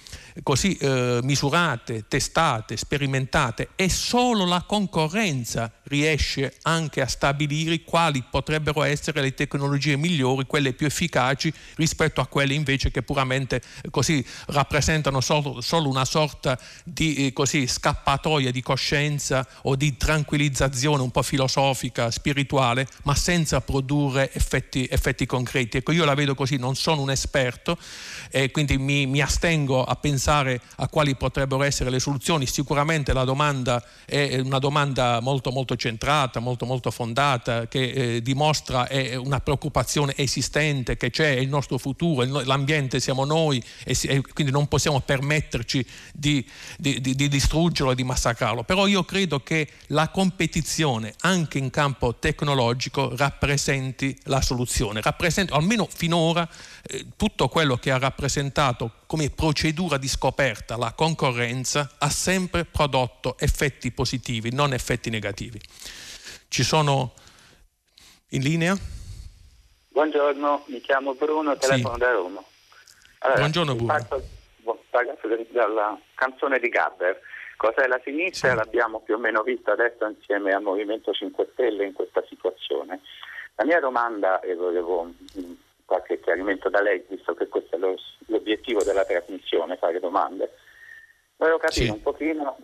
così 0.43 0.77
eh, 0.77 1.21
misurate, 1.23 2.05
testate, 2.09 2.77
sperimentate 2.77 3.71
e 3.75 3.89
solo 3.89 4.45
la 4.45 4.63
concorrenza 4.67 5.71
riesce 5.85 6.57
anche 6.63 7.01
a 7.01 7.07
stabilire 7.07 7.83
quali 7.83 8.23
potrebbero 8.29 8.83
essere 8.83 9.21
le 9.21 9.35
tecnologie 9.35 9.97
migliori, 9.97 10.47
quelle 10.47 10.73
più 10.73 10.87
efficaci 10.87 11.53
rispetto 11.77 12.21
a 12.21 12.27
quelle 12.27 12.55
invece 12.55 12.91
che 12.91 13.03
puramente 13.03 13.63
eh, 13.83 13.91
così 13.91 14.25
rappresentano 14.47 15.21
solo, 15.21 15.61
solo 15.61 15.89
una 15.89 16.05
sorta 16.05 16.59
di 16.85 17.27
eh, 17.27 17.33
così, 17.33 17.67
scappatoia 17.67 18.51
di 18.51 18.63
coscienza 18.63 19.47
o 19.63 19.77
di 19.77 19.97
tranquillizzazione 19.97 21.03
un 21.03 21.11
po' 21.11 21.23
filosofica, 21.23 22.11
spirituale, 22.11 22.87
ma 23.05 23.15
senza 23.15 23.61
produrre 23.61 24.33
effetti, 24.33 24.87
effetti 24.91 25.27
concreti. 25.27 25.79
Ecco, 25.79 25.93
io 25.93 26.05
la 26.05 26.15
vedo 26.15 26.35
così, 26.35 26.57
non 26.57 26.77
sono 26.77 27.03
un 27.03 27.11
esperto 27.11 27.79
e 28.31 28.51
quindi 28.51 28.79
mi, 28.79 29.07
mi 29.07 29.21
astengo 29.21 29.85
a 29.85 29.95
pensare 29.97 30.28
pensare 30.29 30.61
a 30.77 30.89
quali 30.89 31.17
potrebbero 31.17 31.63
essere 31.63 31.89
le 31.89 32.01
soluzioni. 32.01 32.47
Sicuramente 32.47 33.15
la 33.15 33.25
domanda 33.25 33.83
è 34.05 34.39
una 34.39 34.59
domanda 34.59 35.21
molto 35.21 35.51
molto 35.51 35.75
centrata, 35.75 36.39
molto 36.39 36.67
molto 36.67 36.91
fondata, 36.91 37.67
che 37.67 37.91
eh, 38.17 38.23
dimostra 38.23 38.87
eh, 38.89 39.17
una 39.17 39.41
preoccupazione 39.41 40.13
esistente, 40.17 40.99
che 40.99 41.09
c'è, 41.09 41.37
è 41.37 41.41
il 41.41 41.49
nostro 41.49 41.79
futuro, 41.79 42.25
l'ambiente 42.45 43.01
siamo 43.01 43.25
noi 43.25 43.63
e, 43.85 43.97
e 44.03 44.21
quindi 44.35 44.53
non 44.53 44.69
possiamo 44.69 45.01
permetterci 45.01 45.87
di, 46.13 46.47
di, 46.77 47.01
di, 47.01 47.15
di 47.15 47.29
distruggerlo 47.29 47.93
e 47.93 47.95
di 47.95 48.05
massacrarlo. 48.05 48.65
Però 48.65 48.87
io 48.87 49.05
credo 49.05 49.41
che 49.41 49.67
la 49.89 50.11
competizione 50.11 51.15
anche 51.21 51.57
in 51.57 51.71
campo 51.71 52.17
tecnologico 52.17 53.17
rappresenti 53.17 54.17
la 54.25 54.43
soluzione, 54.43 55.01
rappresenta 55.01 55.55
almeno 55.55 55.89
finora 55.91 56.47
tutto 57.17 57.49
quello 57.49 57.77
che 57.77 57.91
ha 57.91 57.99
rappresentato 57.99 58.93
come 59.07 59.31
procedura 59.31 59.99
di 59.99 60.09
scoperta 60.09 60.77
la 60.77 60.93
concorrenza 60.95 61.97
ha 61.99 62.09
sempre 62.09 62.65
prodotto 62.65 63.37
effetti 63.39 63.91
positivi, 63.93 64.53
non 64.53 64.73
effetti 64.73 65.11
negativi. 65.11 65.61
Ci 66.49 66.63
sono 66.63 67.13
in 68.31 68.43
linea? 68.43 68.77
Buongiorno, 69.89 70.65
mi 70.69 70.81
chiamo 70.81 71.15
Bruno, 71.15 71.57
telefono 71.57 71.95
sì. 71.95 72.01
da 72.01 72.11
Roma. 72.13 72.43
Allora, 73.21 73.41
Buongiorno 73.41 73.75
Bruno. 73.75 73.93
Parto, 73.93 74.23
dalla 75.51 75.99
canzone 76.15 76.59
di 76.59 76.69
Gabber. 76.69 77.21
Cos'è 77.57 77.87
la 77.87 78.01
sinistra? 78.05 78.51
Sì. 78.51 78.57
L'abbiamo 78.57 79.01
più 79.01 79.15
o 79.15 79.19
meno 79.19 79.43
vista 79.43 79.73
adesso 79.73 80.07
insieme 80.07 80.53
al 80.53 80.63
Movimento 80.63 81.13
5 81.13 81.49
Stelle 81.53 81.85
in 81.85 81.93
questa 81.93 82.23
situazione. 82.29 83.01
La 83.57 83.65
mia 83.65 83.81
domanda, 83.81 84.41
e 84.41 84.55
volevo 84.55 85.13
qualche 85.89 86.21
chiarimento 86.21 86.69
da 86.69 86.83
lei, 86.83 87.03
visto 87.09 87.33
che 87.35 87.49
questo 87.49 87.77
è 87.77 87.79
lo, 87.79 87.97
l'obiettivo 88.27 88.85
della 88.85 89.07
trasmissione, 89.07 89.79
fare 89.79 89.99
domande. 89.99 90.53
Volevo 91.37 91.57
capire 91.57 91.87
sì. 91.87 91.91
un 91.91 92.03
pochino, 92.03 92.59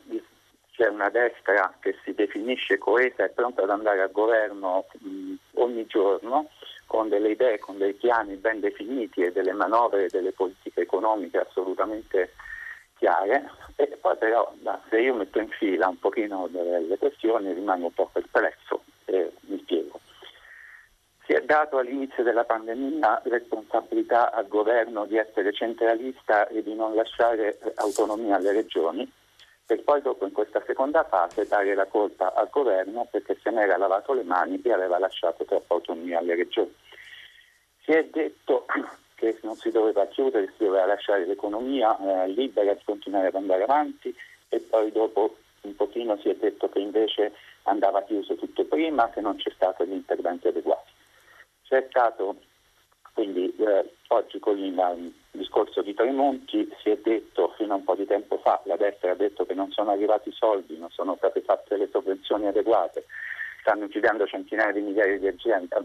c'è 0.72 0.88
una 0.88 1.08
destra 1.08 1.74
che 1.80 1.96
si 2.04 2.12
definisce 2.12 2.76
coesa 2.76 3.24
e 3.24 3.30
pronta 3.30 3.62
ad 3.62 3.70
andare 3.70 4.02
al 4.02 4.12
governo 4.12 4.84
mh, 4.98 5.34
ogni 5.54 5.86
giorno 5.86 6.50
con 6.86 7.08
delle 7.08 7.30
idee, 7.30 7.58
con 7.58 7.78
dei 7.78 7.94
piani 7.94 8.34
ben 8.34 8.60
definiti 8.60 9.22
e 9.22 9.32
delle 9.32 9.52
manovre 9.52 10.04
e 10.04 10.08
delle 10.10 10.32
politiche 10.32 10.82
economiche 10.82 11.38
assolutamente 11.38 12.34
chiare 12.98 13.50
e 13.76 13.86
poi 14.00 14.16
però 14.18 14.52
se 14.90 15.00
io 15.00 15.14
metto 15.14 15.40
in 15.40 15.48
fila 15.48 15.88
un 15.88 15.98
pochino 15.98 16.46
delle 16.48 16.98
questioni 16.98 17.54
rimango 17.54 17.86
un 17.86 17.94
po' 17.94 18.10
perplesso 18.12 18.82
e 19.06 19.32
mi 19.46 19.58
spiego 19.60 19.98
Si 21.26 21.32
è 21.32 21.40
dato 21.40 21.78
all'inizio 21.78 22.22
della 22.22 22.44
pandemia 22.44 23.22
responsabilità 23.24 24.30
al 24.30 24.46
governo 24.46 25.06
di 25.06 25.16
essere 25.16 25.54
centralista 25.54 26.46
e 26.48 26.62
di 26.62 26.74
non 26.74 26.94
lasciare 26.94 27.58
autonomia 27.76 28.36
alle 28.36 28.52
regioni, 28.52 29.10
per 29.64 29.82
poi 29.82 30.02
dopo 30.02 30.26
in 30.26 30.32
questa 30.32 30.62
seconda 30.66 31.02
fase 31.04 31.46
dare 31.46 31.74
la 31.74 31.86
colpa 31.86 32.34
al 32.34 32.50
governo 32.50 33.08
perché 33.10 33.38
se 33.42 33.50
ne 33.50 33.62
era 33.62 33.78
lavato 33.78 34.12
le 34.12 34.22
mani 34.22 34.60
e 34.62 34.72
aveva 34.72 34.98
lasciato 34.98 35.44
troppa 35.46 35.72
autonomia 35.72 36.18
alle 36.18 36.34
regioni. 36.34 36.74
Si 37.82 37.92
è 37.92 38.04
detto 38.04 38.66
che 39.16 39.38
non 39.42 39.56
si 39.56 39.70
doveva 39.70 40.06
chiudere, 40.06 40.52
si 40.58 40.64
doveva 40.64 40.84
lasciare 40.84 41.24
l'economia 41.24 41.96
eh, 41.96 42.28
libera 42.28 42.74
di 42.74 42.82
continuare 42.84 43.28
ad 43.28 43.34
andare 43.34 43.62
avanti 43.62 44.14
e 44.50 44.60
poi 44.60 44.92
dopo 44.92 45.36
un 45.62 45.74
pochino 45.74 46.18
si 46.18 46.28
è 46.28 46.34
detto 46.34 46.68
che 46.68 46.80
invece 46.80 47.32
andava 47.62 48.02
chiuso 48.02 48.34
tutto 48.34 48.64
prima, 48.66 49.08
che 49.08 49.22
non 49.22 49.36
c'è 49.36 49.50
stato 49.54 49.86
gli 49.86 49.92
interventi 49.92 50.48
adeguati. 50.48 50.92
C'è 51.66 51.86
stato 51.88 52.36
quindi 53.14 53.54
eh, 53.58 53.92
oggi 54.08 54.40
con 54.40 54.58
il 54.58 55.12
discorso 55.30 55.82
di 55.82 55.94
Tremonti 55.94 56.68
si 56.82 56.90
è 56.90 56.98
detto 57.00 57.54
fino 57.56 57.74
a 57.74 57.76
un 57.76 57.84
po' 57.84 57.94
di 57.94 58.06
tempo 58.06 58.38
fa, 58.38 58.60
la 58.64 58.76
destra 58.76 59.12
ha 59.12 59.14
detto 59.14 59.46
che 59.46 59.54
non 59.54 59.70
sono 59.70 59.92
arrivati 59.92 60.30
i 60.30 60.32
soldi, 60.32 60.76
non 60.76 60.90
sono 60.90 61.14
state 61.16 61.40
fatte 61.42 61.76
le 61.76 61.88
sovvenzioni 61.92 62.48
adeguate, 62.48 63.04
stanno 63.60 63.84
uccidendo 63.84 64.26
centinaia 64.26 64.72
di 64.72 64.80
migliaia 64.80 65.16
di 65.16 65.28
aziende, 65.28 65.76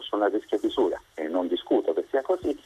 sono 0.00 0.24
a 0.24 0.28
rischio 0.28 0.58
chiusura 0.58 1.00
e 1.14 1.26
non 1.26 1.48
discuto 1.48 1.92
che 1.92 2.06
sia 2.08 2.22
così. 2.22 2.56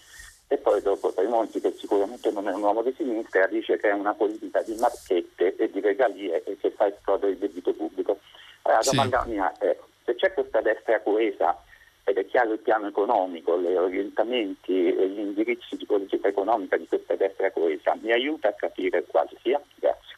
E 0.48 0.58
poi 0.58 0.82
dopo 0.82 1.12
Tremonti, 1.12 1.60
che 1.60 1.72
sicuramente 1.72 2.30
non 2.30 2.46
è 2.48 2.52
un 2.52 2.62
uomo 2.62 2.82
di 2.82 2.92
sinistra, 2.96 3.46
dice 3.46 3.78
che 3.78 3.88
è 3.88 3.92
una 3.92 4.14
politica 4.14 4.60
di 4.62 4.76
marchette 4.76 5.56
e 5.56 5.70
di 5.70 5.80
regalie 5.80 6.42
e 6.44 6.58
che 6.58 6.70
fa 6.72 6.88
esplodere 6.88 7.32
il 7.32 7.38
debito 7.38 7.72
pubblico. 7.72 8.18
Allora, 8.62 8.80
la 8.80 8.82
sì. 8.82 8.96
domanda 8.96 9.24
mia 9.26 9.52
è, 9.58 9.78
se 10.04 10.14
c'è 10.16 10.34
questa 10.34 10.60
destra 10.60 11.00
coesa 11.00 11.56
ed 12.04 12.16
è 12.16 12.26
chiaro 12.26 12.52
il 12.52 12.58
piano 12.60 12.88
economico, 12.88 13.60
gli 13.60 13.74
orientamenti 13.74 14.94
e 14.94 15.08
gli 15.08 15.18
indirizzi 15.18 15.76
di 15.76 15.86
politica 15.86 16.28
economica 16.28 16.76
di 16.76 16.86
questa 16.86 17.14
destra 17.16 17.50
coesa, 17.52 17.96
mi 18.00 18.12
aiuta 18.12 18.48
a 18.48 18.54
capire 18.54 19.04
quale 19.06 19.30
sia? 19.42 19.60
Grazie. 19.76 20.16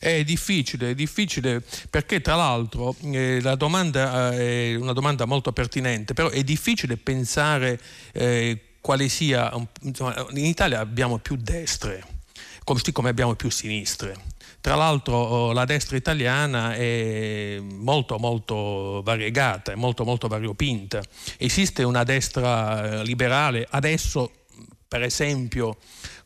È 0.00 0.22
difficile, 0.22 0.90
è 0.90 0.94
difficile 0.94 1.60
perché 1.90 2.20
tra 2.20 2.36
l'altro 2.36 2.94
eh, 3.02 3.40
la 3.42 3.56
domanda 3.56 4.32
eh, 4.32 4.72
è 4.72 4.74
una 4.76 4.92
domanda 4.92 5.24
molto 5.24 5.52
pertinente, 5.52 6.14
però 6.14 6.28
è 6.28 6.42
difficile 6.44 6.96
pensare 6.96 7.78
eh, 8.12 8.60
quale 8.80 9.08
sia, 9.08 9.52
insomma, 9.82 10.26
in 10.30 10.44
Italia 10.44 10.78
abbiamo 10.78 11.18
più 11.18 11.36
destre, 11.36 12.04
così 12.62 12.92
come 12.92 13.08
abbiamo 13.08 13.34
più 13.34 13.50
sinistre. 13.50 14.14
Tra 14.60 14.74
l'altro 14.74 15.16
oh, 15.16 15.52
la 15.52 15.64
destra 15.64 15.96
italiana 15.96 16.74
è 16.74 17.58
molto 17.60 18.18
molto 18.18 19.02
variegata, 19.04 19.72
è 19.72 19.76
molto 19.76 20.04
molto 20.04 20.28
variopinta. 20.28 21.00
Esiste 21.36 21.82
una 21.84 22.02
destra 22.02 23.00
eh, 23.00 23.04
liberale, 23.04 23.66
adesso 23.70 24.30
per 24.88 25.02
esempio 25.02 25.76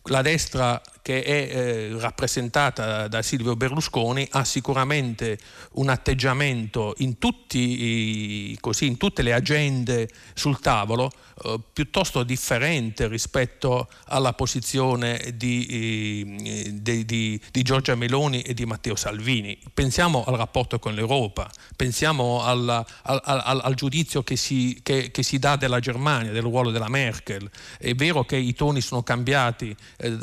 la 0.04 0.22
destra 0.22 0.80
che 1.02 1.22
è 1.24 1.30
eh, 1.30 1.98
rappresentata 1.98 3.08
da 3.08 3.22
Silvio 3.22 3.56
Berlusconi 3.56 4.26
ha 4.30 4.44
sicuramente 4.44 5.38
un 5.72 5.88
atteggiamento 5.88 6.94
in, 6.98 7.18
tutti, 7.18 8.56
così, 8.60 8.86
in 8.86 8.96
tutte 8.96 9.22
le 9.22 9.32
agende 9.32 10.08
sul 10.34 10.60
tavolo 10.60 11.10
eh, 11.44 11.58
piuttosto 11.72 12.22
differente 12.22 13.08
rispetto 13.08 13.88
alla 14.06 14.32
posizione 14.32 15.32
di, 15.34 16.36
eh, 16.44 16.70
di, 16.80 17.04
di, 17.04 17.40
di, 17.50 17.62
Giorgia 17.62 17.94
Meloni 17.96 18.42
e 18.42 18.54
di 18.54 18.64
Matteo 18.64 18.94
Salvini. 18.94 19.58
Pensiamo 19.74 20.24
al 20.24 20.34
rapporto 20.34 20.78
con 20.78 20.94
l'Europa, 20.94 21.50
pensiamo 21.74 22.44
alla, 22.44 22.84
al, 23.02 23.20
al, 23.24 23.60
al, 23.62 23.74
giudizio 23.74 24.22
che 24.22 24.36
si, 24.36 24.78
che, 24.82 25.10
che 25.10 25.22
si, 25.22 25.38
dà 25.38 25.56
della 25.56 25.80
Germania, 25.80 26.30
del 26.30 26.42
ruolo 26.42 26.70
della 26.70 26.88
Merkel. 26.88 27.50
È 27.78 27.92
vero 27.94 28.24
che 28.24 28.36
i 28.36 28.54
toni 28.54 28.80
sono 28.80 29.02
cambiati 29.02 29.74
eh, 29.96 30.18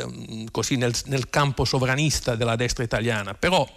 così 0.69 0.75
nel, 0.75 0.93
nel 1.05 1.29
campo 1.29 1.65
sovranista 1.65 2.35
della 2.35 2.55
destra 2.55 2.83
italiana, 2.83 3.33
però 3.33 3.67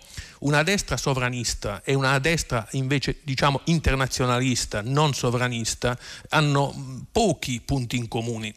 una 0.40 0.62
destra 0.62 0.97
sovranista 0.97 1.82
e 1.84 1.95
una 1.95 2.18
destra 2.18 2.66
invece 2.72 3.18
diciamo 3.22 3.61
internazionalista, 3.64 4.82
non 4.82 5.14
sovranista, 5.14 5.97
hanno 6.30 7.07
pochi 7.11 7.62
punti 7.64 7.97
in 7.97 8.09
comune. 8.09 8.55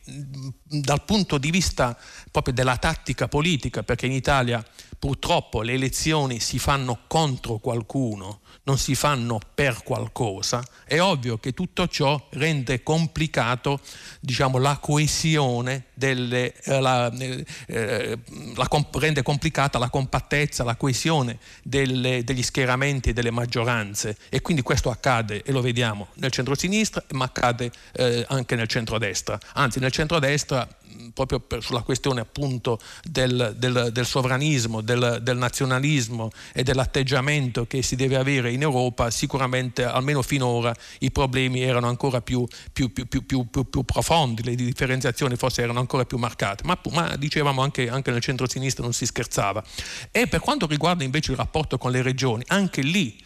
Dal 0.63 1.03
punto 1.03 1.37
di 1.37 1.51
vista 1.51 1.97
proprio 2.31 2.53
della 2.53 2.77
tattica 2.77 3.27
politica, 3.27 3.83
perché 3.83 4.07
in 4.07 4.11
Italia 4.11 4.65
purtroppo 4.97 5.61
le 5.61 5.73
elezioni 5.73 6.39
si 6.39 6.59
fanno 6.59 6.99
contro 7.07 7.57
qualcuno, 7.57 8.41
non 8.63 8.77
si 8.77 8.95
fanno 8.95 9.39
per 9.53 9.83
qualcosa, 9.83 10.63
è 10.85 10.99
ovvio 10.99 11.37
che 11.37 11.53
tutto 11.53 11.87
ciò 11.87 12.27
rende 12.31 12.81
complicato 12.83 13.79
diciamo, 14.19 14.57
la 14.57 14.77
coesione, 14.77 15.85
delle, 15.93 16.53
eh, 16.63 16.79
la, 16.79 17.11
eh, 17.11 17.45
eh 17.67 18.17
la 18.55 18.67
comp- 18.67 18.95
rende 18.95 19.21
complicata 19.21 19.77
la 19.77 19.89
compattezza, 19.89 20.63
la 20.63 20.75
coesione 20.75 21.37
delle, 21.63 22.23
degli 22.23 22.43
schieramenti 22.43 23.09
e 23.09 23.13
delle 23.13 23.31
maggioranze. 23.31 24.17
E 24.29 24.41
quindi 24.41 24.61
questo 24.61 24.89
accade 24.89 25.43
e 25.43 25.51
lo 25.51 25.61
vediamo 25.61 26.07
nel 26.15 26.31
centro-sinistra 26.31 27.03
ma 27.11 27.25
accade 27.25 27.71
eh, 27.93 28.25
anche 28.29 28.55
nel 28.55 28.67
centro-destra, 28.67 29.37
anzi 29.53 29.79
nel 29.79 29.91
centro-destra 29.91 30.67
proprio 31.13 31.39
per, 31.39 31.63
sulla 31.63 31.81
questione 31.81 32.21
appunto 32.21 32.79
del, 33.03 33.55
del, 33.57 33.89
del 33.91 34.05
sovranismo, 34.05 34.81
del, 34.81 35.19
del, 35.21 35.37
nazionalismo 35.37 36.29
e 36.53 36.63
dell'atteggiamento 36.63 37.65
che 37.65 37.81
si 37.81 37.95
deve 37.95 38.15
avere 38.15 38.51
in 38.51 38.61
Europa, 38.61 39.11
sicuramente 39.11 39.83
almeno 39.83 40.21
finora 40.21 40.73
i 40.99 41.11
problemi 41.11 41.61
erano 41.61 41.87
ancora 41.87 42.21
più, 42.21 42.45
più, 42.71 42.91
più, 42.91 43.25
più 43.25 43.83
profondi, 43.83 44.43
le 44.43 44.55
differenziazioni 44.55 45.35
forse 45.35 45.61
erano 45.61 45.79
ancora 45.79 46.05
più 46.05 46.17
marcate, 46.17 46.63
ma, 46.65 46.79
ma 46.91 47.15
dicevamo 47.15 47.61
anche, 47.61 47.89
anche 47.89 48.11
nel 48.11 48.21
centro-sinistra 48.21 48.83
non 48.83 48.93
si 48.93 49.05
scherzava. 49.05 49.63
E 50.11 50.27
per 50.27 50.39
quanto 50.39 50.67
riguarda 50.67 51.03
invece 51.03 51.31
il 51.31 51.37
rapporto 51.37 51.77
con 51.77 51.91
le 51.91 52.01
regioni, 52.01 52.43
anche 52.47 52.81
lì 52.81 53.17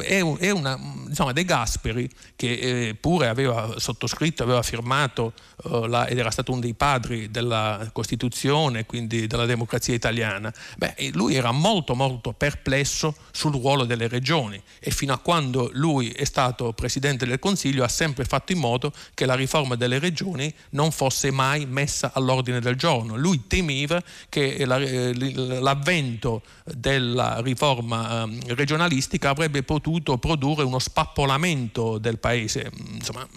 è, 0.00 0.20
è 0.38 0.50
una, 0.50 0.76
insomma, 1.06 1.32
De 1.32 1.44
Gasperi, 1.44 2.10
che 2.34 2.52
eh, 2.88 2.94
pure 2.94 3.28
aveva 3.28 3.74
sottoscritto, 3.76 4.42
aveva 4.42 4.62
firmato 4.62 5.32
eh, 5.64 5.86
la, 5.86 6.06
ed 6.06 6.18
era 6.18 6.30
stato 6.30 6.50
uno 6.50 6.60
dei 6.60 6.74
padri 6.74 7.30
della 7.30 7.88
Costituzione, 7.92 8.86
quindi 8.86 9.28
della 9.28 9.46
democrazia 9.46 9.94
italiana, 9.94 10.52
beh, 10.76 11.10
lui 11.12 11.36
era 11.36 11.52
molto 11.52 11.94
molto 11.94 12.32
perplesso 12.32 13.14
sul 13.30 13.52
ruolo 13.52 13.84
delle 13.84 14.08
regioni 14.08 14.60
e 14.80 14.90
fino 14.90 15.12
a 15.12 15.18
quando 15.18 15.70
lui 15.74 16.10
è 16.10 16.24
stato 16.24 16.72
Presidente 16.72 17.24
del 17.24 17.38
Consiglio 17.38 17.84
ha 17.84 17.88
sempre 17.88 18.24
fatto 18.24 18.52
in 18.52 18.58
modo 18.58 18.92
che 19.14 19.26
la 19.26 19.34
riforma 19.34 19.76
delle 19.76 19.98
regioni 20.00 20.52
non 20.70 20.90
fosse 20.90 21.30
mai 21.30 21.66
messa 21.66 22.10
all'ordine 22.12 22.60
del 22.60 22.74
giorno. 22.74 23.16
Lui 23.16 23.46
temeva 23.46 24.02
che 24.28 24.64
la, 24.64 24.78
eh, 24.78 25.14
l'avvento 25.60 26.42
della 26.64 27.40
riforma 27.40 28.22
ehm, 28.22 28.54
regionalistica 28.54 29.30
avrebbe 29.30 29.62
potuto 29.68 30.16
produrre 30.16 30.64
uno 30.64 30.78
spappolamento 30.78 31.98
del 31.98 32.18
paese, 32.18 32.72
insomma 32.90 33.28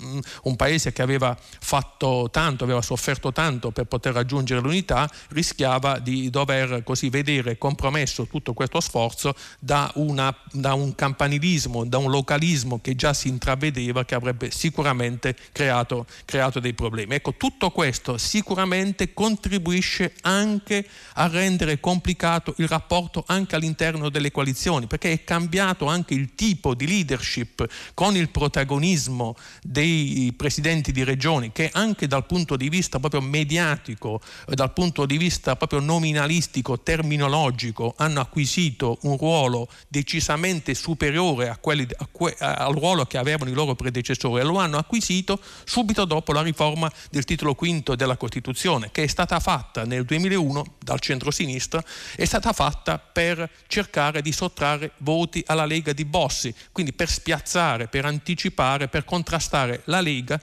un 0.43 0.55
paese 0.55 0.93
che 0.93 1.01
aveva 1.01 1.37
fatto 1.37 2.29
tanto, 2.31 2.63
aveva 2.63 2.81
sofferto 2.81 3.33
tanto 3.33 3.71
per 3.71 3.83
poter 3.83 4.13
raggiungere 4.13 4.61
l'unità, 4.61 5.11
rischiava 5.31 5.99
di 5.99 6.29
dover 6.29 6.83
così 6.85 7.09
vedere 7.09 7.57
compromesso 7.57 8.27
tutto 8.27 8.53
questo 8.53 8.79
sforzo 8.79 9.35
da, 9.59 9.91
una, 9.95 10.33
da 10.53 10.73
un 10.73 10.95
campanilismo, 10.95 11.83
da 11.83 11.97
un 11.97 12.09
localismo 12.09 12.79
che 12.79 12.95
già 12.95 13.13
si 13.13 13.27
intravedeva 13.27 14.05
che 14.05 14.15
avrebbe 14.15 14.51
sicuramente 14.51 15.35
creato, 15.51 16.05
creato 16.23 16.61
dei 16.61 16.73
problemi. 16.73 17.15
Ecco, 17.15 17.33
tutto 17.33 17.71
questo 17.71 18.17
sicuramente 18.17 19.13
contribuisce 19.13 20.13
anche 20.21 20.87
a 21.15 21.27
rendere 21.27 21.81
complicato 21.81 22.53
il 22.59 22.69
rapporto 22.69 23.25
anche 23.27 23.57
all'interno 23.57 24.07
delle 24.07 24.31
coalizioni, 24.31 24.87
perché 24.87 25.11
è 25.11 25.25
cambiato 25.25 25.87
anche 25.87 26.13
il 26.13 26.20
il 26.21 26.35
tipo 26.35 26.75
di 26.75 26.87
leadership 26.87 27.67
con 27.93 28.15
il 28.15 28.29
protagonismo 28.29 29.35
dei 29.63 30.31
presidenti 30.37 30.91
di 30.91 31.03
regioni 31.03 31.51
che 31.51 31.69
anche 31.73 32.07
dal 32.07 32.25
punto 32.25 32.55
di 32.55 32.69
vista 32.69 32.99
proprio 32.99 33.21
mediatico, 33.21 34.21
eh, 34.47 34.55
dal 34.55 34.71
punto 34.71 35.05
di 35.05 35.17
vista 35.17 35.55
proprio 35.55 35.79
nominalistico, 35.79 36.79
terminologico, 36.79 37.93
hanno 37.97 38.21
acquisito 38.21 38.99
un 39.01 39.17
ruolo 39.17 39.67
decisamente 39.87 40.75
superiore 40.75 41.49
a 41.49 41.57
quelli, 41.57 41.87
a 41.97 42.07
que, 42.11 42.35
al 42.39 42.73
ruolo 42.73 43.05
che 43.05 43.17
avevano 43.17 43.49
i 43.49 43.53
loro 43.53 43.75
predecessori 43.75 44.41
e 44.41 44.43
lo 44.43 44.57
hanno 44.57 44.77
acquisito 44.77 45.39
subito 45.65 46.05
dopo 46.05 46.31
la 46.33 46.41
riforma 46.41 46.91
del 47.09 47.25
titolo 47.25 47.55
quinto 47.55 47.95
della 47.95 48.17
Costituzione 48.17 48.89
che 48.91 49.03
è 49.03 49.07
stata 49.07 49.39
fatta 49.39 49.83
nel 49.85 50.05
2001 50.05 50.75
dal 50.79 50.99
centro-sinistra, 50.99 51.83
è 52.15 52.25
stata 52.25 52.53
fatta 52.53 52.99
per 52.99 53.49
cercare 53.67 54.21
di 54.21 54.31
sottrarre 54.31 54.91
voti 54.97 55.43
alla 55.47 55.65
Lega 55.65 55.93
di 55.93 56.05
Bossi, 56.11 56.53
quindi 56.73 56.91
per 56.91 57.09
spiazzare, 57.09 57.87
per 57.87 58.05
anticipare, 58.05 58.89
per 58.89 59.05
contrastare 59.05 59.81
la 59.85 60.01
Lega 60.01 60.39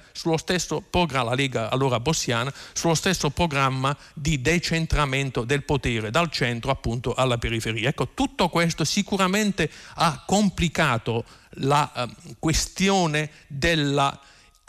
la 1.23 1.35
Lega 1.35 1.71
allora 1.71 2.01
bossiana, 2.01 2.53
sullo 2.73 2.95
stesso 2.95 3.29
programma 3.29 3.97
di 4.15 4.41
decentramento 4.41 5.45
del 5.45 5.63
potere 5.63 6.11
dal 6.11 6.31
centro 6.31 6.71
appunto 6.71 7.13
alla 7.13 7.37
periferia. 7.37 7.91
Ecco, 7.91 8.09
tutto 8.15 8.49
questo 8.49 8.85
sicuramente 8.85 9.71
ha 9.97 10.25
complicato 10.27 11.25
la 11.61 11.93
eh, 11.93 12.35
questione 12.39 13.31
della 13.47 14.19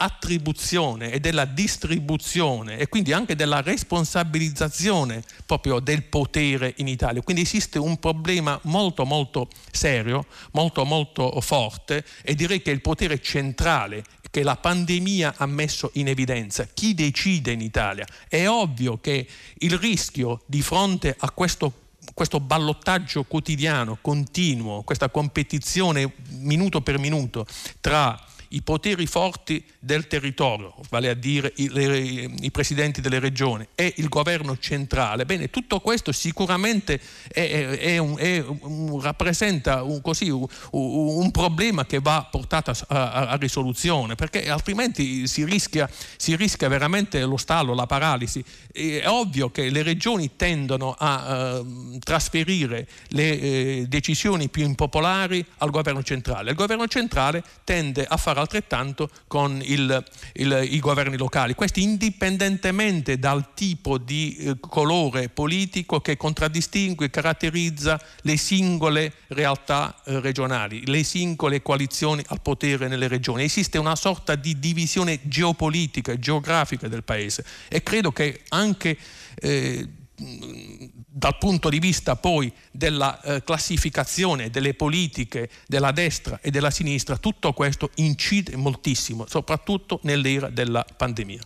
attribuzione 0.02 1.10
e 1.12 1.20
della 1.20 1.44
distribuzione 1.44 2.78
e 2.78 2.88
quindi 2.88 3.12
anche 3.12 3.36
della 3.36 3.60
responsabilizzazione 3.60 5.22
proprio 5.44 5.78
del 5.78 6.04
potere 6.04 6.72
in 6.78 6.88
Italia. 6.88 7.20
Quindi 7.20 7.42
esiste 7.42 7.78
un 7.78 7.98
problema 7.98 8.58
molto 8.64 9.04
molto 9.04 9.48
serio, 9.70 10.24
molto 10.52 10.84
molto 10.84 11.38
forte 11.42 12.04
e 12.22 12.34
direi 12.34 12.62
che 12.62 12.70
il 12.70 12.80
potere 12.80 13.20
centrale 13.20 14.02
che 14.30 14.42
la 14.42 14.56
pandemia 14.56 15.34
ha 15.36 15.46
messo 15.46 15.90
in 15.94 16.08
evidenza. 16.08 16.66
Chi 16.72 16.94
decide 16.94 17.52
in 17.52 17.60
Italia? 17.60 18.06
È 18.28 18.46
ovvio 18.48 18.98
che 18.98 19.26
il 19.58 19.76
rischio 19.76 20.42
di 20.46 20.62
fronte 20.62 21.14
a 21.18 21.30
questo 21.30 21.74
questo 22.14 22.40
ballottaggio 22.40 23.24
quotidiano, 23.24 23.98
continuo, 24.00 24.82
questa 24.82 25.10
competizione 25.10 26.12
minuto 26.30 26.80
per 26.80 26.98
minuto 26.98 27.46
tra 27.80 28.18
i 28.52 28.62
poteri 28.62 29.06
forti 29.06 29.64
del 29.78 30.06
territorio, 30.06 30.74
vale 30.88 31.08
a 31.08 31.14
dire 31.14 31.52
i, 31.56 31.68
le, 31.68 31.98
i 31.98 32.50
presidenti 32.50 33.00
delle 33.00 33.20
regioni 33.20 33.66
e 33.74 33.94
il 33.98 34.08
governo 34.08 34.58
centrale, 34.58 35.24
bene, 35.24 35.50
tutto 35.50 35.78
questo 35.80 36.10
sicuramente 36.10 37.00
è, 37.28 37.40
è, 37.40 37.78
è 37.78 37.98
un, 37.98 38.16
un, 38.62 39.00
rappresenta 39.00 39.82
un, 39.84 40.00
così, 40.00 40.30
un, 40.30 41.30
problema 41.30 41.86
che 41.86 42.00
va 42.00 42.26
portato 42.28 42.70
a, 42.70 42.76
a, 42.88 43.28
a, 43.28 43.36
risoluzione, 43.36 44.16
perché 44.16 44.50
altrimenti 44.50 45.28
si 45.28 45.44
rischia, 45.44 45.88
si 46.16 46.34
rischia 46.34 46.66
veramente 46.68 47.20
lo 47.22 47.36
stallo, 47.36 47.72
la 47.72 47.86
paralisi. 47.86 48.44
È 48.72 49.06
ovvio 49.06 49.50
che 49.50 49.70
le 49.70 49.82
regioni 49.82 50.34
tendono 50.34 50.94
a 50.98 51.60
uh, 51.60 51.98
trasferire 51.98 52.88
le 53.08 53.40
eh, 53.40 53.84
decisioni 53.86 54.48
più 54.48 54.64
impopolari 54.64 55.44
al 55.58 55.70
governo 55.70 56.02
centrale. 56.02 56.50
Il 56.50 56.56
governo 56.56 56.88
centrale 56.88 57.44
tende 57.62 58.04
a 58.04 58.16
fare 58.16 58.39
altrettanto 58.40 59.08
con 59.26 59.60
il, 59.62 60.04
il, 60.34 60.68
i 60.70 60.80
governi 60.80 61.16
locali, 61.16 61.54
questi 61.54 61.82
indipendentemente 61.82 63.18
dal 63.18 63.54
tipo 63.54 63.98
di 63.98 64.36
eh, 64.36 64.56
colore 64.60 65.28
politico 65.28 66.00
che 66.00 66.16
contraddistingue 66.16 67.06
e 67.06 67.10
caratterizza 67.10 68.00
le 68.22 68.36
singole 68.36 69.12
realtà 69.28 70.00
eh, 70.04 70.20
regionali, 70.20 70.86
le 70.86 71.04
singole 71.04 71.62
coalizioni 71.62 72.22
al 72.28 72.40
potere 72.40 72.88
nelle 72.88 73.08
regioni. 73.08 73.44
Esiste 73.44 73.78
una 73.78 73.96
sorta 73.96 74.34
di 74.34 74.58
divisione 74.58 75.20
geopolitica 75.22 76.18
geografica 76.18 76.88
del 76.88 77.04
paese 77.04 77.44
e 77.68 77.82
credo 77.82 78.12
che 78.12 78.42
anche 78.48 78.96
eh, 79.36 79.88
dal 80.22 81.38
punto 81.38 81.68
di 81.68 81.78
vista 81.78 82.16
poi 82.16 82.52
della 82.70 83.20
eh, 83.22 83.42
classificazione 83.42 84.50
delle 84.50 84.74
politiche 84.74 85.48
della 85.66 85.92
destra 85.92 86.38
e 86.42 86.50
della 86.50 86.70
sinistra, 86.70 87.16
tutto 87.16 87.52
questo 87.52 87.90
incide 87.96 88.56
moltissimo, 88.56 89.26
soprattutto 89.26 90.00
nell'era 90.02 90.48
della 90.48 90.84
pandemia. 90.84 91.40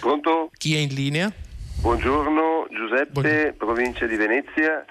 Pronto? 0.00 0.50
Chi 0.56 0.74
è 0.74 0.78
in 0.78 0.94
linea? 0.94 1.32
Buongiorno, 1.80 2.66
Giuseppe, 2.70 3.10
Buongiorno. 3.12 3.52
provincia 3.56 4.06
di 4.06 4.16
Venezia. 4.16 4.84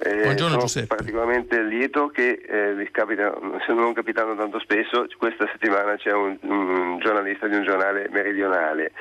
Eh, 0.00 0.22
Buongiorno 0.22 0.52
sono 0.52 0.60
Giuseppe. 0.60 0.94
particolarmente 0.94 1.60
lieto 1.62 2.08
che 2.08 2.40
eh, 2.46 2.88
capita, 2.92 3.36
se 3.66 3.72
non 3.72 3.92
capitano 3.92 4.36
tanto 4.36 4.60
spesso, 4.60 5.06
questa 5.16 5.48
settimana 5.50 5.96
c'è 5.96 6.12
un, 6.12 6.38
un 6.42 6.98
giornalista 7.00 7.48
di 7.48 7.56
un 7.56 7.64
giornale 7.64 8.08
meridionale. 8.10 8.92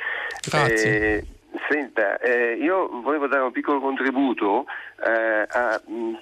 Grazie. 0.50 1.18
Eh, 1.18 1.26
Senta, 1.70 2.18
eh, 2.20 2.54
io 2.54 2.88
volevo 3.02 3.28
dare 3.28 3.44
un 3.44 3.52
piccolo 3.52 3.80
contributo 3.80 4.66
eh, 5.06 5.46
a 5.48 5.82
mm, 5.90 6.16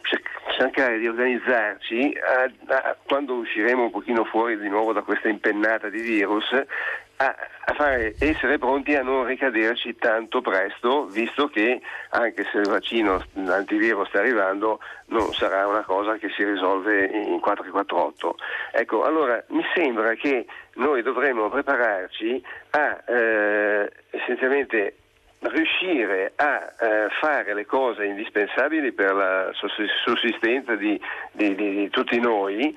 cercare 0.57 0.97
di 0.97 1.07
organizzarci 1.07 2.17
a, 2.17 2.73
a, 2.73 2.97
quando 3.05 3.33
usciremo 3.33 3.83
un 3.83 3.91
pochino 3.91 4.23
fuori 4.23 4.57
di 4.57 4.69
nuovo 4.69 4.93
da 4.93 5.01
questa 5.01 5.27
impennata 5.27 5.89
di 5.89 6.01
virus 6.01 6.45
a, 7.17 7.35
a 7.65 7.73
fare, 7.73 8.15
essere 8.19 8.57
pronti 8.57 8.95
a 8.95 9.01
non 9.01 9.25
ricaderci 9.25 9.95
tanto 9.95 10.41
presto, 10.41 11.05
visto 11.05 11.47
che 11.47 11.81
anche 12.09 12.45
se 12.51 12.57
il 12.59 12.67
vaccino 12.67 13.23
l'antivirus 13.33 14.07
sta 14.09 14.19
arrivando, 14.19 14.79
non 15.07 15.33
sarà 15.33 15.67
una 15.67 15.83
cosa 15.83 16.17
che 16.17 16.29
si 16.29 16.43
risolve 16.43 17.05
in 17.05 17.39
448. 17.39 18.35
Ecco, 18.71 19.03
allora 19.03 19.43
mi 19.49 19.63
sembra 19.73 20.13
che 20.15 20.45
noi 20.75 21.01
dovremmo 21.01 21.49
prepararci 21.49 22.43
a 22.71 23.03
eh, 23.07 23.91
essenzialmente 24.09 24.95
riuscire 25.39 26.33
a 26.35 26.73
eh, 26.79 27.07
fare 27.19 27.53
le 27.53 27.65
cose 27.65 28.05
indispensabili 28.05 28.91
per 28.93 29.13
la 29.13 29.51
sussistenza 30.03 30.75
di, 30.75 30.99
di, 31.31 31.55
di, 31.55 31.75
di 31.75 31.89
tutti 31.89 32.19
noi 32.19 32.75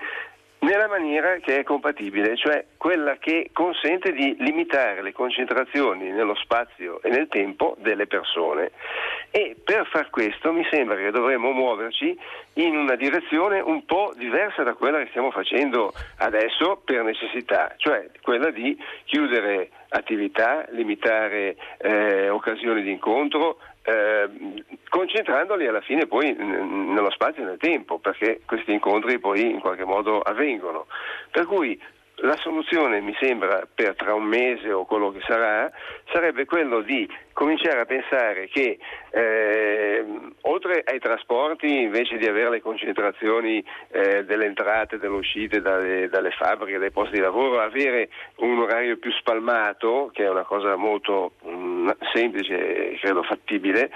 nella 0.61 0.89
maniera 0.89 1.37
che 1.37 1.59
è 1.59 1.63
compatibile, 1.63 2.37
cioè 2.37 2.65
quella 2.77 3.17
che 3.19 3.51
consente 3.53 4.13
di 4.13 4.37
limitare 4.41 5.03
le 5.03 5.13
concentrazioni 5.13 6.11
nello 6.11 6.35
spazio 6.35 7.01
e 7.03 7.11
nel 7.11 7.29
tempo 7.29 7.77
delle 7.79 8.07
persone. 8.07 8.73
E 9.31 9.57
per 9.63 9.87
far 9.87 10.11
questo 10.11 10.53
mi 10.53 10.67
sembra 10.71 10.97
che 10.97 11.11
dovremmo 11.11 11.53
muoverci 11.53 12.19
in 12.55 12.77
una 12.77 12.97
direzione 12.97 13.61
un 13.61 13.85
po' 13.85 14.13
diversa 14.17 14.63
da 14.63 14.75
quella 14.75 14.99
che 14.99 15.09
stiamo 15.11 15.31
facendo 15.31 15.93
adesso 16.19 16.81
per 16.85 17.03
necessità, 17.03 17.75
cioè 17.77 18.09
quella 18.23 18.51
di 18.51 18.77
chiudere 19.05 19.71
attività, 19.91 20.67
limitare 20.71 21.57
eh, 21.79 22.29
occasioni 22.29 22.83
di 22.83 22.91
incontro, 22.91 23.59
eh, 23.89 24.65
concentrandoli 24.91 25.67
alla 25.67 25.81
fine 25.81 26.07
poi 26.07 26.35
nello 26.35 27.11
spazio 27.11 27.43
e 27.43 27.47
nel 27.47 27.59
tempo, 27.59 27.99
perché 27.99 28.43
questi 28.45 28.73
incontri 28.73 29.19
poi 29.19 29.51
in 29.51 29.61
qualche 29.61 29.85
modo 29.85 30.21
avvengono. 30.21 30.87
Per 31.31 31.47
cui 31.47 31.81
la 32.21 32.37
soluzione 32.39 33.01
mi 33.01 33.15
sembra 33.21 33.67
per 33.73 33.95
tra 33.95 34.15
un 34.15 34.25
mese 34.25 34.73
o 34.73 34.85
quello 34.85 35.13
che 35.13 35.21
sarà 35.27 35.71
sarebbe 36.13 36.47
quello 36.47 36.81
di 36.81 37.09
cominciare 37.33 37.81
a 37.81 37.85
pensare 37.85 38.49
che 38.49 38.79
eh, 39.11 40.05
oltre 40.43 40.83
ai 40.85 40.99
trasporti 40.99 41.83
invece 41.83 42.17
di 42.17 42.27
avere 42.27 42.51
le 42.51 42.61
concentrazioni 42.61 43.65
eh, 43.91 44.25
delle 44.25 44.47
entrate 44.47 44.97
e 44.97 44.99
delle 44.99 45.15
uscite 45.15 45.61
dalle, 45.61 46.09
dalle, 46.09 46.31
fabbriche, 46.31 46.79
dai 46.79 46.91
posti 46.91 47.15
di 47.15 47.21
lavoro, 47.21 47.61
avere 47.61 48.09
un 48.37 48.59
orario 48.59 48.97
più 48.97 49.13
spalmato 49.13 50.11
che 50.13 50.25
è 50.25 50.29
una 50.29 50.45
cosa 50.45 50.75
molto 50.75 51.33
mh, 51.43 51.51
mm, 51.51 51.89
semplice 52.13 52.91
e 52.93 52.99
credo 52.99 53.23
fattibile 53.23 53.91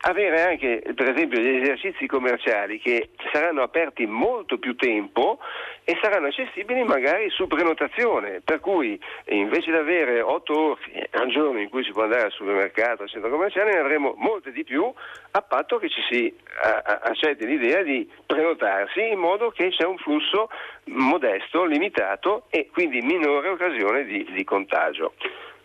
avere 0.00 0.42
anche 0.42 0.82
per 0.94 1.10
esempio 1.10 1.40
gli 1.40 1.56
esercizi 1.56 2.06
commerciali 2.06 2.78
che 2.78 3.10
saranno 3.32 3.62
aperti 3.62 4.06
molto 4.06 4.58
più 4.58 4.76
tempo 4.76 5.38
e 5.84 5.98
saranno 6.02 6.26
accessibili 6.26 6.84
magari 6.84 7.30
su 7.30 7.46
prenotazione, 7.46 8.40
per 8.44 8.60
cui 8.60 9.00
invece 9.28 9.70
di 9.70 9.76
avere 9.76 10.20
8 10.20 10.60
ore 10.60 11.08
al 11.12 11.28
giorno 11.28 11.58
in 11.58 11.68
cui 11.70 11.82
si 11.82 11.92
può 11.92 12.02
andare 12.02 12.24
al 12.24 12.30
supermercato, 12.30 13.02
al 13.02 13.08
centro 13.08 13.30
commerciale, 13.30 13.72
ne 13.72 13.78
avremo 13.78 14.14
molte 14.18 14.52
di 14.52 14.64
più 14.64 14.92
a 15.30 15.42
patto 15.42 15.78
che 15.78 15.88
ci 15.88 16.00
si 16.10 16.36
accetti 16.60 17.46
l'idea 17.46 17.82
di 17.82 18.08
prenotarsi 18.26 19.08
in 19.08 19.18
modo 19.18 19.50
che 19.50 19.70
c'è 19.70 19.84
un 19.84 19.96
flusso 19.96 20.50
modesto, 20.84 21.64
limitato 21.64 22.44
e 22.50 22.68
quindi 22.70 23.00
minore 23.00 23.48
occasione 23.48 24.04
di, 24.04 24.26
di 24.30 24.44
contagio. 24.44 25.14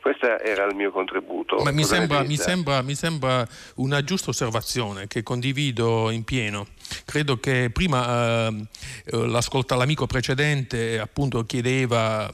Questo 0.03 0.37
era 0.37 0.65
il 0.65 0.75
mio 0.75 0.91
contributo. 0.91 1.55
Ma 1.63 1.71
mi 1.71 1.85
sembra, 1.85 2.23
mi, 2.23 2.35
sembra, 2.35 2.81
mi 2.81 2.93
sembra, 2.93 3.47
una 3.75 4.03
giusta 4.03 4.31
osservazione 4.31 5.07
che 5.07 5.23
condivido 5.23 6.09
in 6.11 6.25
pieno. 6.25 6.67
Credo 7.05 7.39
che 7.39 7.69
prima 7.71 8.49
eh, 8.49 8.67
l'amico 9.05 10.05
precedente 10.05 10.99
appunto 10.99 11.45
chiedeva 11.45 12.29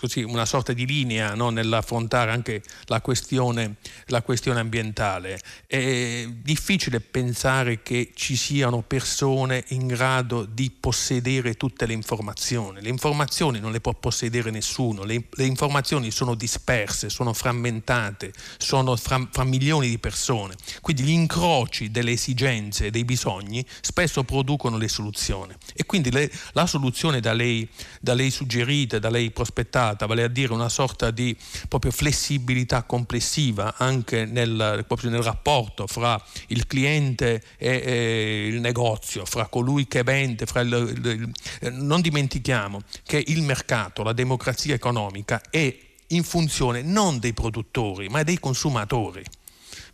così, 0.00 0.22
una 0.22 0.44
sorta 0.44 0.72
di 0.72 0.86
linea 0.86 1.34
no, 1.34 1.50
nell'affrontare 1.50 2.30
anche 2.30 2.62
la 2.86 3.00
questione, 3.00 3.76
la 4.06 4.22
questione, 4.22 4.60
ambientale. 4.60 5.40
È 5.66 6.26
difficile 6.42 7.00
pensare 7.00 7.82
che 7.82 8.12
ci 8.14 8.36
siano 8.36 8.82
persone 8.82 9.64
in 9.68 9.86
grado 9.86 10.44
di 10.44 10.70
possedere 10.70 11.54
tutte 11.54 11.86
le 11.86 11.92
informazioni. 11.92 12.80
Le 12.80 12.88
informazioni 12.88 13.60
non 13.60 13.72
le 13.72 13.80
può 13.80 13.92
possedere 13.94 14.50
nessuno, 14.50 15.04
le, 15.04 15.24
le 15.30 15.44
informazioni 15.44 16.10
sono 16.10 16.34
disperse, 16.34 17.10
sono 17.10 17.32
frammentate, 17.32 18.32
sono 18.58 18.96
fra, 18.96 19.28
fra 19.30 19.44
milioni 19.44 19.88
di 19.88 19.98
persone. 19.98 20.54
Quindi 20.80 21.02
gli 21.02 21.10
incroci 21.10 21.90
delle 21.90 22.12
esigenze 22.12 22.90
dei 22.90 23.04
bisogni 23.04 23.64
spesso 23.80 24.24
producono 24.24 24.76
le 24.76 24.88
soluzioni. 24.88 25.54
E 25.74 25.84
quindi 25.84 26.10
le, 26.10 26.30
la 26.52 26.66
soluzione 26.66 27.20
da 27.20 27.32
lei, 27.32 27.68
da 28.00 28.14
lei 28.14 28.30
suggerita, 28.30 28.98
da 28.98 29.10
lei 29.10 29.30
prospettata, 29.30 29.83
limitata, 29.84 30.06
vale 30.06 30.22
a 30.22 30.28
dire 30.28 30.52
una 30.52 30.68
sorta 30.68 31.10
di 31.10 31.36
proprio 31.68 31.90
flessibilità 31.90 32.84
complessiva 32.84 33.74
anche 33.76 34.24
nel, 34.24 34.84
nel 35.02 35.22
rapporto 35.22 35.86
fra 35.86 36.20
il 36.48 36.66
cliente 36.66 37.42
e, 37.56 37.82
e, 37.84 38.46
il 38.46 38.60
negozio, 38.60 39.24
fra 39.24 39.46
colui 39.46 39.86
che 39.86 40.02
vende, 40.02 40.46
fra 40.46 40.60
il, 40.60 41.32
il, 41.60 41.72
non 41.72 42.00
dimentichiamo 42.00 42.80
che 43.04 43.22
il 43.26 43.42
mercato, 43.42 44.02
la 44.02 44.12
democrazia 44.12 44.74
economica 44.74 45.40
è 45.50 45.76
in 46.08 46.22
funzione 46.22 46.82
non 46.82 47.18
dei 47.18 47.32
produttori 47.32 48.08
ma 48.08 48.22
dei 48.22 48.38
consumatori. 48.38 49.22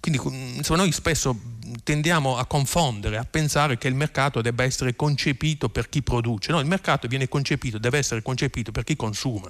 Quindi 0.00 0.56
insomma, 0.56 0.80
noi 0.80 0.92
spesso 0.92 1.38
tendiamo 1.84 2.38
a 2.38 2.46
confondere, 2.46 3.18
a 3.18 3.24
pensare 3.24 3.76
che 3.76 3.86
il 3.86 3.94
mercato 3.94 4.40
debba 4.40 4.64
essere 4.64 4.96
concepito 4.96 5.68
per 5.68 5.90
chi 5.90 6.02
produce. 6.02 6.52
No, 6.52 6.60
il 6.60 6.66
mercato 6.66 7.06
viene 7.06 7.28
concepito, 7.28 7.78
deve 7.78 7.98
essere 7.98 8.22
concepito 8.22 8.72
per 8.72 8.84
chi 8.84 8.96
consuma. 8.96 9.46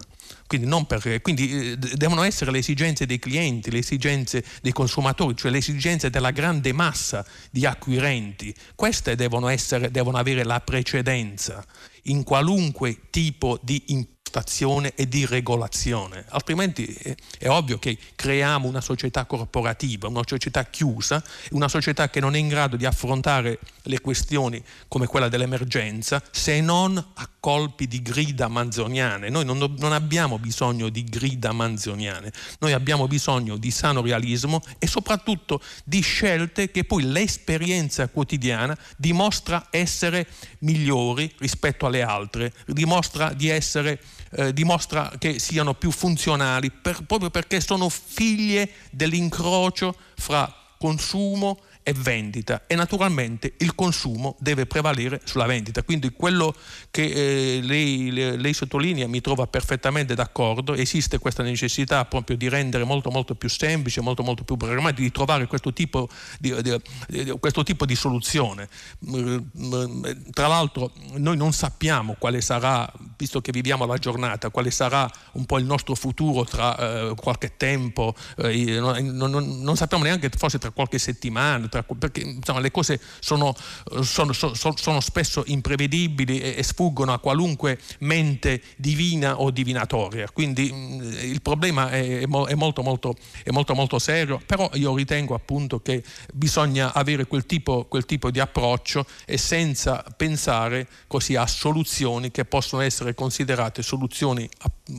Quindi, 0.49 0.69
per, 0.87 1.21
quindi 1.23 1.73
eh, 1.73 1.77
devono 1.77 2.25
essere 2.25 2.51
le 2.51 2.59
esigenze 2.59 3.07
dei 3.07 3.21
clienti, 3.21 3.71
le 3.71 3.79
esigenze 3.79 4.45
dei 4.61 4.73
consumatori, 4.73 5.37
cioè 5.37 5.53
le 5.53 5.59
esigenze 5.59 6.11
della 6.11 6.33
grande 6.33 6.73
massa 6.73 7.25
di 7.51 7.65
acquirenti. 7.65 8.53
Queste 8.75 9.15
devono, 9.15 9.47
essere, 9.49 9.93
devono 9.93 10.19
avere 10.19 10.43
la 10.45 10.61
precedenza 10.61 11.65
in 12.05 12.25
qualunque 12.25 12.99
tipo 13.11 13.59
di 13.63 13.83
impresa 13.87 14.19
stazione 14.31 14.93
e 14.95 15.09
di 15.09 15.27
regolazione, 15.27 16.25
altrimenti 16.29 16.85
è, 16.85 17.15
è, 17.37 17.49
ovvio 17.49 17.81
che 17.81 17.99
creiamo 18.15 18.69
una 18.69 18.81
società 18.81 19.25
corporativa, 19.25 20.07
una 20.07 20.23
società 20.25 20.67
chiusa, 20.67 21.21
una 21.51 21.67
società 21.67 22.09
che 22.11 22.21
non 22.21 22.37
è 22.37 22.39
in 22.39 22.47
grado 22.47 22.77
di 22.77 22.87
affrontare 22.87 23.59
le 23.83 24.01
questioni 24.01 24.63
come 24.87 25.07
quella 25.07 25.29
dell'emergenza 25.29 26.23
se 26.31 26.61
non 26.61 26.97
a 26.97 27.29
colpi 27.41 27.89
di 27.89 28.03
grida 28.03 28.47
manzoniane. 28.47 29.31
Noi 29.31 29.45
non, 29.45 29.59
non 29.59 29.93
abbiamo 29.93 30.39
bisogno 30.39 30.91
di 30.91 31.03
grida 31.03 31.51
manzoniane, 31.51 32.31
noi 32.61 32.73
abbiamo 32.73 33.09
bisogno 33.09 33.57
di 33.57 33.73
sano 33.73 34.01
realismo 34.01 34.63
e 34.79 34.87
soprattutto 34.87 35.61
di 35.83 36.01
scelte 36.03 36.71
che 36.71 36.85
poi 36.85 37.03
l'esperienza 37.03 38.07
quotidiana 38.07 38.79
dimostra 38.97 39.67
essere 39.71 40.29
migliori 40.61 41.35
rispetto 41.39 41.87
alle 41.87 42.03
altre, 42.03 42.53
dimostra 42.67 43.33
di 43.33 43.49
essere 43.49 44.01
eh, 44.33 44.53
dimostra 44.53 45.13
che 45.19 45.39
siano 45.39 45.75
più 45.75 45.91
funzionali 45.91 46.71
per, 46.71 47.03
proprio 47.05 47.31
perché 47.31 47.61
sono 47.61 47.89
figlie 47.89 48.71
dell'incrocio 48.91 49.95
fra 50.17 50.53
consumo 50.79 51.59
e 51.83 51.95
vendita 51.95 52.63
e 52.67 52.75
naturalmente 52.75 53.55
il 53.59 53.75
consumo 53.75 54.37
deve 54.39 54.67
prevalere 54.67 55.21
sulla 55.25 55.47
vendita. 55.47 55.83
Quindi 55.83 56.11
quello 56.11 56.55
che 56.91 57.05
eh, 57.05 57.61
lei, 57.63 58.11
lei, 58.11 58.53
sottolinea 58.53 59.09
mi 59.09 59.21
trova 59.21 59.47
perfettamente 59.47 60.15
d'accordo, 60.15 60.75
esiste 60.75 61.19
questa 61.19 61.43
necessità 61.43 62.05
proprio 62.05 62.37
di 62.37 62.49
rendere 62.49 62.85
molto 62.85 63.11
molto 63.11 63.35
più 63.35 63.49
semplice, 63.49 64.01
molto 64.01 64.23
molto 64.23 64.45
più 64.45 64.57
programmatico, 64.57 65.03
di 65.03 65.11
trovare 65.11 65.47
questo 65.47 65.73
tipo 65.73 66.09
di, 66.39 66.55
di, 66.61 66.77
di, 67.09 67.37
questo 67.39 67.63
tipo 67.63 67.87
di 67.87 67.95
soluzione. 67.95 68.69
Mm, 69.09 69.39
mm, 69.59 70.05
tra 70.33 70.47
l'altro 70.49 70.93
noi 71.15 71.37
non 71.37 71.53
sappiamo 71.53 72.17
quale 72.19 72.41
sarà, 72.41 72.91
visto 73.17 73.41
che 73.41 73.53
viviamo 73.53 73.87
la 73.87 73.97
giornata, 73.97 74.51
quale 74.51 74.71
sarà 74.71 75.11
un 75.33 75.47
po' 75.47 75.59
il 75.59 75.65
nostro 75.65 75.95
futuro 75.95 76.45
tra 76.45 76.77
eh, 76.77 77.15
qualche 77.17 77.57
tempo, 77.57 78.15
eh, 78.37 78.79
non, 78.79 78.97
non, 79.17 79.63
non 79.63 79.77
sappiamo 79.77 80.05
neanche 80.05 80.29
forse 80.37 80.59
tra 80.59 80.71
qualche 80.71 80.99
settimana, 80.99 81.69
tra, 81.71 81.83
perché 81.83 82.21
insomma, 82.21 82.61
le 82.61 82.71
cose 82.71 83.01
sono, 83.21 83.55
sono, 84.03 84.33
sono, 84.33 84.55
sono 84.77 85.01
spesso 85.01 85.43
imprevedibili 85.47 86.41
e, 86.41 86.55
e, 86.59 86.63
sfuggono 86.63 87.15
a 87.15 87.19
qualunque 87.19 87.79
mente 88.01 88.61
divina 88.77 89.41
o 89.41 89.51
divinatoria. 89.51 90.29
Quindi 90.31 90.71
mh, 90.71 91.19
il 91.23 91.41
problema 91.41 91.91
è, 91.91 92.21
è, 92.21 92.27
molto, 92.27 92.83
molto, 92.83 93.15
è, 93.43 93.51
molto, 93.51 93.75
molto, 93.75 93.99
serio, 93.99 94.41
però 94.45 94.69
io 94.75 94.95
ritengo 94.95 95.35
appunto 95.35 95.81
che 95.81 96.03
bisogna 96.35 96.93
avere 96.93 97.27
quel 97.27 97.47
tipo, 97.47 97.87
quel 97.87 98.05
tipo 98.05 98.31
di 98.31 98.41
approccio 98.41 99.07
e 99.25 99.39
senza 99.39 100.05
pensare 100.17 100.87
così 101.07 101.37
a 101.37 101.47
soluzioni 101.47 102.31
che 102.31 102.45
possono 102.45 102.83
essere 102.83 103.15
considerate 103.15 103.83
soluzioni 103.83 104.49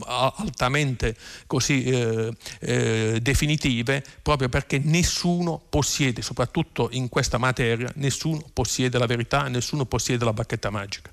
altamente 0.04 1.16
così 1.46 1.84
eh, 1.84 2.32
eh, 2.60 3.18
definitive 3.20 4.02
proprio 4.22 4.48
perché 4.48 4.78
nessuno 4.78 5.60
possiede, 5.68 6.22
soprattutto 6.22 6.61
in 6.90 7.08
questa 7.08 7.38
materia, 7.38 7.90
nessuno 7.96 8.42
possiede 8.52 8.98
la 8.98 9.06
verità, 9.06 9.48
nessuno 9.48 9.84
possiede 9.84 10.24
la 10.24 10.32
bacchetta 10.32 10.70
magica. 10.70 11.10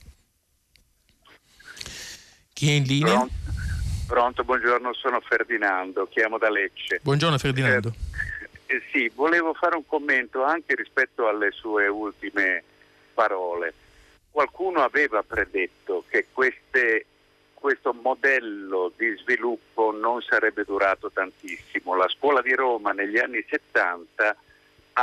Chi 2.54 2.70
è 2.70 2.74
in 2.74 2.84
linea? 2.84 3.14
Pronto, 3.14 3.34
Pronto 4.08 4.43
buongiorno, 4.43 4.93
sono 4.93 5.20
Ferdinando, 5.22 6.08
chiamo 6.10 6.38
da 6.38 6.50
Lecce. 6.50 7.00
Buongiorno 7.02 7.38
Ferdinando. 7.38 7.93
Eh, 8.66 8.76
eh, 8.76 8.82
sì, 8.91 9.12
volevo 9.14 9.54
fare 9.54 9.76
un 9.76 9.86
commento 9.86 10.43
anche 10.43 10.76
rispetto 10.76 11.28
alle 11.28 11.52
sue 11.52 11.88
ultime 11.88 12.64
parole. 13.14 13.74
Qualcuno 14.32 14.82
aveva 14.82 15.24
predetto 15.24 16.04
che 16.08 16.28
queste 16.32 17.06
questo 17.60 17.93
modello 17.93 18.91
di 18.95 19.16
sviluppo 19.18 19.91
non 19.91 20.22
sarebbe 20.22 20.64
durato 20.64 21.12
tantissimo. 21.12 21.95
La 21.95 22.08
scuola 22.08 22.41
di 22.41 22.56
Roma 22.56 22.91
negli 22.91 23.18
anni 23.18 23.45
70 23.47 24.36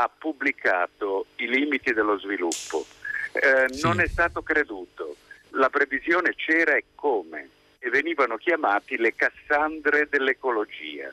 ha 0.02 0.10
pubblicato 0.16 1.26
i 1.36 1.48
limiti 1.48 1.92
dello 1.92 2.18
sviluppo. 2.18 2.84
Eh, 3.32 3.72
sì. 3.72 3.82
Non 3.82 4.00
è 4.00 4.06
stato 4.06 4.42
creduto. 4.42 5.16
La 5.50 5.70
previsione 5.70 6.34
c'era 6.34 6.74
e 6.74 6.84
come? 6.94 7.48
E 7.78 7.88
venivano 7.88 8.36
chiamati 8.36 8.96
le 8.98 9.14
Cassandre 9.14 10.08
dell'ecologia. 10.08 11.12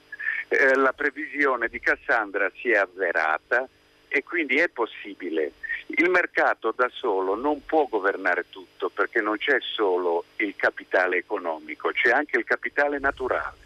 Eh, 0.50 0.76
la 0.76 0.92
previsione 0.92 1.70
di 1.70 1.80
Cassandra 1.80 2.52
si 2.56 2.72
è 2.72 2.78
avverata 2.78 3.68
e 4.10 4.24
quindi 4.24 4.58
è 4.58 4.68
possibile 4.68 5.54
il 5.88 6.10
mercato 6.10 6.74
da 6.76 6.90
solo 6.92 7.36
non 7.36 7.66
può 7.66 7.88
governare 7.88 8.46
tutto 8.50 8.90
perché 8.90 9.22
non 9.22 9.38
c'è 9.38 9.58
solo 9.60 10.26
il 10.38 10.56
capitale 10.56 11.18
economico, 11.18 11.92
c'è 11.92 12.12
anche 12.12 12.38
il 12.38 12.46
capitale 12.46 13.00
naturale 13.00 13.58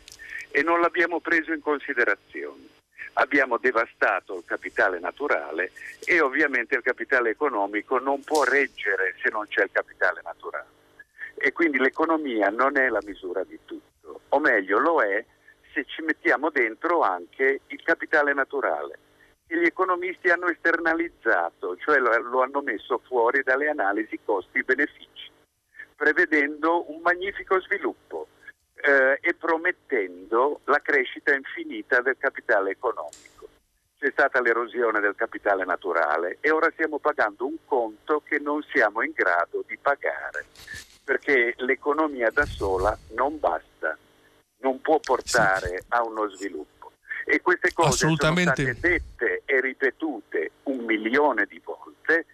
e 0.49 0.63
non 0.63 0.79
l'abbiamo 0.79 1.19
preso 1.19 1.53
in 1.53 1.61
considerazione. 1.61 2.76
Abbiamo 3.19 3.57
devastato 3.57 4.37
il 4.37 4.43
capitale 4.45 4.99
naturale 4.99 5.71
e 6.05 6.21
ovviamente 6.21 6.75
il 6.75 6.83
capitale 6.83 7.31
economico 7.31 7.97
non 7.97 8.21
può 8.21 8.43
reggere 8.43 9.15
se 9.21 9.29
non 9.29 9.47
c'è 9.47 9.63
il 9.63 9.71
capitale 9.71 10.21
naturale. 10.23 10.67
E 11.35 11.51
quindi 11.51 11.79
l'economia 11.79 12.49
non 12.49 12.77
è 12.77 12.89
la 12.89 13.01
misura 13.03 13.43
di 13.43 13.57
tutto, 13.65 14.21
o 14.29 14.39
meglio 14.39 14.77
lo 14.79 15.01
è 15.01 15.23
se 15.73 15.85
ci 15.85 16.03
mettiamo 16.03 16.51
dentro 16.51 17.01
anche 17.01 17.61
il 17.65 17.81
capitale 17.81 18.33
naturale 18.33 18.99
che 19.47 19.57
gli 19.57 19.65
economisti 19.65 20.29
hanno 20.29 20.49
esternalizzato, 20.49 21.75
cioè 21.77 21.97
lo, 21.97 22.41
hanno 22.41 22.61
messo 22.61 23.01
fuori 23.07 23.41
dalle 23.41 23.69
analisi 23.69 24.19
costi-benefici, 24.23 25.31
prevedendo 25.95 26.91
un 26.91 27.01
magnifico 27.01 27.59
sviluppo 27.61 28.27
eh, 28.81 29.19
e 29.21 29.33
promettendo 29.33 30.61
la 30.65 30.79
crescita 30.79 31.33
infinita 31.33 32.01
del 32.01 32.17
capitale 32.17 32.71
economico. 32.71 33.47
C'è 33.99 34.11
stata 34.11 34.41
l'erosione 34.41 34.99
del 34.99 35.15
capitale 35.15 35.65
naturale 35.65 36.37
e 36.39 36.51
ora 36.51 36.69
stiamo 36.71 36.99
pagando 36.99 37.47
un 37.47 37.57
conto 37.65 38.21
che 38.23 38.37
non 38.37 38.61
siamo 38.71 39.01
in 39.01 39.11
grado 39.13 39.63
di 39.65 39.77
pagare, 39.77 40.45
perché 41.03 41.55
l'economia 41.57 42.29
da 42.29 42.45
sola 42.45 42.95
non 43.15 43.39
basta, 43.39 43.97
non 44.59 44.79
può 44.81 44.99
portare 44.99 45.83
a 45.89 46.03
uno 46.03 46.29
sviluppo. 46.29 46.91
E 47.25 47.41
queste 47.41 47.73
cose 47.73 47.97
sono 47.97 48.15
state 48.15 48.77
dette 48.79 49.41
e 49.45 49.59
ripetute 49.59 50.51
un 50.63 50.85
milione 50.85 51.45
di 51.45 51.59
volte, 51.63 52.25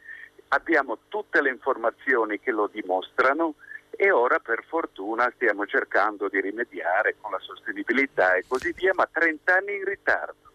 abbiamo 0.50 1.00
tutte 1.08 1.42
le 1.42 1.50
informazioni 1.50 2.40
che 2.40 2.52
lo 2.52 2.70
dimostrano 2.72 3.56
e 3.96 4.12
ora 4.12 4.40
per 4.40 4.64
fortuna 4.68 5.32
stiamo 5.36 5.66
cercando 5.66 6.28
di 6.28 6.42
rimediare 6.42 7.16
con 7.22 7.32
la 7.32 7.40
sostenibilità 7.40 8.36
e 8.36 8.46
così 8.48 8.74
via, 8.74 8.92
ma 8.94 9.08
30 9.12 9.56
anni 9.56 9.76
in 9.76 9.86
ritardo. 9.86 10.52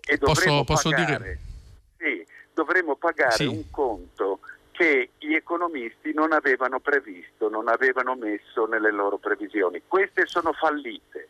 E 0.00 0.16
dovremo 0.16 0.64
posso, 0.64 0.88
posso 0.88 0.90
pagare, 0.90 1.16
dire... 1.16 1.38
sì, 1.96 2.26
dovremo 2.52 2.96
pagare 2.96 3.32
sì. 3.32 3.46
un 3.46 3.70
conto 3.70 4.40
che 4.72 5.10
gli 5.18 5.34
economisti 5.34 6.12
non 6.12 6.32
avevano 6.32 6.80
previsto, 6.80 7.48
non 7.48 7.68
avevano 7.68 8.16
messo 8.16 8.66
nelle 8.66 8.90
loro 8.90 9.18
previsioni. 9.18 9.82
Queste 9.86 10.26
sono 10.26 10.52
fallite. 10.52 11.28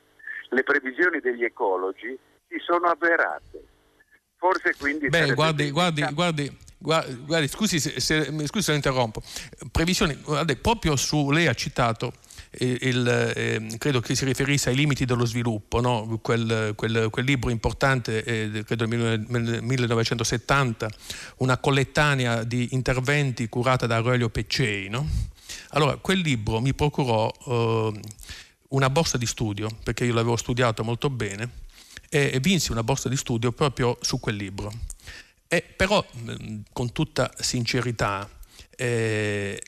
Le 0.48 0.62
previsioni 0.62 1.20
degli 1.20 1.44
ecologi 1.44 2.18
si 2.48 2.58
sono 2.58 2.88
avverate. 2.88 3.62
Forse 4.36 4.74
quindi... 4.78 5.08
Beh, 5.08 5.34
guardi, 5.34 5.70
guardi, 5.70 6.02
guardi, 6.12 6.58
guardi, 6.84 7.48
scusi 7.48 7.80
se, 7.80 7.98
se, 7.98 8.24
scusi 8.46 8.62
se 8.62 8.74
interrompo. 8.74 9.22
Previsioni, 9.70 10.16
guardi, 10.22 10.56
proprio 10.56 10.96
su, 10.96 11.30
lei 11.30 11.46
ha 11.46 11.54
citato 11.54 12.12
eh, 12.50 12.78
il, 12.82 13.32
eh, 13.34 13.76
credo 13.78 14.00
che 14.00 14.14
si 14.14 14.24
riferisse 14.24 14.68
ai 14.68 14.76
limiti 14.76 15.04
dello 15.04 15.24
sviluppo, 15.24 15.80
no? 15.80 16.18
quel, 16.22 16.74
quel, 16.76 17.08
quel, 17.10 17.24
libro 17.24 17.50
importante, 17.50 18.22
eh, 18.22 18.64
credo 18.64 18.86
nel 18.86 19.60
1970, 19.62 20.88
una 21.38 21.58
collettanea 21.58 22.44
di 22.44 22.68
interventi 22.72 23.48
curata 23.48 23.86
da 23.86 23.96
Aurelio 23.96 24.28
Peccei. 24.28 24.88
No? 24.88 25.08
Allora, 25.70 25.96
quel 25.96 26.20
libro 26.20 26.60
mi 26.60 26.74
procurò 26.74 27.32
eh, 27.46 28.00
una 28.68 28.90
borsa 28.90 29.16
di 29.16 29.26
studio, 29.26 29.68
perché 29.82 30.04
io 30.04 30.12
l'avevo 30.12 30.36
studiato 30.36 30.84
molto 30.84 31.10
bene, 31.10 31.62
e 32.14 32.38
vinsi 32.40 32.70
una 32.70 32.84
borsa 32.84 33.08
di 33.08 33.16
studio 33.16 33.50
proprio 33.50 33.98
su 34.00 34.20
quel 34.20 34.36
libro. 34.36 34.70
E 35.46 35.62
però, 35.76 36.04
con 36.72 36.92
tutta 36.92 37.30
sincerità, 37.38 38.28
eh, 38.76 39.60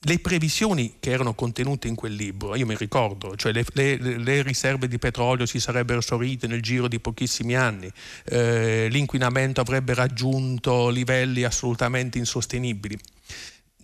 le 0.00 0.18
previsioni 0.20 0.96
che 1.00 1.10
erano 1.10 1.34
contenute 1.34 1.88
in 1.88 1.96
quel 1.96 2.14
libro, 2.14 2.54
io 2.54 2.66
mi 2.66 2.76
ricordo, 2.76 3.34
cioè 3.34 3.52
le, 3.52 3.64
le, 3.72 3.96
le 3.98 4.42
riserve 4.42 4.86
di 4.86 4.98
petrolio 4.98 5.44
si 5.44 5.58
sarebbero 5.58 6.00
sorrite 6.00 6.46
nel 6.46 6.62
giro 6.62 6.86
di 6.86 7.00
pochissimi 7.00 7.56
anni, 7.56 7.90
eh, 8.26 8.86
l'inquinamento 8.90 9.60
avrebbe 9.60 9.94
raggiunto 9.94 10.88
livelli 10.88 11.42
assolutamente 11.42 12.16
insostenibili. 12.18 12.96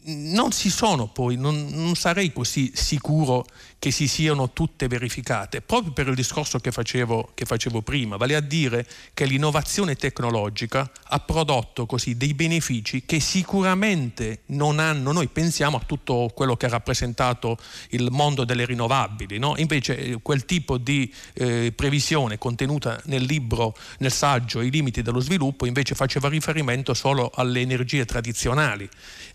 Non 0.07 0.53
si 0.53 0.69
sono 0.69 1.07
poi, 1.09 1.37
non, 1.37 1.69
non 1.71 1.95
sarei 1.95 2.31
così 2.33 2.71
sicuro 2.75 3.47
che 3.85 3.91
si 3.91 4.09
siano 4.09 4.51
tutte 4.55 4.89
verificate, 4.89 5.61
proprio 5.61 5.93
per 5.93 6.09
il 6.09 6.15
discorso 6.15 6.59
che 6.59 6.73
facevo, 6.73 7.33
che 7.35 7.45
facevo, 7.45 7.83
prima, 7.83 8.17
vale 8.17 8.35
a 8.35 8.41
dire 8.41 8.87
che 9.13 9.27
l'innovazione 9.27 9.95
tecnologica 9.95 10.91
ha 11.03 11.21
prodotto 11.21 11.85
così 11.85 12.17
dei 12.17 12.33
benefici 12.33 13.05
che 13.05 13.21
sicuramente 13.21 14.45
non 14.47 14.79
hanno, 14.79 15.13
noi 15.13 15.29
pensiamo 15.29 15.77
a 15.77 15.83
tutto 15.85 16.31
quello 16.35 16.57
che 16.57 16.65
ha 16.65 16.71
rappresentato 16.71 17.59
il 17.91 18.09
mondo 18.11 18.47
delle 18.47 18.65
rinnovabili, 18.65 19.39
no? 19.39 19.55
invece 19.59 19.99
eh, 19.99 20.19
quel 20.23 20.47
tipo 20.47 20.79
di 20.79 21.13
eh, 21.35 21.71
previsione 21.77 22.39
contenuta 22.39 22.99
nel 23.05 23.25
libro, 23.25 23.77
nel 23.99 24.13
saggio 24.13 24.63
I 24.63 24.71
limiti 24.71 25.03
dello 25.03 25.21
sviluppo, 25.21 25.67
invece 25.67 25.95
faceva 25.95 26.31
riferimento 26.31 26.95
solo 26.95 27.31
alle 27.35 27.61
energie 27.61 28.07
tradizionali, 28.07 28.89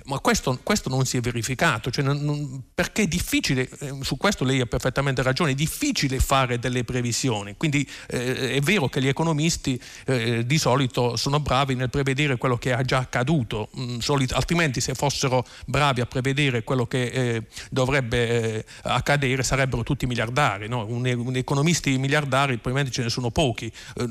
ma 0.06 0.18
questo, 0.18 0.59
questo 0.64 0.90
non 0.90 1.06
si 1.06 1.18
è 1.18 1.20
verificato, 1.22 1.92
cioè 1.92 2.04
non, 2.04 2.24
non, 2.24 2.64
perché 2.74 3.04
è 3.04 3.08
difficile, 3.08 3.70
eh, 3.80 3.98
su 4.02 4.18
questo 4.18 4.44
lei 4.44 4.62
ha 4.62 4.66
perfettamente 4.66 5.22
ragione, 5.22 5.52
è 5.52 5.56
difficile 5.56 6.20
fare 6.20 6.60
delle 6.60 6.84
previsioni, 6.84 7.56
quindi 7.58 7.88
eh, 8.08 8.56
è 8.56 8.60
vero 8.62 8.88
che 8.88 9.02
gli 9.02 9.08
economisti 9.08 9.80
eh, 10.06 10.46
di 10.46 10.58
solito 10.58 11.16
sono 11.16 11.40
bravi 11.40 11.76
nel 11.76 11.90
prevedere 11.90 12.38
quello 12.38 12.58
che 12.58 12.76
è 12.76 12.84
già 12.84 13.00
accaduto, 13.00 13.70
mm, 13.78 14.00
solit- 14.00 14.34
altrimenti 14.34 14.82
se 14.82 14.94
fossero 14.94 15.46
bravi 15.66 16.02
a 16.02 16.06
prevedere 16.06 16.64
quello 16.64 16.86
che 16.86 17.04
eh, 17.04 17.44
dovrebbe 17.70 18.56
eh, 18.56 18.66
accadere 18.84 19.44
sarebbero 19.44 19.84
tutti 19.84 20.06
miliardari, 20.06 20.68
no? 20.68 20.86
un, 20.88 21.06
un 21.06 21.36
economisti 21.36 21.98
miliardari 21.98 22.54
probabilmente 22.54 22.92
ce 22.92 23.04
ne 23.04 23.10
sono 23.10 23.30
pochi 23.30 23.72
eh, 23.96 24.10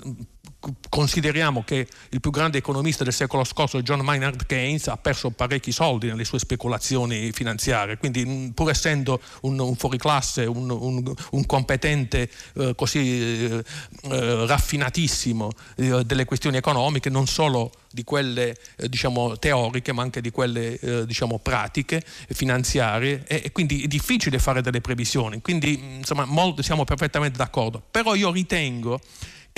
consideriamo 0.89 1.63
che 1.63 1.87
il 2.11 2.21
più 2.21 2.31
grande 2.31 2.59
economista 2.59 3.05
del 3.05 3.13
secolo 3.13 3.45
scorso, 3.45 3.81
John 3.83 4.01
Maynard 4.01 4.47
Keynes, 4.47 4.89
ha 4.89 4.97
perso 4.97 5.31
parecchi 5.31 5.71
soldi 5.71 6.09
nelle 6.09 6.25
sue 6.25 6.39
speculazioni 6.39 7.31
finanziarie, 7.33 7.97
quindi 7.97 8.25
mm, 8.25 8.49
pur 8.51 8.71
essendo 8.71 9.21
un, 9.43 9.59
un 9.59 9.77
fuoriclasse, 9.77 10.45
un, 10.47 10.69
un, 10.71 11.15
un 11.31 11.47
competente 11.47 12.29
eh, 12.55 12.75
così 12.75 13.45
eh, 13.45 13.65
eh, 14.03 14.47
raffinatissimo 14.47 15.51
eh, 15.77 16.05
delle 16.05 16.25
questioni 16.25 16.57
economiche, 16.57 17.09
non 17.09 17.27
solo 17.27 17.73
di 17.91 18.03
quelle 18.05 18.57
eh, 18.77 18.89
diciamo, 18.89 19.39
teoriche 19.39 19.93
ma 19.93 20.03
anche 20.03 20.21
di 20.21 20.31
quelle 20.31 20.79
eh, 20.79 21.07
diciamo, 21.07 21.39
pratiche, 21.39 22.03
finanziarie. 22.29 23.25
E, 23.29 23.43
e, 23.45 23.53
quindi 23.53 23.85
è 23.85 23.87
difficile 23.87 24.39
fare 24.41 24.61
delle 24.61 24.81
previsioni, 24.81 25.41
quindi 25.41 25.79
mm, 25.81 25.97
insomma 25.99 26.25
molto, 26.25 26.63
siamo 26.63 26.85
perfettamente 26.85 27.39
d'accordo, 27.39 27.81
però 27.89 28.17
io 28.17 28.33
ritengo 28.33 29.01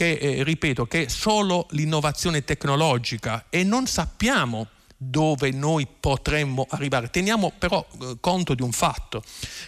che, 0.00 0.12
eh, 0.12 0.42
ripeto, 0.44 0.86
che 0.86 1.04
è 1.04 1.08
solo 1.08 1.66
l'innovazione 1.72 2.42
tecnologica 2.42 3.44
e 3.50 3.64
non 3.64 3.86
sappiamo 3.86 4.68
dove 4.96 5.50
noi 5.50 5.86
potremmo 5.86 6.66
arrivare. 6.70 7.10
Teniamo 7.10 7.52
però 7.58 7.86
eh, 8.00 8.16
conto 8.18 8.54
di 8.54 8.62
un 8.62 8.72
fatto, 8.72 9.22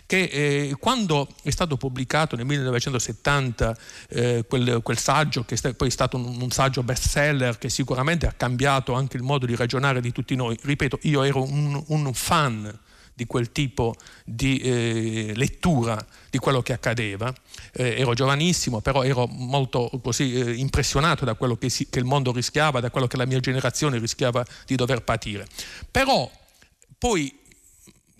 che 0.06 0.22
eh, 0.22 0.76
quando 0.78 1.28
è 1.42 1.50
stato 1.50 1.76
pubblicato 1.76 2.34
nel 2.34 2.46
1970 2.46 3.76
eh, 4.08 4.44
quel, 4.48 4.80
quel, 4.82 4.98
saggio, 4.98 5.44
che 5.44 5.58
è 5.60 5.74
poi 5.74 5.90
stato 5.90 6.16
un, 6.16 6.40
un, 6.40 6.50
saggio 6.50 6.82
bestseller 6.82 7.58
che 7.58 7.68
sicuramente 7.68 8.26
ha 8.26 8.32
cambiato 8.32 8.94
anche 8.94 9.18
il 9.18 9.22
modo 9.22 9.44
di 9.44 9.54
ragionare 9.54 10.00
di 10.00 10.12
tutti 10.12 10.34
noi, 10.34 10.56
ripeto, 10.62 11.00
io 11.02 11.24
ero 11.24 11.42
un, 11.42 11.82
un 11.88 12.14
fan 12.14 12.74
di 13.14 13.26
quel 13.26 13.52
tipo 13.52 13.94
di 14.24 14.58
eh, 14.58 15.32
lettura 15.34 16.04
di 16.30 16.38
quello 16.38 16.62
che 16.62 16.72
accadeva. 16.72 17.32
Eh, 17.72 18.00
ero 18.00 18.14
giovanissimo, 18.14 18.80
però 18.80 19.02
ero 19.04 19.26
molto 19.26 19.90
così 20.02 20.32
eh, 20.32 20.52
impressionato 20.54 21.24
da 21.24 21.34
quello 21.34 21.56
che, 21.56 21.68
si, 21.68 21.88
che 21.90 21.98
il 21.98 22.06
mondo 22.06 22.32
rischiava, 22.32 22.80
da 22.80 22.90
quello 22.90 23.06
che 23.06 23.18
la 23.18 23.26
mia 23.26 23.40
generazione 23.40 23.98
rischiava 23.98 24.44
di 24.64 24.74
dover 24.74 25.02
patire. 25.02 25.46
Però 25.90 26.30
poi 26.96 27.38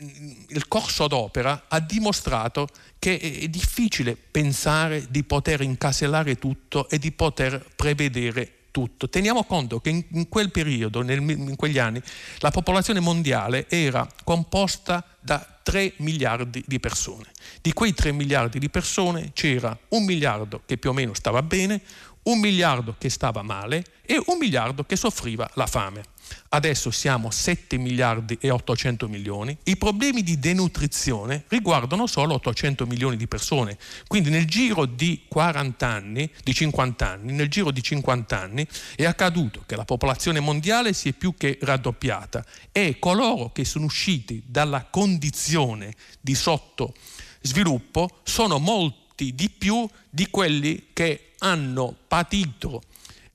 mm, 0.02 0.32
il 0.48 0.68
corso 0.68 1.08
d'opera 1.08 1.64
ha 1.68 1.80
dimostrato 1.80 2.68
che 2.98 3.18
è 3.18 3.48
difficile 3.48 4.14
pensare 4.14 5.06
di 5.08 5.24
poter 5.24 5.62
incasellare 5.62 6.38
tutto 6.38 6.88
e 6.88 6.98
di 6.98 7.12
poter 7.12 7.66
prevedere 7.74 8.61
tutto. 8.72 9.08
Teniamo 9.08 9.44
conto 9.44 9.78
che 9.78 9.90
in, 9.90 10.04
in 10.12 10.28
quel 10.28 10.50
periodo, 10.50 11.02
nel, 11.02 11.20
in 11.20 11.54
quegli 11.54 11.78
anni, 11.78 12.02
la 12.38 12.50
popolazione 12.50 12.98
mondiale 12.98 13.68
era 13.68 14.04
composta 14.24 15.06
da 15.20 15.46
3 15.62 15.92
miliardi 15.98 16.64
di 16.66 16.80
persone. 16.80 17.30
Di 17.60 17.72
quei 17.72 17.94
3 17.94 18.10
miliardi 18.10 18.58
di 18.58 18.68
persone 18.68 19.30
c'era 19.32 19.78
un 19.90 20.04
miliardo 20.04 20.62
che 20.66 20.76
più 20.76 20.90
o 20.90 20.92
meno 20.92 21.14
stava 21.14 21.42
bene, 21.42 21.80
un 22.24 22.38
miliardo 22.38 22.94
che 22.98 23.10
stava 23.10 23.42
male 23.42 23.84
e 24.04 24.20
un 24.26 24.38
miliardo 24.38 24.84
che 24.84 24.96
soffriva 24.96 25.48
la 25.54 25.66
fame. 25.66 26.02
Adesso 26.50 26.90
siamo 26.90 27.30
7 27.30 27.76
miliardi 27.78 28.36
e 28.40 28.50
800 28.50 29.08
milioni. 29.08 29.56
I 29.64 29.76
problemi 29.76 30.22
di 30.22 30.38
denutrizione 30.38 31.44
riguardano 31.48 32.06
solo 32.06 32.34
800 32.34 32.86
milioni 32.86 33.16
di 33.16 33.26
persone. 33.26 33.76
Quindi 34.06 34.30
nel 34.30 34.46
giro 34.46 34.86
di 34.86 35.24
40 35.28 35.86
anni, 35.86 36.30
di 36.42 36.54
50 36.54 37.08
anni, 37.08 37.32
nel 37.32 37.48
giro 37.48 37.70
di 37.70 37.82
50 37.82 38.38
anni 38.38 38.66
è 38.94 39.04
accaduto 39.04 39.62
che 39.66 39.76
la 39.76 39.84
popolazione 39.84 40.40
mondiale 40.40 40.92
si 40.92 41.10
è 41.10 41.12
più 41.12 41.34
che 41.36 41.58
raddoppiata 41.60 42.44
e 42.70 42.98
coloro 42.98 43.50
che 43.50 43.64
sono 43.64 43.86
usciti 43.86 44.42
dalla 44.46 44.84
condizione 44.84 45.94
di 46.20 46.34
sottosviluppo 46.34 48.20
sono 48.22 48.58
molti 48.58 49.34
di 49.34 49.50
più 49.50 49.88
di 50.08 50.28
quelli 50.28 50.88
che 50.92 51.31
hanno 51.42 51.94
patito 52.08 52.82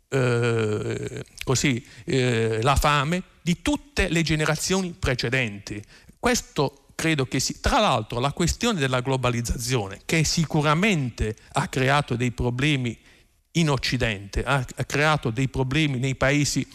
eh, 0.10 1.24
così, 1.44 1.86
eh, 2.06 2.60
la 2.62 2.76
fame 2.76 3.22
di 3.42 3.62
tutte 3.62 4.10
le 4.10 4.22
generazioni 4.22 4.94
precedenti. 4.98 5.82
Questo 6.20 6.86
credo 6.96 7.26
che 7.28 7.40
si... 7.40 7.60
Tra 7.60 7.80
l'altro 7.80 8.20
la 8.20 8.32
questione 8.32 8.80
della 8.80 9.02
globalizzazione, 9.02 10.02
che 10.06 10.24
sicuramente 10.24 11.36
ha 11.54 11.68
creato 11.68 12.16
dei 12.16 12.32
problemi 12.32 12.98
in 13.52 13.70
Occidente, 13.70 14.44
ha, 14.44 14.66
ha 14.76 14.84
creato 14.86 15.30
dei 15.30 15.48
problemi 15.48 16.00
nei 16.00 16.16
paesi 16.16 16.68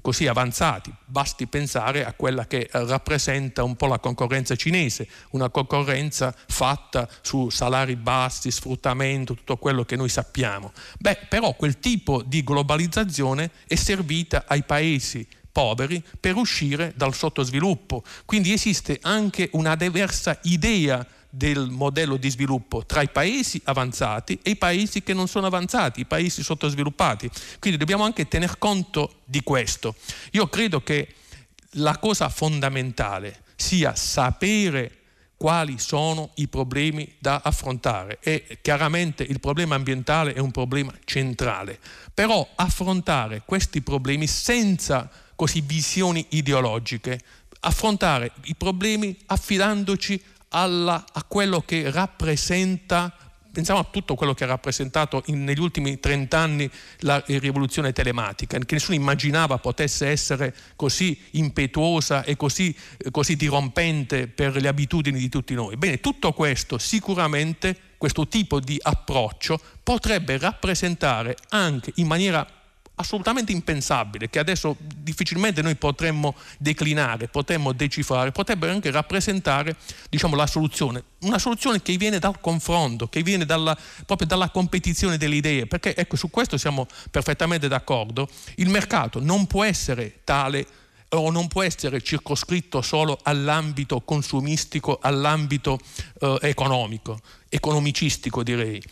così 0.00 0.26
avanzati. 0.26 0.92
Basti 1.04 1.46
pensare 1.46 2.04
a 2.04 2.12
quella 2.12 2.46
che 2.46 2.68
eh, 2.70 2.84
rappresenta 2.86 3.62
un 3.62 3.76
po' 3.76 3.86
la 3.86 3.98
concorrenza 3.98 4.56
cinese, 4.56 5.08
una 5.30 5.50
concorrenza 5.50 6.34
fatta 6.48 7.08
su 7.22 7.50
salari 7.50 7.96
bassi, 7.96 8.50
sfruttamento, 8.50 9.34
tutto 9.34 9.56
quello 9.56 9.84
che 9.84 9.96
noi 9.96 10.08
sappiamo. 10.08 10.72
Beh, 10.98 11.26
però 11.28 11.54
quel 11.54 11.78
tipo 11.78 12.22
di 12.22 12.42
globalizzazione 12.42 13.50
è 13.66 13.74
servita 13.74 14.44
ai 14.46 14.62
paesi 14.62 15.26
poveri 15.54 16.02
per 16.18 16.34
uscire 16.34 16.92
dal 16.96 17.14
sottosviluppo. 17.14 18.02
Quindi 18.24 18.52
esiste 18.52 18.98
anche 19.02 19.48
una 19.52 19.76
diversa 19.76 20.36
idea 20.42 21.06
del 21.36 21.68
modello 21.68 22.16
di 22.16 22.30
sviluppo 22.30 22.86
tra 22.86 23.02
i 23.02 23.08
paesi 23.08 23.60
avanzati 23.64 24.38
e 24.42 24.50
i 24.50 24.56
paesi 24.56 25.02
che 25.02 25.12
non 25.14 25.26
sono 25.26 25.46
avanzati, 25.46 26.00
i 26.00 26.06
paesi 26.06 26.42
sottosviluppati. 26.42 27.28
Quindi 27.58 27.78
dobbiamo 27.78 28.04
anche 28.04 28.28
tener 28.28 28.58
conto 28.58 29.22
di 29.24 29.42
questo. 29.42 29.96
Io 30.32 30.46
credo 30.48 30.80
che 30.82 31.14
la 31.72 31.98
cosa 31.98 32.28
fondamentale 32.28 33.42
sia 33.56 33.94
sapere 33.96 34.98
quali 35.36 35.78
sono 35.78 36.30
i 36.36 36.46
problemi 36.46 37.12
da 37.18 37.40
affrontare 37.42 38.18
e 38.20 38.58
chiaramente 38.62 39.24
il 39.24 39.40
problema 39.40 39.74
ambientale 39.74 40.32
è 40.32 40.38
un 40.38 40.52
problema 40.52 40.92
centrale, 41.04 41.78
però 42.14 42.46
affrontare 42.54 43.42
questi 43.44 43.82
problemi 43.82 44.28
senza 44.28 45.10
così 45.34 45.60
visioni 45.62 46.24
ideologiche, 46.30 47.20
affrontare 47.60 48.30
i 48.44 48.54
problemi 48.54 49.16
affidandoci 49.26 50.22
alla, 50.54 51.04
a 51.12 51.24
quello 51.24 51.60
che 51.60 51.90
rappresenta 51.90 53.12
pensiamo 53.54 53.78
a 53.78 53.86
tutto 53.88 54.16
quello 54.16 54.34
che 54.34 54.42
ha 54.42 54.48
rappresentato 54.48 55.22
in, 55.26 55.44
negli 55.44 55.60
ultimi 55.60 56.00
30 56.00 56.36
anni 56.36 56.68
la 57.00 57.22
rivoluzione 57.24 57.92
telematica, 57.92 58.58
che 58.58 58.74
nessuno 58.74 58.96
immaginava 58.96 59.58
potesse 59.58 60.08
essere 60.08 60.52
così 60.74 61.16
impetuosa 61.32 62.24
e 62.24 62.36
così, 62.36 62.74
così 63.12 63.36
dirompente 63.36 64.26
per 64.26 64.56
le 64.60 64.66
abitudini 64.66 65.20
di 65.20 65.28
tutti 65.28 65.54
noi. 65.54 65.76
Bene, 65.76 66.00
tutto 66.00 66.32
questo 66.32 66.78
sicuramente, 66.78 67.76
questo 67.96 68.26
tipo 68.26 68.58
di 68.58 68.76
approccio 68.82 69.60
potrebbe 69.84 70.36
rappresentare 70.36 71.36
anche 71.50 71.92
in 71.96 72.08
maniera 72.08 72.44
assolutamente 72.96 73.52
impensabile, 73.52 74.30
che 74.30 74.38
adesso 74.38 74.76
difficilmente 74.78 75.62
noi 75.62 75.74
potremmo 75.76 76.34
declinare, 76.58 77.28
potremmo 77.28 77.72
decifrare, 77.72 78.30
potrebbe 78.32 78.70
anche 78.70 78.90
rappresentare 78.90 79.76
diciamo, 80.08 80.36
la 80.36 80.46
soluzione. 80.46 81.02
Una 81.20 81.38
soluzione 81.38 81.82
che 81.82 81.96
viene 81.96 82.18
dal 82.18 82.40
confronto, 82.40 83.08
che 83.08 83.22
viene 83.22 83.44
dalla, 83.44 83.76
proprio 84.06 84.26
dalla 84.26 84.50
competizione 84.50 85.16
delle 85.16 85.36
idee, 85.36 85.66
perché 85.66 85.96
ecco, 85.96 86.16
su 86.16 86.30
questo 86.30 86.56
siamo 86.56 86.86
perfettamente 87.10 87.66
d'accordo. 87.66 88.28
Il 88.56 88.68
mercato 88.68 89.20
non 89.20 89.46
può 89.46 89.64
essere 89.64 90.20
tale 90.24 90.66
o 91.08 91.30
non 91.30 91.48
può 91.48 91.62
essere 91.62 92.02
circoscritto 92.02 92.82
solo 92.82 93.18
all'ambito 93.22 94.00
consumistico, 94.00 94.98
all'ambito 95.00 95.78
eh, 96.20 96.38
economico, 96.42 97.20
economicistico 97.48 98.42
direi. 98.42 98.82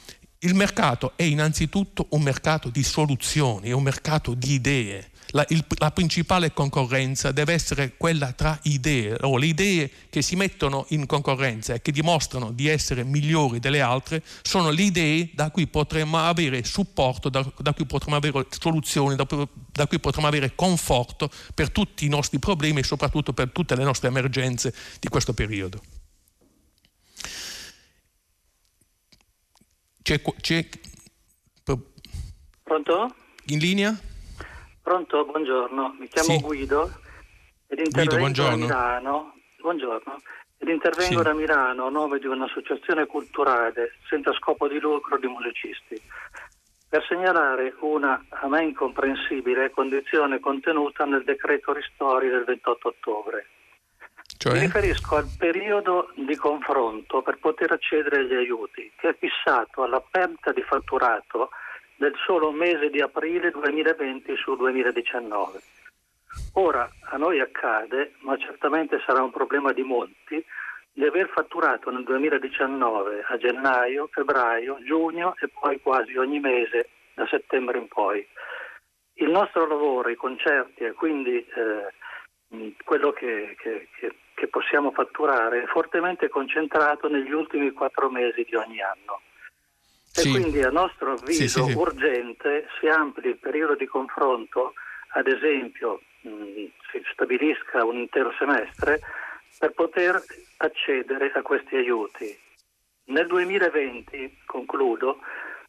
Il 0.45 0.57
mercato 0.57 1.13
è 1.15 1.23
innanzitutto 1.23 2.09
un 2.11 2.23
mercato 2.23 2.69
di 2.69 2.83
soluzioni, 2.83 3.69
è 3.69 3.73
un 3.73 3.85
mercato 3.85 4.35
di 4.35 4.55
idee. 4.55 5.11
La, 5.29 5.47
il, 5.51 5.65
la, 5.79 5.93
principale 5.93 6.53
concorrenza 6.53 7.31
deve 7.31 7.53
essere 7.53 7.95
quella 7.97 8.33
tra 8.33 8.59
idee, 8.65 9.17
o 9.21 9.37
le 9.37 9.47
idee 9.47 9.89
che 10.11 10.21
si 10.21 10.35
mettono 10.35 10.87
in 10.89 11.07
concorrenza 11.07 11.75
e 11.75 11.81
che 11.81 11.93
dimostrano 11.93 12.51
di 12.51 12.67
essere 12.67 13.05
migliori 13.05 13.61
delle 13.61 13.81
altre 13.81 14.21
sono 14.43 14.71
le 14.71 14.83
idee 14.83 15.31
da 15.33 15.53
cui 15.53 15.69
potremmo 15.69 16.19
avere 16.19 16.65
supporto, 16.65 17.29
da, 17.29 17.49
da 17.59 17.73
cui 17.73 17.87
potremmo 17.87 18.17
avere 18.17 18.45
soluzioni, 18.51 19.15
da, 19.15 19.25
da, 19.71 19.87
cui 19.87 20.01
potremmo 20.01 20.27
avere 20.27 20.57
conforto 20.57 21.31
per 21.55 21.71
tutti 21.71 22.05
i 22.05 22.09
nostri 22.09 22.41
problemi 22.41 22.81
e 22.81 22.85
soprattutto 22.85 23.33
per 23.33 23.53
tutte 23.53 23.77
le 23.77 23.85
nostre 23.85 24.09
emergenze 24.09 24.75
di 24.99 25.07
questo 25.07 25.35
periodo. 25.35 26.02
C'è, 30.03 30.21
c'è... 30.41 30.69
Pronto? 32.65 33.15
In 33.47 33.59
linea? 33.59 33.97
Pronto, 34.83 35.25
buongiorno. 35.25 35.95
Mi 35.99 36.09
chiamo 36.09 36.29
sì. 36.29 36.41
Guido 36.41 36.91
ed 37.69 37.79
intervengo 37.79 38.25
Guido, 38.25 38.43
da 38.43 38.57
Milano. 38.57 39.35
Buongiorno. 39.61 40.21
Ed 40.59 40.69
intervengo 40.69 41.19
sì. 41.19 41.23
da 41.23 41.33
Milano 41.33 41.87
a 41.87 41.91
nome 41.91 42.19
di 42.19 42.27
un'associazione 42.27 43.07
culturale 43.07 43.99
senza 44.09 44.33
scopo 44.33 44.67
di 44.67 44.81
lucro 44.81 45.19
di 45.19 45.29
musicisti 45.29 46.01
per 46.89 47.07
segnalare 47.09 47.75
una 47.81 48.23
a 48.29 48.49
me 48.49 48.65
incomprensibile 48.65 49.71
condizione 49.71 50.41
contenuta 50.41 51.05
nel 51.05 51.25
decreto 51.25 51.73
ristori 51.73 52.29
del 52.29 52.45
28 52.45 52.89
ottobre. 52.89 53.47
Cioè? 54.37 54.53
Mi 54.55 54.61
riferisco 54.61 55.17
al 55.17 55.29
periodo 55.39 56.11
di 56.17 56.35
confronto 56.37 57.23
per 57.23 57.39
poter 57.39 57.73
accedere 57.73 58.19
agli 58.19 58.35
aiuti, 58.35 58.91
che 58.97 59.11
è 59.11 59.17
fissato 59.17 59.83
alla 59.83 60.01
perdita 60.01 60.53
di 60.53 60.63
fatturato 60.63 61.51
del 61.97 62.15
solo 62.25 62.51
mese 62.51 62.91
di 62.91 63.01
aprile 63.01 63.51
2020 63.51 64.35
su 64.37 64.57
2019. 64.57 65.61
Ora 66.55 66.91
a 67.11 67.17
noi 67.17 67.41
accade, 67.41 68.15
ma 68.21 68.37
certamente 68.37 69.01
sarà 69.07 69.23
un 69.23 69.31
problema 69.31 69.73
di 69.73 69.83
molti, 69.83 70.45
di 70.93 71.05
aver 71.05 71.29
fatturato 71.29 71.91
nel 71.91 72.05
2019 72.05 73.25
a 73.27 73.37
gennaio, 73.37 74.09
febbraio, 74.11 74.79
giugno 74.85 75.35
e 75.41 75.49
poi 75.49 75.81
quasi 75.81 76.17
ogni 76.17 76.41
mese 76.41 76.91
da 77.15 77.27
settembre 77.27 77.79
in 77.79 77.89
poi. 77.89 78.27
Il 79.15 79.31
nostro 79.31 79.67
lavoro, 79.67 80.09
i 80.09 80.17
concerti 80.17 80.85
e 80.85 80.93
quindi 80.93 81.39
eh, 81.39 82.75
quello 82.85 83.13
che, 83.13 83.55
che, 83.59 83.89
che 83.99 84.15
che 84.43 84.49
possiamo 84.49 84.91
fatturare 84.91 85.63
è 85.63 85.67
fortemente 85.67 86.29
concentrato 86.29 87.07
negli 87.07 87.31
ultimi 87.31 87.71
quattro 87.71 88.11
mesi 88.11 88.43
di 88.43 88.57
ogni 88.57 88.83
anno. 88.83 89.21
Sì. 90.03 90.27
E 90.27 90.31
quindi 90.33 90.63
a 90.65 90.71
nostro 90.71 91.13
avviso 91.13 91.63
sì, 91.65 91.71
sì, 91.71 91.77
urgente 91.77 92.67
si 92.81 92.89
ampli 92.89 93.29
il 93.29 93.39
periodo 93.39 93.77
di 93.77 93.87
confronto, 93.87 94.75
ad 95.11 95.29
esempio 95.29 96.01
mh, 96.23 96.65
si 96.91 97.03
stabilisca 97.13 97.85
un 97.85 97.99
intero 97.99 98.33
semestre 98.37 98.99
per 99.61 99.71
poter 99.75 100.21
accedere 100.57 101.31
a 101.33 101.43
questi 101.43 101.77
aiuti. 101.77 102.37
Nel 103.05 103.29
2020, 103.29 104.39
concludo, 104.45 105.21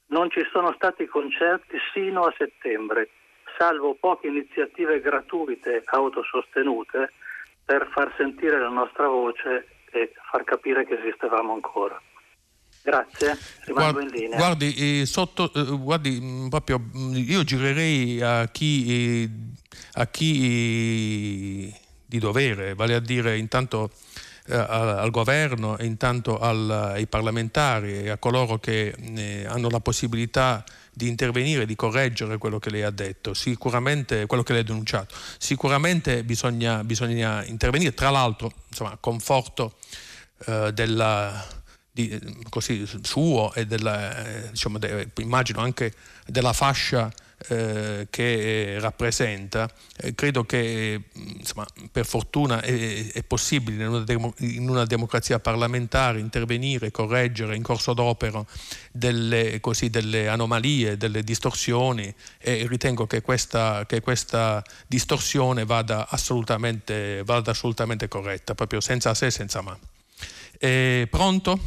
non 0.07 0.31
ci 0.31 0.43
sono 0.51 0.73
stati 0.73 1.05
concerti 1.05 1.77
sino 1.93 2.23
a 2.23 2.33
settembre, 2.35 3.09
salvo 3.55 3.95
poche 3.99 4.25
iniziative 4.25 4.99
gratuite 4.99 5.83
autosostenute 5.85 7.11
per 7.65 7.89
far 7.93 8.13
sentire 8.17 8.59
la 8.59 8.69
nostra 8.69 9.07
voce 9.07 9.67
e 9.91 10.13
far 10.31 10.43
capire 10.43 10.85
che 10.85 10.97
esistevamo 10.99 11.53
ancora. 11.53 11.99
Grazie, 12.81 13.37
rimango 13.65 13.91
guardi, 13.93 14.15
in 14.15 14.21
linea. 14.21 14.37
Guardi, 14.37 15.01
eh, 15.01 15.05
sotto, 15.05 15.53
eh, 15.53 15.77
guardi 15.77 16.19
mm, 16.19 16.47
proprio, 16.49 16.79
mm, 16.79 17.15
io 17.15 17.43
girerei 17.43 18.21
a 18.21 18.47
chi, 18.49 19.23
eh, 19.23 19.29
a 19.93 20.07
chi 20.07 21.69
eh, 21.69 21.79
di 22.05 22.19
dovere, 22.19 22.73
vale 22.73 22.95
a 22.95 22.99
dire 22.99 23.37
intanto 23.37 23.89
eh, 24.47 24.55
al 24.57 25.09
governo 25.11 25.77
e 25.77 25.85
intanto 25.85 26.37
al, 26.37 26.69
ai 26.69 27.07
parlamentari 27.07 28.03
e 28.03 28.09
a 28.09 28.17
coloro 28.17 28.59
che 28.59 28.93
eh, 29.15 29.45
hanno 29.47 29.69
la 29.69 29.79
possibilità 29.79 30.61
di 30.65 30.82
intervenire, 30.99 31.65
di 31.65 31.75
correggere 31.75 32.37
quello 32.37 32.59
che 32.59 32.69
lei 32.69 32.83
ha 32.83 32.91
detto, 32.91 33.33
sicuramente 33.33 34.25
quello 34.25 34.43
che 34.43 34.53
lei 34.53 34.61
ha 34.61 34.65
denunciato. 34.65 35.15
Sicuramente 35.37 36.23
bisogna, 36.23 36.83
bisogna 36.83 37.43
intervenire, 37.45 37.93
tra 37.93 38.09
l'altro, 38.09 38.51
insomma, 38.69 38.91
a 38.91 38.97
conforto 38.97 39.77
eh, 40.45 40.71
della, 40.73 41.45
di, 41.91 42.19
così, 42.49 42.85
suo 43.01 43.53
e 43.53 43.65
della, 43.65 44.25
eh, 44.25 44.49
diciamo, 44.51 44.77
de, 44.77 45.09
immagino 45.17 45.61
anche 45.61 45.93
della 46.25 46.53
fascia 46.53 47.11
eh, 47.47 48.07
che 48.09 48.77
rappresenta, 48.79 49.69
eh, 49.97 50.13
credo 50.15 50.43
che 50.43 51.01
insomma, 51.13 51.65
per 51.91 52.05
fortuna 52.05 52.61
è, 52.61 53.11
è 53.11 53.23
possibile 53.23 53.83
in 53.83 53.89
una, 53.89 53.99
demo, 53.99 54.33
in 54.39 54.69
una, 54.69 54.85
democrazia 54.85 55.39
parlamentare 55.39 56.19
intervenire, 56.19 56.91
correggere 56.91 57.55
in 57.55 57.63
corso 57.63 57.93
d'opera 57.93 58.43
delle, 58.91 59.59
così, 59.59 59.89
delle 59.89 60.27
anomalie, 60.27 60.97
delle 60.97 61.23
distorsioni 61.23 62.13
e 62.37 62.65
ritengo 62.67 63.07
che 63.07 63.21
questa, 63.21 63.85
che 63.85 64.01
questa 64.01 64.63
distorsione 64.87 65.65
vada 65.65 66.07
assolutamente, 66.09 67.23
vada 67.25 67.51
assolutamente, 67.51 68.07
corretta, 68.07 68.55
proprio 68.55 68.79
senza 68.79 69.13
se 69.13 69.27
e 69.27 69.31
senza 69.31 69.61
ma. 69.61 69.77
Eh, 70.59 71.07
pronto? 71.09 71.59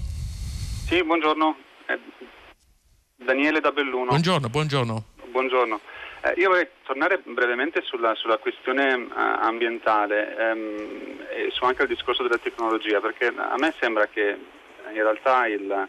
Sì, 0.87 1.03
buongiorno. 1.03 1.57
Eh, 1.89 3.25
Daniele 3.25 3.61
da 3.61 3.73
Belluno. 3.73 4.07
Buongiorno, 4.07 4.49
buongiorno 4.49 5.15
buongiorno. 5.37 5.81
Eh, 6.23 6.33
io 6.39 6.49
vorrei 6.49 6.67
tornare 6.83 7.21
brevemente 7.23 7.83
sulla, 7.83 8.15
sulla 8.15 8.39
questione 8.39 8.95
uh, 8.95 9.11
ambientale 9.15 10.35
ehm, 10.35 11.27
e 11.29 11.51
su 11.51 11.63
anche 11.65 11.83
il 11.83 11.89
discorso 11.89 12.23
della 12.23 12.39
tecnologia, 12.39 13.01
perché 13.01 13.27
a 13.37 13.55
me 13.59 13.75
sembra 13.79 14.07
che 14.07 14.31
in 14.31 15.03
realtà 15.03 15.47
il, 15.47 15.89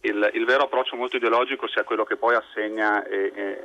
il, 0.00 0.30
il 0.32 0.44
vero 0.46 0.64
approccio 0.64 0.96
molto 0.96 1.16
ideologico 1.16 1.68
sia 1.68 1.84
quello 1.84 2.04
che 2.04 2.16
poi 2.16 2.34
assegna 2.34 3.04
e, 3.04 3.30
e 3.34 3.62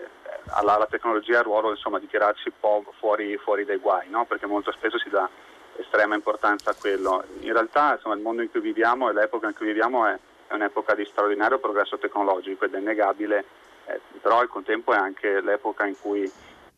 alla, 0.56 0.76
alla, 0.76 0.88
tecnologia 0.88 1.38
il 1.38 1.45
ruolo 1.45 1.70
insomma, 1.70 2.00
di 2.00 2.08
tirarci 2.08 2.50
un 2.50 2.56
po' 2.60 2.94
fuori, 3.00 3.38
fuori 3.38 3.64
dai 3.64 3.78
guai, 3.78 4.10
no? 4.10 4.26
perché 4.26 4.45
molto 4.45 4.74
spesso 4.74 5.00
si 5.00 5.10
dà 5.10 5.30
estrema 5.78 6.16
importanza 6.16 6.72
a 6.72 6.76
quello. 6.78 7.24
In 7.40 7.54
realtà 7.54 7.94
insomma, 7.94 8.16
il 8.16 8.22
mondo 8.22 8.41
in 8.41 8.52
cui 8.52 8.60
viviamo 8.60 9.10
e 9.10 9.14
l'epoca 9.14 9.48
in 9.48 9.56
cui 9.56 9.68
viviamo 9.68 10.06
è, 10.06 10.20
è 10.48 10.54
un'epoca 10.54 10.95
di 10.95 11.06
straordinario 11.06 11.60
progresso 11.60 11.98
tecnologico 11.98 12.66
ed 12.66 12.74
è 12.74 12.80
innegabile 12.80 13.62
eh, 13.85 13.99
però 14.22 14.39
al 14.39 14.47
contempo 14.47 14.93
è 14.93 14.97
anche 14.97 15.41
l'epoca 15.41 15.85
in 15.85 15.95
cui 15.99 16.22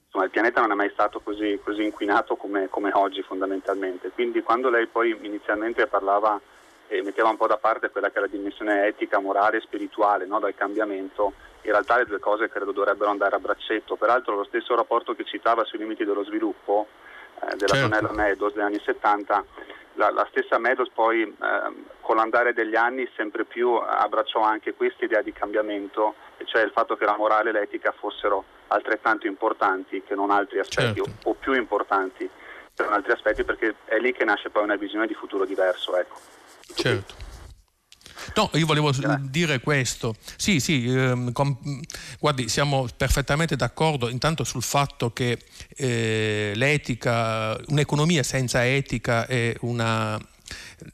insomma, 0.05 0.25
il 0.25 0.31
pianeta 0.31 0.61
non 0.61 0.71
è 0.71 0.75
mai 0.75 0.89
stato 0.91 1.19
così, 1.19 1.59
così 1.63 1.83
inquinato 1.83 2.35
come, 2.35 2.67
come, 2.69 2.91
oggi 2.93 3.21
fondamentalmente. 3.21 4.09
Quindi 4.09 4.41
quando 4.41 4.69
lei 4.69 4.87
poi 4.87 5.17
inizialmente 5.21 5.87
parlava 5.87 6.39
e 6.87 7.01
metteva 7.01 7.29
un 7.29 7.37
po' 7.37 7.47
da 7.47 7.57
parte 7.57 7.89
quella 7.89 8.09
che 8.09 8.17
è 8.17 8.21
la 8.21 8.27
dimensione 8.27 8.87
etica, 8.87 9.19
morale 9.19 9.57
e 9.57 9.61
spirituale 9.61 10.25
no, 10.25 10.39
dal 10.39 10.55
cambiamento, 10.55 11.33
in 11.61 11.71
realtà 11.71 11.97
le 11.97 12.05
due 12.05 12.19
cose 12.19 12.49
credo 12.49 12.71
dovrebbero 12.71 13.09
andare 13.09 13.35
a 13.35 13.39
braccetto. 13.39 13.95
Peraltro 13.95 14.35
lo 14.35 14.43
stesso 14.43 14.75
rapporto 14.75 15.15
che 15.15 15.25
citava 15.25 15.63
sui 15.63 15.79
limiti 15.79 16.05
dello 16.05 16.23
sviluppo 16.23 16.87
eh, 17.41 17.55
della 17.55 17.75
certo. 17.75 17.89
Tonella 17.89 18.11
Meadows 18.13 18.53
degli 18.53 18.63
anni 18.63 18.79
70 18.79 19.45
la, 19.95 20.11
la, 20.11 20.27
stessa 20.29 20.57
Meadows 20.57 20.89
poi 20.93 21.21
eh, 21.23 21.73
con 22.01 22.15
l'andare 22.15 22.53
degli 22.53 22.75
anni 22.75 23.09
sempre 23.15 23.45
più 23.45 23.73
abbracciò 23.73 24.41
anche 24.41 24.73
questa 24.73 25.05
idea 25.05 25.21
di 25.21 25.31
cambiamento, 25.31 26.15
cioè 26.45 26.63
il 26.63 26.71
fatto 26.71 26.95
che 26.95 27.05
la 27.05 27.15
morale 27.17 27.49
e 27.49 27.53
l'etica 27.53 27.93
fossero 27.97 28.43
altrettanto 28.67 29.27
importanti 29.27 30.03
che 30.03 30.15
non 30.15 30.31
altri 30.31 30.59
aspetti 30.59 31.01
certo. 31.01 31.29
o, 31.29 31.31
o, 31.31 31.33
più 31.35 31.53
importanti 31.53 32.29
per 32.73 32.87
altri 32.91 33.13
aspetti 33.13 33.43
perché 33.43 33.75
è 33.85 33.97
lì 33.97 34.11
che 34.11 34.25
nasce 34.25 34.49
poi 34.49 34.63
una 34.63 34.75
visione 34.75 35.07
di 35.07 35.13
futuro 35.13 35.45
diverso. 35.45 35.97
Ecco. 35.97 36.19
Certo. 36.73 37.23
No, 38.35 38.49
io 38.53 38.65
volevo 38.65 38.91
dire 39.19 39.59
questo. 39.59 40.15
Sì, 40.35 40.59
sì, 40.59 40.85
ehm, 40.87 41.31
com, 41.31 41.57
guardi, 42.19 42.49
siamo 42.49 42.87
perfettamente 42.95 43.55
d'accordo 43.55 44.09
intanto 44.09 44.43
sul 44.43 44.63
fatto 44.63 45.11
che 45.11 45.37
eh, 45.75 46.51
l'etica, 46.55 47.57
un'economia 47.67 48.23
senza 48.23 48.65
etica 48.65 49.27
è 49.27 49.55
una 49.61 50.19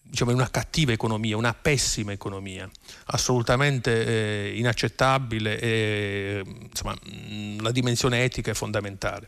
diciamo, 0.01 0.31
una 0.31 0.49
cattiva 0.49 0.91
economia, 0.91 1.37
una 1.37 1.53
pessima 1.53 2.11
economia, 2.11 2.69
assolutamente 3.05 4.05
eh, 4.05 4.57
inaccettabile 4.57 5.59
e 5.59 6.43
insomma, 6.45 6.95
la 7.59 7.71
dimensione 7.71 8.23
etica 8.23 8.51
è 8.51 8.53
fondamentale. 8.53 9.27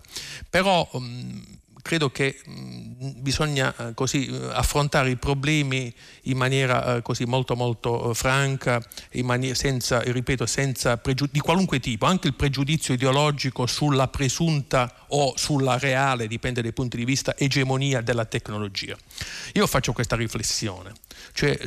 Però 0.49 0.89
mh, 0.91 1.41
credo 1.83 2.09
che 2.09 2.39
mh, 2.43 3.19
bisogna 3.19 3.75
eh, 3.75 3.93
così 3.93 4.25
eh, 4.25 4.49
affrontare 4.53 5.11
i 5.11 5.17
problemi 5.17 5.93
in 6.23 6.37
maniera 6.37 6.95
eh, 6.95 7.01
così 7.03 7.25
molto 7.25 7.55
molto 7.55 8.13
franca, 8.15 8.83
maniera, 9.21 9.53
senza, 9.53 10.01
ripeto, 10.01 10.47
senza 10.47 10.97
pregiud- 10.97 11.29
di 11.31 11.39
qualunque 11.39 11.79
tipo, 11.79 12.07
anche 12.07 12.27
il 12.27 12.33
pregiudizio 12.33 12.95
ideologico 12.95 13.67
sulla 13.67 14.07
presunta 14.07 15.05
o 15.09 15.33
sulla 15.35 15.77
reale, 15.77 16.27
dipende 16.27 16.61
dai 16.63 16.73
punti 16.73 16.97
di 16.97 17.05
vista, 17.05 17.35
egemonia 17.37 18.01
della 18.01 18.25
tecnologia. 18.25 18.97
Io 19.53 19.67
faccio 19.67 19.93
questa 19.93 20.15
riflessione, 20.15 20.93
cioè 21.33 21.59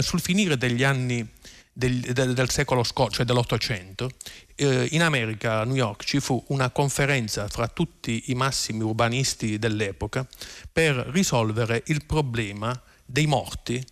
sul 0.00 0.20
finire 0.20 0.58
degli 0.58 0.82
anni 0.82 1.26
del, 1.72 2.00
del, 2.00 2.34
del 2.34 2.50
secolo 2.50 2.84
scorso, 2.84 3.16
cioè 3.16 3.24
dell'Ottocento, 3.24 4.10
eh, 4.54 4.88
in 4.90 5.02
America, 5.02 5.60
a 5.60 5.64
New 5.64 5.74
York, 5.74 6.04
ci 6.04 6.20
fu 6.20 6.42
una 6.48 6.70
conferenza 6.70 7.48
fra 7.48 7.68
tutti 7.68 8.24
i 8.26 8.34
massimi 8.34 8.82
urbanisti 8.82 9.58
dell'epoca 9.58 10.26
per 10.70 10.94
risolvere 11.12 11.82
il 11.86 12.04
problema 12.04 12.78
dei 13.04 13.26
morti 13.26 13.84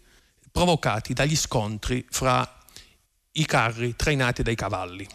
provocati 0.53 1.15
dagli 1.15 1.37
scontri 1.37 2.05
fra 2.11 2.59
i 3.33 3.47
carri 3.47 3.97
trainati 3.97 4.43
dai 4.43 4.55
cavalli. 4.57 5.07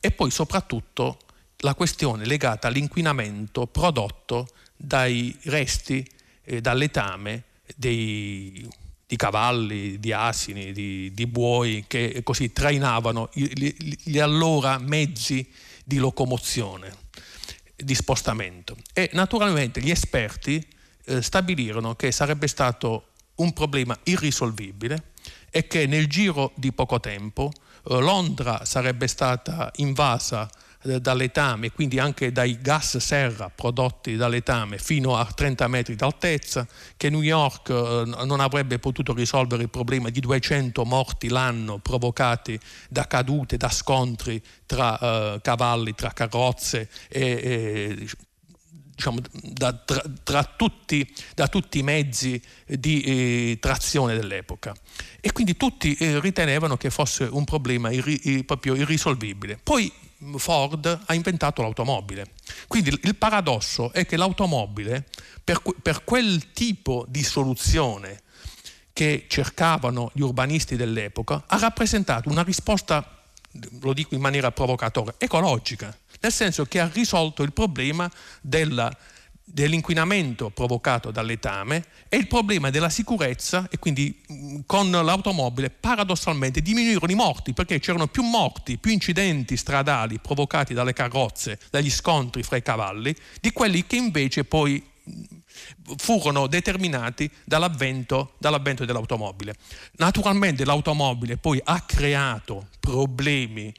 E 0.00 0.10
poi 0.10 0.30
soprattutto 0.30 1.18
la 1.58 1.74
questione 1.74 2.24
legata 2.24 2.68
all'inquinamento 2.68 3.66
prodotto 3.66 4.48
dai 4.74 5.36
resti, 5.44 6.08
eh, 6.44 6.60
dal 6.60 6.78
letame 6.78 7.44
dei 7.76 8.66
di 9.10 9.16
cavalli, 9.16 9.98
di 9.98 10.12
asini, 10.12 10.70
di, 10.70 11.12
di 11.12 11.26
buoi 11.26 11.84
che 11.88 12.20
così 12.22 12.52
trainavano 12.52 13.28
gli, 13.32 13.74
gli 14.04 14.20
allora 14.20 14.78
mezzi 14.78 15.50
di 15.82 15.96
locomozione, 15.96 16.94
di 17.74 17.96
spostamento. 17.96 18.76
E 18.92 19.10
naturalmente 19.14 19.80
gli 19.80 19.90
esperti 19.90 20.64
eh, 21.06 21.22
stabilirono 21.22 21.96
che 21.96 22.12
sarebbe 22.12 22.46
stato 22.46 23.08
un 23.36 23.52
problema 23.52 23.98
irrisolvibile 24.04 25.10
e 25.50 25.66
che 25.66 25.86
nel 25.86 26.06
giro 26.06 26.52
di 26.54 26.70
poco 26.70 27.00
tempo 27.00 27.50
eh, 27.52 27.98
Londra 27.98 28.64
sarebbe 28.64 29.08
stata 29.08 29.72
invasa 29.78 30.48
eh, 30.82 31.00
dall'etame, 31.00 31.72
quindi 31.72 31.98
anche 31.98 32.32
dai 32.32 32.58
gas 32.60 32.96
serra 32.96 33.50
prodotti 33.50 34.16
dall'etame 34.16 34.78
fino 34.78 35.16
a 35.16 35.24
30 35.24 35.68
metri 35.68 35.94
d'altezza, 35.94 36.66
che 36.96 37.10
New 37.10 37.22
York 37.22 37.68
eh, 37.68 38.24
non 38.24 38.40
avrebbe 38.40 38.78
potuto 38.78 39.12
risolvere 39.12 39.64
il 39.64 39.70
problema 39.70 40.08
di 40.08 40.20
200 40.20 40.84
morti 40.84 41.28
l'anno 41.28 41.78
provocati 41.78 42.58
da 42.88 43.06
cadute, 43.06 43.56
da 43.56 43.68
scontri 43.68 44.42
tra 44.64 44.98
eh, 44.98 45.40
cavalli, 45.42 45.94
tra 45.94 46.12
carrozze 46.12 46.88
e, 47.08 47.20
e 47.20 48.08
diciamo, 48.94 49.18
da, 49.42 49.72
tra, 49.72 50.02
tra 50.22 50.44
tutti, 50.44 51.10
da, 51.34 51.48
tutti, 51.48 51.78
i 51.78 51.82
mezzi 51.82 52.40
di 52.66 53.02
eh, 53.02 53.58
trazione 53.58 54.14
dell'epoca. 54.14 54.74
E 55.20 55.32
quindi 55.32 55.56
tutti 55.56 55.94
eh, 55.94 56.20
ritenevano 56.20 56.76
che 56.76 56.90
fosse 56.90 57.24
un 57.24 57.44
problema 57.44 57.90
irri, 57.90 58.44
proprio 58.44 58.74
irrisolvibile. 58.74 59.58
Poi 59.62 59.90
Ford 60.36 61.02
ha 61.06 61.14
inventato 61.14 61.62
l'automobile. 61.62 62.32
Quindi 62.66 62.98
il 63.02 63.16
paradosso 63.16 63.92
è 63.92 64.06
che 64.06 64.16
l'automobile, 64.16 65.06
per, 65.42 65.62
per 65.82 66.04
quel 66.04 66.52
tipo 66.52 67.04
di 67.08 67.22
soluzione 67.22 68.22
che 68.92 69.26
cercavano 69.28 70.10
gli 70.12 70.20
urbanisti 70.20 70.76
dell'epoca, 70.76 71.44
ha 71.46 71.58
rappresentato 71.58 72.28
una 72.28 72.42
risposta, 72.42 73.22
lo 73.80 73.92
dico 73.92 74.14
in 74.14 74.20
maniera 74.20 74.52
provocatoria, 74.52 75.14
ecologica, 75.16 75.96
nel 76.20 76.32
senso 76.32 76.66
che 76.66 76.80
ha 76.80 76.90
risolto 76.92 77.42
il 77.42 77.52
problema 77.52 78.10
della 78.40 78.94
dell'inquinamento 79.52 80.50
provocato 80.50 81.10
dal 81.10 81.26
letame 81.26 81.84
e 82.08 82.16
il 82.16 82.26
problema 82.26 82.70
della 82.70 82.88
sicurezza 82.88 83.68
e 83.70 83.78
quindi 83.78 84.20
con 84.66 84.90
l'automobile 84.90 85.70
paradossalmente 85.70 86.62
diminuirono 86.62 87.10
i 87.10 87.16
morti 87.16 87.52
perché 87.52 87.78
c'erano 87.80 88.06
più 88.06 88.22
morti, 88.22 88.78
più 88.78 88.92
incidenti 88.92 89.56
stradali 89.56 90.18
provocati 90.18 90.74
dalle 90.74 90.92
carrozze, 90.92 91.58
dagli 91.70 91.90
scontri 91.90 92.42
fra 92.42 92.56
i 92.56 92.62
cavalli, 92.62 93.14
di 93.40 93.50
quelli 93.52 93.86
che 93.86 93.96
invece 93.96 94.44
poi 94.44 94.82
furono 95.96 96.46
determinati 96.46 97.28
dall'avvento, 97.44 98.34
dall'avvento 98.38 98.84
dell'automobile. 98.84 99.54
Naturalmente 99.92 100.64
l'automobile 100.64 101.36
poi 101.36 101.60
ha 101.62 101.80
creato 101.80 102.68
problemi 102.78 103.74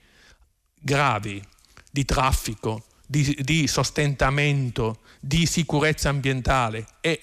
gravi 0.79 1.41
di 1.89 2.05
traffico, 2.05 2.85
di, 3.11 3.37
di 3.41 3.67
sostentamento, 3.67 4.99
di 5.19 5.45
sicurezza 5.45 6.07
ambientale 6.07 6.85
e 7.01 7.19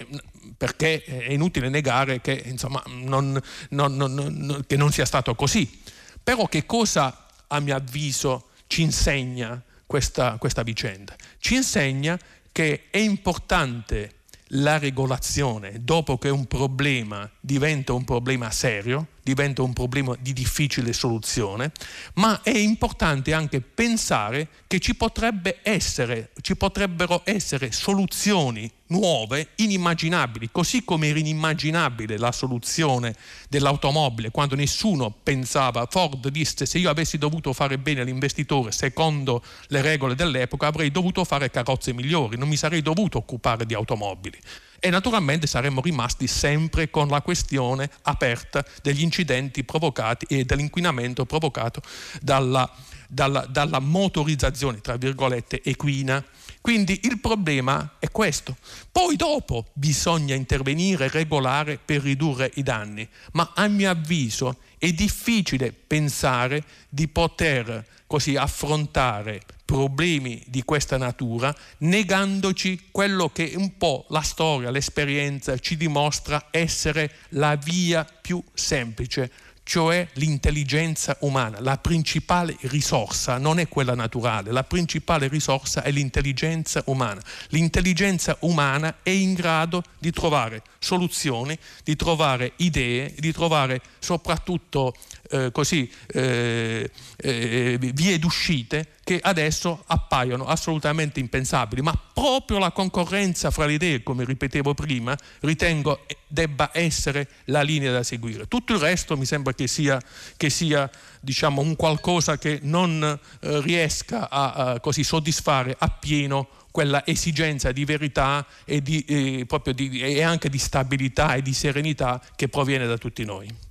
perché 0.55 1.02
è 1.02 1.32
inutile 1.32 1.70
negare 1.70 2.20
che, 2.20 2.43
insomma, 2.44 2.82
non, 2.86 3.40
non, 3.70 3.97
non, 3.97 4.65
che 4.66 4.77
non 4.77 4.93
sia 4.93 5.06
stato 5.06 5.35
così. 5.35 5.81
Però 6.23 6.47
che 6.47 6.66
cosa, 6.66 7.27
a 7.47 7.60
mio 7.60 7.74
avviso, 7.74 8.51
ci 8.66 8.82
insegna 8.82 9.62
questa, 9.86 10.36
questa 10.36 10.62
vicenda? 10.62 11.16
Ci 11.39 11.55
insegna 11.55 12.19
che 12.52 12.89
è 12.90 12.98
importante 12.98 14.16
la 14.52 14.77
regolazione 14.77 15.78
dopo 15.81 16.19
che 16.19 16.28
un 16.28 16.44
problema 16.47 17.31
diventa 17.40 17.94
un 17.94 18.05
problema 18.05 18.51
serio, 18.51 19.06
diventa 19.29 19.61
un 19.61 19.75
problema 19.75 20.17
di 20.19 20.33
difficile 20.33 20.95
soluzione, 20.95 21.71
ma 22.15 22.41
è 22.41 22.57
importante 22.57 23.35
anche 23.35 23.61
pensare 23.61 24.49
che 24.67 24.79
ci, 24.79 24.95
potrebbe 24.95 25.59
essere, 25.63 26.31
ci 26.41 26.57
potrebbero 26.57 27.21
essere 27.25 27.71
soluzioni 27.71 28.71
nuove, 28.87 29.49
inimmaginabili, 29.57 30.49
così 30.51 30.83
come 30.83 31.09
era 31.09 31.19
inimmaginabile 31.19 32.17
la 32.17 32.33
soluzione 32.33 33.15
dell'automobile 33.51 34.31
quando 34.31 34.55
nessuno 34.55 35.11
pensava, 35.11 35.87
Ford 35.91 36.27
disse 36.29 36.65
se 36.65 36.79
io 36.79 36.89
avessi 36.89 37.19
dovuto 37.19 37.53
fare 37.53 37.77
bene 37.77 38.03
l'investitore 38.05 38.73
secondo 38.73 39.43
le 39.67 39.83
regole 39.83 40.15
dell'epoca 40.15 40.69
avrei 40.69 40.91
dovuto 40.91 41.23
fare 41.25 41.51
carrozze 41.51 41.93
migliori, 41.93 42.39
non 42.39 42.49
mi 42.49 42.57
sarei 42.57 42.81
dovuto 42.81 43.19
occupare 43.19 43.67
di 43.67 43.75
automobili 43.75 44.39
e 44.81 44.91
naturalmente 44.91 45.47
saremmo 45.47 45.81
rimasti 45.81 46.27
sempre 46.27 46.91
con 46.91 47.09
la 47.09 47.21
questione 47.21 47.91
aperta 48.03 48.65
degli 48.83 49.03
incidenti 49.03 49.65
provocati 49.65 50.27
e 50.29 50.45
dell'inquinamento 50.45 51.27
provocato 51.27 51.83
dalla, 52.21 52.71
dalla, 53.09 53.45
dalla 53.47 53.81
motorizzazione, 53.81 54.81
tra 54.81 54.97
virgolette, 54.97 55.63
equina. 55.63 56.25
Quindi 56.61 57.01
il 57.05 57.19
problema 57.21 57.97
è 57.99 58.11
questo. 58.11 58.57
Poi 58.93 59.17
dopo 59.17 59.67
bisogna 59.73 60.35
intervenire 60.35 61.09
regolare 61.09 61.79
per 61.83 62.03
ridurre 62.03 62.51
i 62.55 62.63
danni, 62.63 63.09
ma 63.33 63.53
a 63.55 63.67
mio 63.69 63.91
avviso 63.91 64.59
è 64.79 64.93
difficile 64.93 65.73
pensare 65.73 66.63
di 66.89 67.09
poter 67.09 67.85
così 68.07 68.37
affrontare 68.37 69.43
problemi 69.69 70.43
di 70.47 70.62
questa 70.62 70.97
natura 70.97 71.55
negandoci 71.81 72.89
quello 72.90 73.28
che 73.28 73.53
un 73.55 73.77
po' 73.77 74.07
la 74.09 74.23
storia, 74.23 74.70
l'esperienza 74.70 75.59
ci 75.59 75.77
dimostra 75.77 76.47
essere 76.51 77.12
la 77.32 77.55
via 77.57 78.03
più 78.03 78.43
semplice, 78.55 79.31
cioè 79.65 80.09
l'intelligenza 80.15 81.19
umana. 81.20 81.61
La 81.61 81.77
principale 81.77 82.57
risorsa 82.62 83.36
non 83.36 83.59
è 83.59 83.69
quella 83.69 83.95
naturale, 83.95 84.53
la 84.53 84.65
principale 84.65 85.28
risorsa 85.28 85.82
è 85.82 85.90
l'intelligenza 85.90 86.82
umana. 86.86 87.20
L'intelligenza 87.49 88.39
umana 88.40 89.01
è 89.03 89.11
in 89.11 89.35
grado 89.35 89.82
di 89.99 90.11
trovare 90.12 90.62
soluzioni, 90.78 91.59
di 91.85 91.95
trovare 91.95 92.53
idee, 92.57 93.12
di 93.19 93.32
trovare 93.32 93.82
soprattutto 94.09 94.94
eh, 95.30 95.51
così, 95.52 95.90
eh, 96.14 96.90
eh, 97.16 97.78
vie 97.93 98.18
d'uscite 98.18 98.94
che 99.05 99.20
adesso 99.22 99.82
appaiono 99.86 100.47
assolutamente 100.47 101.20
impensabili, 101.20 101.82
ma 101.82 101.93
proprio 102.14 102.59
la 102.59 102.70
concorrenza 102.70 103.51
fra 103.51 103.66
le 103.66 103.74
idee, 103.74 104.02
come 104.02 104.24
ripetevo 104.24 104.72
prima, 104.72 105.14
ritengo 105.40 106.06
debba 106.26 106.70
essere 106.72 107.28
la 107.47 107.60
linea 107.60 107.93
da 107.93 108.02
seguire. 108.02 108.48
Tutto 108.48 108.72
il 108.72 108.80
resto 108.80 109.14
mi 109.18 109.26
sembra 109.26 109.52
che 109.52 109.66
sia, 109.66 110.01
che 110.39 110.48
sia 110.48 110.90
diciamo, 111.20 111.60
un 111.60 111.76
qualcosa 111.76 112.39
che 112.39 112.60
non 112.62 113.02
eh, 113.02 113.60
riesca 113.60 114.30
a, 114.30 114.52
a 114.52 114.80
così 114.80 115.05
soddisfare 115.05 115.76
appieno 115.78 116.48
quella 116.70 117.06
esigenza 117.06 117.72
di 117.72 117.85
verità 117.85 118.47
e, 118.64 118.80
di, 118.80 119.05
eh, 119.05 119.47
di, 119.74 120.01
e 120.01 120.22
anche 120.22 120.48
di 120.48 120.59
stabilità 120.59 121.35
e 121.35 121.43
di 121.43 121.52
serenità 121.52 122.22
che 122.36 122.48
proviene 122.48 122.86
da 122.86 122.97
tutti 122.97 123.24
noi. 123.24 123.68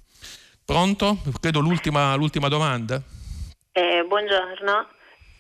Pronto? 0.68 1.20
Credo 1.40 1.62
l'ultima, 1.62 2.14
l'ultima 2.16 2.50
domanda. 2.50 3.02
Eh, 3.72 4.04
buongiorno, 4.06 4.90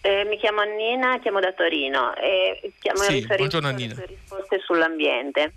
eh, 0.01 0.23
mi 0.23 0.37
chiamo 0.37 0.61
Annina, 0.61 1.19
chiamo 1.19 1.41
da 1.41 1.51
Torino 1.51 2.15
e 2.15 2.71
chiamo 2.79 2.99
sì, 2.99 3.11
a 3.11 3.35
riferirmi 3.35 3.93
alle 3.93 4.05
risposte 4.05 4.59
sull'ambiente. 4.59 5.55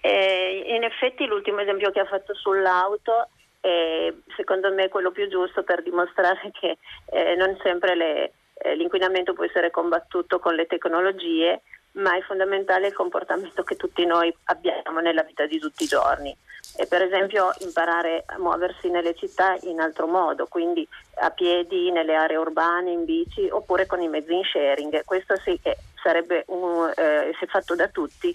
Eh, 0.00 0.64
in 0.74 0.84
effetti 0.84 1.26
l'ultimo 1.26 1.60
esempio 1.60 1.90
che 1.90 2.00
ha 2.00 2.06
fatto 2.06 2.34
sull'auto 2.34 3.28
è 3.60 4.10
secondo 4.36 4.72
me 4.72 4.88
quello 4.88 5.10
più 5.10 5.28
giusto 5.28 5.64
per 5.64 5.82
dimostrare 5.82 6.50
che 6.58 6.78
eh, 7.12 7.34
non 7.34 7.58
sempre 7.62 7.94
le, 7.94 8.32
eh, 8.54 8.74
l'inquinamento 8.74 9.34
può 9.34 9.44
essere 9.44 9.70
combattuto 9.70 10.38
con 10.38 10.54
le 10.54 10.64
tecnologie, 10.64 11.60
ma 11.92 12.16
è 12.16 12.22
fondamentale 12.22 12.86
il 12.86 12.94
comportamento 12.94 13.64
che 13.64 13.76
tutti 13.76 14.06
noi 14.06 14.34
abbiamo 14.44 15.00
nella 15.00 15.24
vita 15.24 15.44
di 15.44 15.58
tutti 15.58 15.84
i 15.84 15.88
giorni. 15.88 16.34
E 16.76 16.86
per 16.86 17.02
esempio 17.02 17.50
imparare 17.60 18.22
a 18.26 18.38
muoversi 18.38 18.88
nelle 18.88 19.14
città 19.14 19.56
in 19.62 19.80
altro 19.80 20.06
modo, 20.06 20.46
quindi 20.46 20.86
a 21.20 21.30
piedi, 21.30 21.90
nelle 21.90 22.14
aree 22.14 22.36
urbane, 22.36 22.90
in 22.90 23.04
bici 23.04 23.48
oppure 23.50 23.86
con 23.86 24.00
i 24.00 24.08
mezzi 24.08 24.32
in 24.32 24.44
sharing. 24.44 25.04
Questo 25.04 25.36
sì 25.36 25.58
che 25.60 25.76
sarebbe, 26.02 26.44
un, 26.48 26.90
eh, 26.96 27.34
se 27.38 27.46
fatto 27.46 27.74
da 27.74 27.88
tutti, 27.88 28.34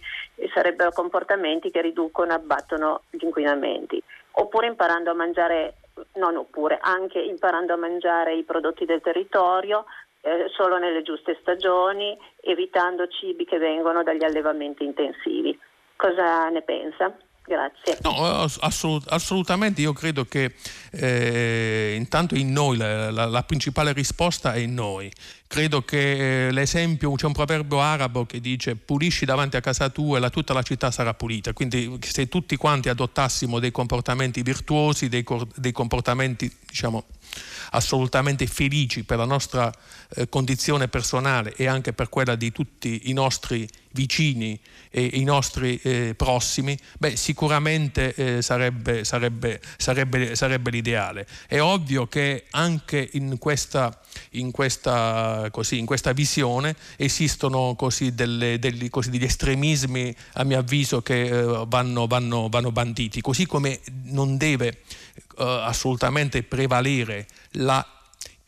sarebbero 0.54 0.92
comportamenti 0.92 1.72
che 1.72 1.82
riducono 1.82 2.32
e 2.32 2.36
abbattono 2.36 3.02
gli 3.10 3.24
inquinamenti. 3.24 4.02
Oppure 4.38 4.68
imparando 4.68 5.12
a 5.12 5.16
mangiare, 5.16 5.76
non 6.16 6.36
oppure, 6.36 6.78
anche 6.82 7.20
imparando 7.20 7.74
a 7.74 7.78
mangiare 7.78 8.36
i 8.36 8.44
prodotti 8.44 8.86
del 8.86 9.02
territorio, 9.02 9.86
eh, 10.22 10.50
solo 10.50 10.78
nelle 10.78 11.04
giuste 11.04 11.38
stagioni, 11.40 12.18
evitando 12.42 13.08
cibi 13.08 13.46
che 13.46 13.58
vengono 13.58 14.04
dagli 14.04 14.24
allevamenti 14.24 14.84
intensivi. 14.84 15.58
Cosa 15.96 16.50
ne 16.50 16.62
pensa? 16.62 17.16
Grazie. 17.48 18.00
No, 18.02 18.48
assolut- 18.60 19.06
assolutamente, 19.12 19.80
io 19.80 19.94
credo 19.94 20.26
che 20.26 20.56
eh, 20.92 21.94
intanto 21.96 22.36
in 22.36 22.52
noi, 22.52 22.78
la, 22.78 23.12
la, 23.12 23.26
la, 23.26 23.44
principale 23.44 23.94
risposta 23.94 24.54
è 24.54 24.58
in 24.58 24.74
noi. 24.74 25.12
Credo 25.48 25.84
che 25.84 26.48
eh, 26.48 26.52
l'esempio, 26.52 27.12
c'è 27.14 27.26
un 27.28 27.34
proverbio 27.34 27.80
arabo 27.80 28.26
che 28.26 28.42
dice 28.42 28.76
pulisci 28.76 29.26
davanti 29.26 29.56
a 29.58 29.62
casa 29.62 29.90
tua 29.90 30.18
e 30.18 30.20
la, 30.20 30.30
tutta 30.30 30.54
la 30.54 30.64
città 30.64 30.92
sarà 30.92 31.14
pulita. 31.14 31.54
Quindi 31.54 31.98
se 32.02 32.28
tutti 32.28 32.56
quanti 32.58 32.90
adottassimo 32.90 33.60
dei 33.60 33.72
comportamenti 33.72 34.42
virtuosi, 34.42 35.08
dei, 35.08 35.24
dei 35.56 35.72
comportamenti 35.72 36.52
diciamo, 36.66 37.06
assolutamente 37.72 38.48
felici 38.48 39.04
per 39.04 39.18
la 39.18 39.26
nostra 39.26 39.72
eh, 40.16 40.30
condizione 40.30 40.88
personale 40.88 41.54
e 41.56 41.68
anche 41.68 41.94
per 41.94 42.10
quella 42.10 42.36
di 42.36 42.52
tutti 42.52 43.04
i 43.06 43.14
nostri 43.14 43.68
vicini 43.92 44.60
e 44.90 45.04
i 45.14 45.24
nostri 45.24 45.80
eh, 45.82 46.14
prossimi, 46.16 46.78
beh, 46.98 47.16
sicuramente 47.16 48.14
eh, 48.14 48.42
sarebbe, 48.42 49.04
sarebbe, 49.04 49.62
sarebbe, 49.78 50.36
sarebbe, 50.36 50.70
l'ideale. 50.70 51.26
È 51.48 51.60
ovvio 51.60 52.08
che 52.08 52.46
anche 52.52 53.10
in 53.14 53.38
questa, 53.38 53.98
in 54.32 54.52
questa, 54.52 55.35
così, 55.52 55.78
in 55.78 55.86
questa 55.86 56.14
visione 56.14 56.76
esistono 56.98 57.76
delle, 58.14 58.60
degli, 58.60 58.90
degli 58.90 59.24
estremismi, 59.24 60.16
a 60.34 60.44
mio 60.44 60.60
avviso, 60.60 61.02
che 61.02 61.28
eh, 61.28 61.66
vanno, 61.68 62.08
vanno, 62.08 62.50
vanno 62.50 62.72
banditi, 62.72 63.22
così 63.22 63.46
come 63.46 63.80
non 64.04 64.38
deve 64.38 64.68
eh, 65.38 65.62
assolutamente 65.64 66.44
prevalere 66.44 67.28
la 67.52 67.95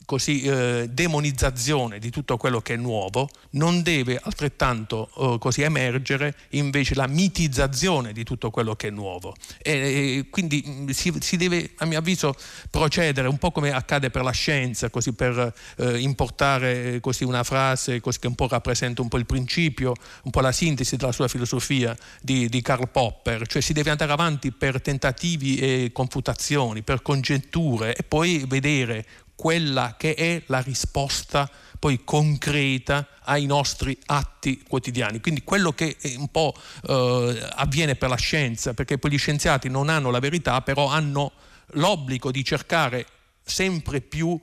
così, 0.07 0.43
eh, 0.43 0.88
demonizzazione 0.89 1.99
di 1.99 2.09
tutto 2.11 2.38
quello 2.38 2.61
che 2.61 2.75
è 2.75 2.77
nuovo, 2.77 3.29
non 3.51 3.81
deve 3.81 4.17
altrettanto 4.23 5.09
eh, 5.17 5.38
così 5.38 5.63
emergere 5.63 6.34
invece 6.51 6.95
la 6.95 7.07
mitizzazione 7.07 8.13
di 8.13 8.23
tutto 8.23 8.49
quello 8.49 8.73
che 8.77 8.88
è 8.88 8.89
nuovo. 8.89 9.35
E, 9.61 9.71
e 10.19 10.27
quindi 10.29 10.63
mh, 10.65 10.91
si, 10.91 11.13
si, 11.19 11.35
deve, 11.35 11.71
a 11.79 11.85
mio 11.85 11.99
avviso, 11.99 12.34
procedere 12.69 13.27
un 13.27 13.38
po' 13.38 13.51
come 13.51 13.71
accade 13.71 14.09
per 14.09 14.23
la 14.23 14.31
scienza, 14.31 14.89
così 14.89 15.11
per 15.11 15.53
eh, 15.75 15.99
importare 15.99 17.01
così 17.01 17.25
una 17.25 17.43
frase 17.43 17.99
così 17.99 18.19
che 18.19 18.27
un 18.27 18.35
po' 18.35 18.47
rappresenta 18.47 19.01
un 19.01 19.09
po' 19.09 19.17
il 19.17 19.25
principio, 19.25 19.93
un 20.23 20.31
po' 20.31 20.39
la 20.39 20.53
sintesi 20.53 20.95
della 20.95 21.11
sua 21.11 21.27
filosofia 21.27 21.93
di, 22.21 22.47
di 22.47 22.61
Karl 22.61 22.89
Popper, 22.89 23.45
cioè 23.45 23.61
si 23.61 23.73
deve 23.73 23.89
andare 23.89 24.13
avanti 24.13 24.53
per 24.53 24.81
tentativi 24.81 25.57
e 25.57 25.89
confutazioni, 25.91 26.81
per 26.81 27.01
congetture 27.01 27.93
e 27.93 28.03
poi 28.03 28.45
vedere 28.47 29.05
quella 29.38 29.95
che 29.97 30.15
è 30.15 30.41
la 30.47 30.59
risposta 30.61 31.47
poi 31.77 32.03
concreta 32.03 33.07
ai 33.22 33.45
nostri 33.45 33.95
atti 34.07 34.64
quotidiani. 34.68 35.22
Quindi 35.22 35.43
quello 35.43 35.73
che 35.73 35.95
un 36.18 36.30
po' 36.30 36.55
eh, 36.88 37.47
avviene 37.51 37.95
per 37.95 38.09
la 38.09 38.15
scienza, 38.15 38.73
perché 38.73 38.97
poi 38.97 39.11
gli 39.11 39.18
scienziati 39.19 39.69
non 39.69 39.89
hanno 39.89 40.09
la 40.09 40.18
verità, 40.18 40.64
però 40.64 40.88
hanno 40.88 41.34
l'obbligo 41.73 42.31
di 42.31 42.43
cercare 42.43 43.05
sempre 43.43 44.01
più 44.01 44.39
eh, 44.39 44.41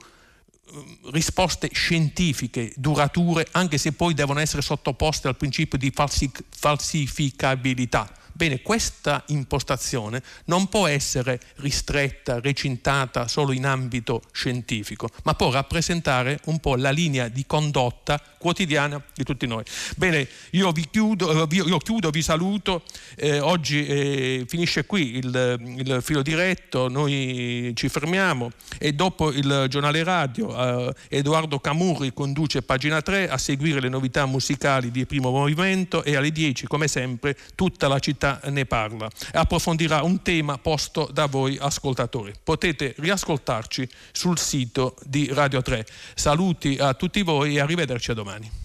risposte 1.10 1.70
scientifiche 1.72 2.72
durature, 2.76 3.48
anche 3.50 3.78
se 3.78 3.94
poi 3.94 4.14
devono 4.14 4.38
essere 4.38 4.62
sottoposte 4.62 5.26
al 5.26 5.36
principio 5.36 5.76
di 5.76 5.92
falsificabilità 5.92 8.22
Bene, 8.36 8.62
questa 8.62 9.22
impostazione 9.28 10.20
non 10.46 10.66
può 10.66 10.88
essere 10.88 11.38
ristretta, 11.58 12.40
recintata 12.40 13.28
solo 13.28 13.52
in 13.52 13.64
ambito 13.64 14.22
scientifico, 14.32 15.08
ma 15.22 15.34
può 15.34 15.52
rappresentare 15.52 16.40
un 16.46 16.58
po' 16.58 16.74
la 16.74 16.90
linea 16.90 17.28
di 17.28 17.44
condotta 17.46 18.20
quotidiana 18.36 19.00
di 19.14 19.22
tutti 19.22 19.46
noi. 19.46 19.62
Bene, 19.96 20.26
io 20.50 20.72
vi 20.72 20.88
chiudo, 20.90 21.48
eh, 21.48 21.54
io 21.54 21.78
chiudo 21.78 22.10
vi 22.10 22.22
saluto, 22.22 22.82
eh, 23.14 23.38
oggi 23.38 23.86
eh, 23.86 24.44
finisce 24.48 24.84
qui 24.84 25.16
il, 25.18 25.76
il, 25.78 25.98
filo 26.02 26.20
diretto, 26.20 26.88
noi 26.88 27.70
ci 27.76 27.88
fermiamo 27.88 28.50
e 28.80 28.94
dopo 28.94 29.30
il 29.30 29.66
giornale 29.68 30.02
radio 30.02 30.88
eh, 30.88 30.94
Edoardo 31.08 31.60
Camurri 31.60 32.12
conduce 32.12 32.62
pagina 32.62 33.00
3 33.00 33.28
a 33.28 33.38
seguire 33.38 33.78
le 33.78 33.88
novità 33.88 34.26
musicali 34.26 34.90
di 34.90 35.06
primo 35.06 35.30
movimento 35.30 36.02
e 36.02 36.16
alle 36.16 36.32
10 36.32 36.66
come 36.66 36.88
sempre 36.88 37.36
tutta 37.54 37.86
la 37.86 38.00
città 38.00 38.23
città 38.24 38.40
ne 38.50 38.64
parla 38.64 39.08
e 39.32 39.38
approfondirà 39.38 40.02
un 40.02 40.22
tema 40.22 40.56
posto 40.56 41.08
da 41.12 41.26
voi 41.26 41.58
ascoltatori. 41.60 42.32
Potete 42.42 42.94
riascoltarci 42.96 43.88
sul 44.12 44.38
sito 44.38 44.96
di 45.04 45.28
Radio 45.32 45.60
3. 45.60 45.84
Saluti 46.14 46.76
a 46.80 46.94
tutti 46.94 47.22
voi 47.22 47.56
e 47.56 47.60
arrivederci 47.60 48.10
a 48.10 48.14
domani. 48.14 48.63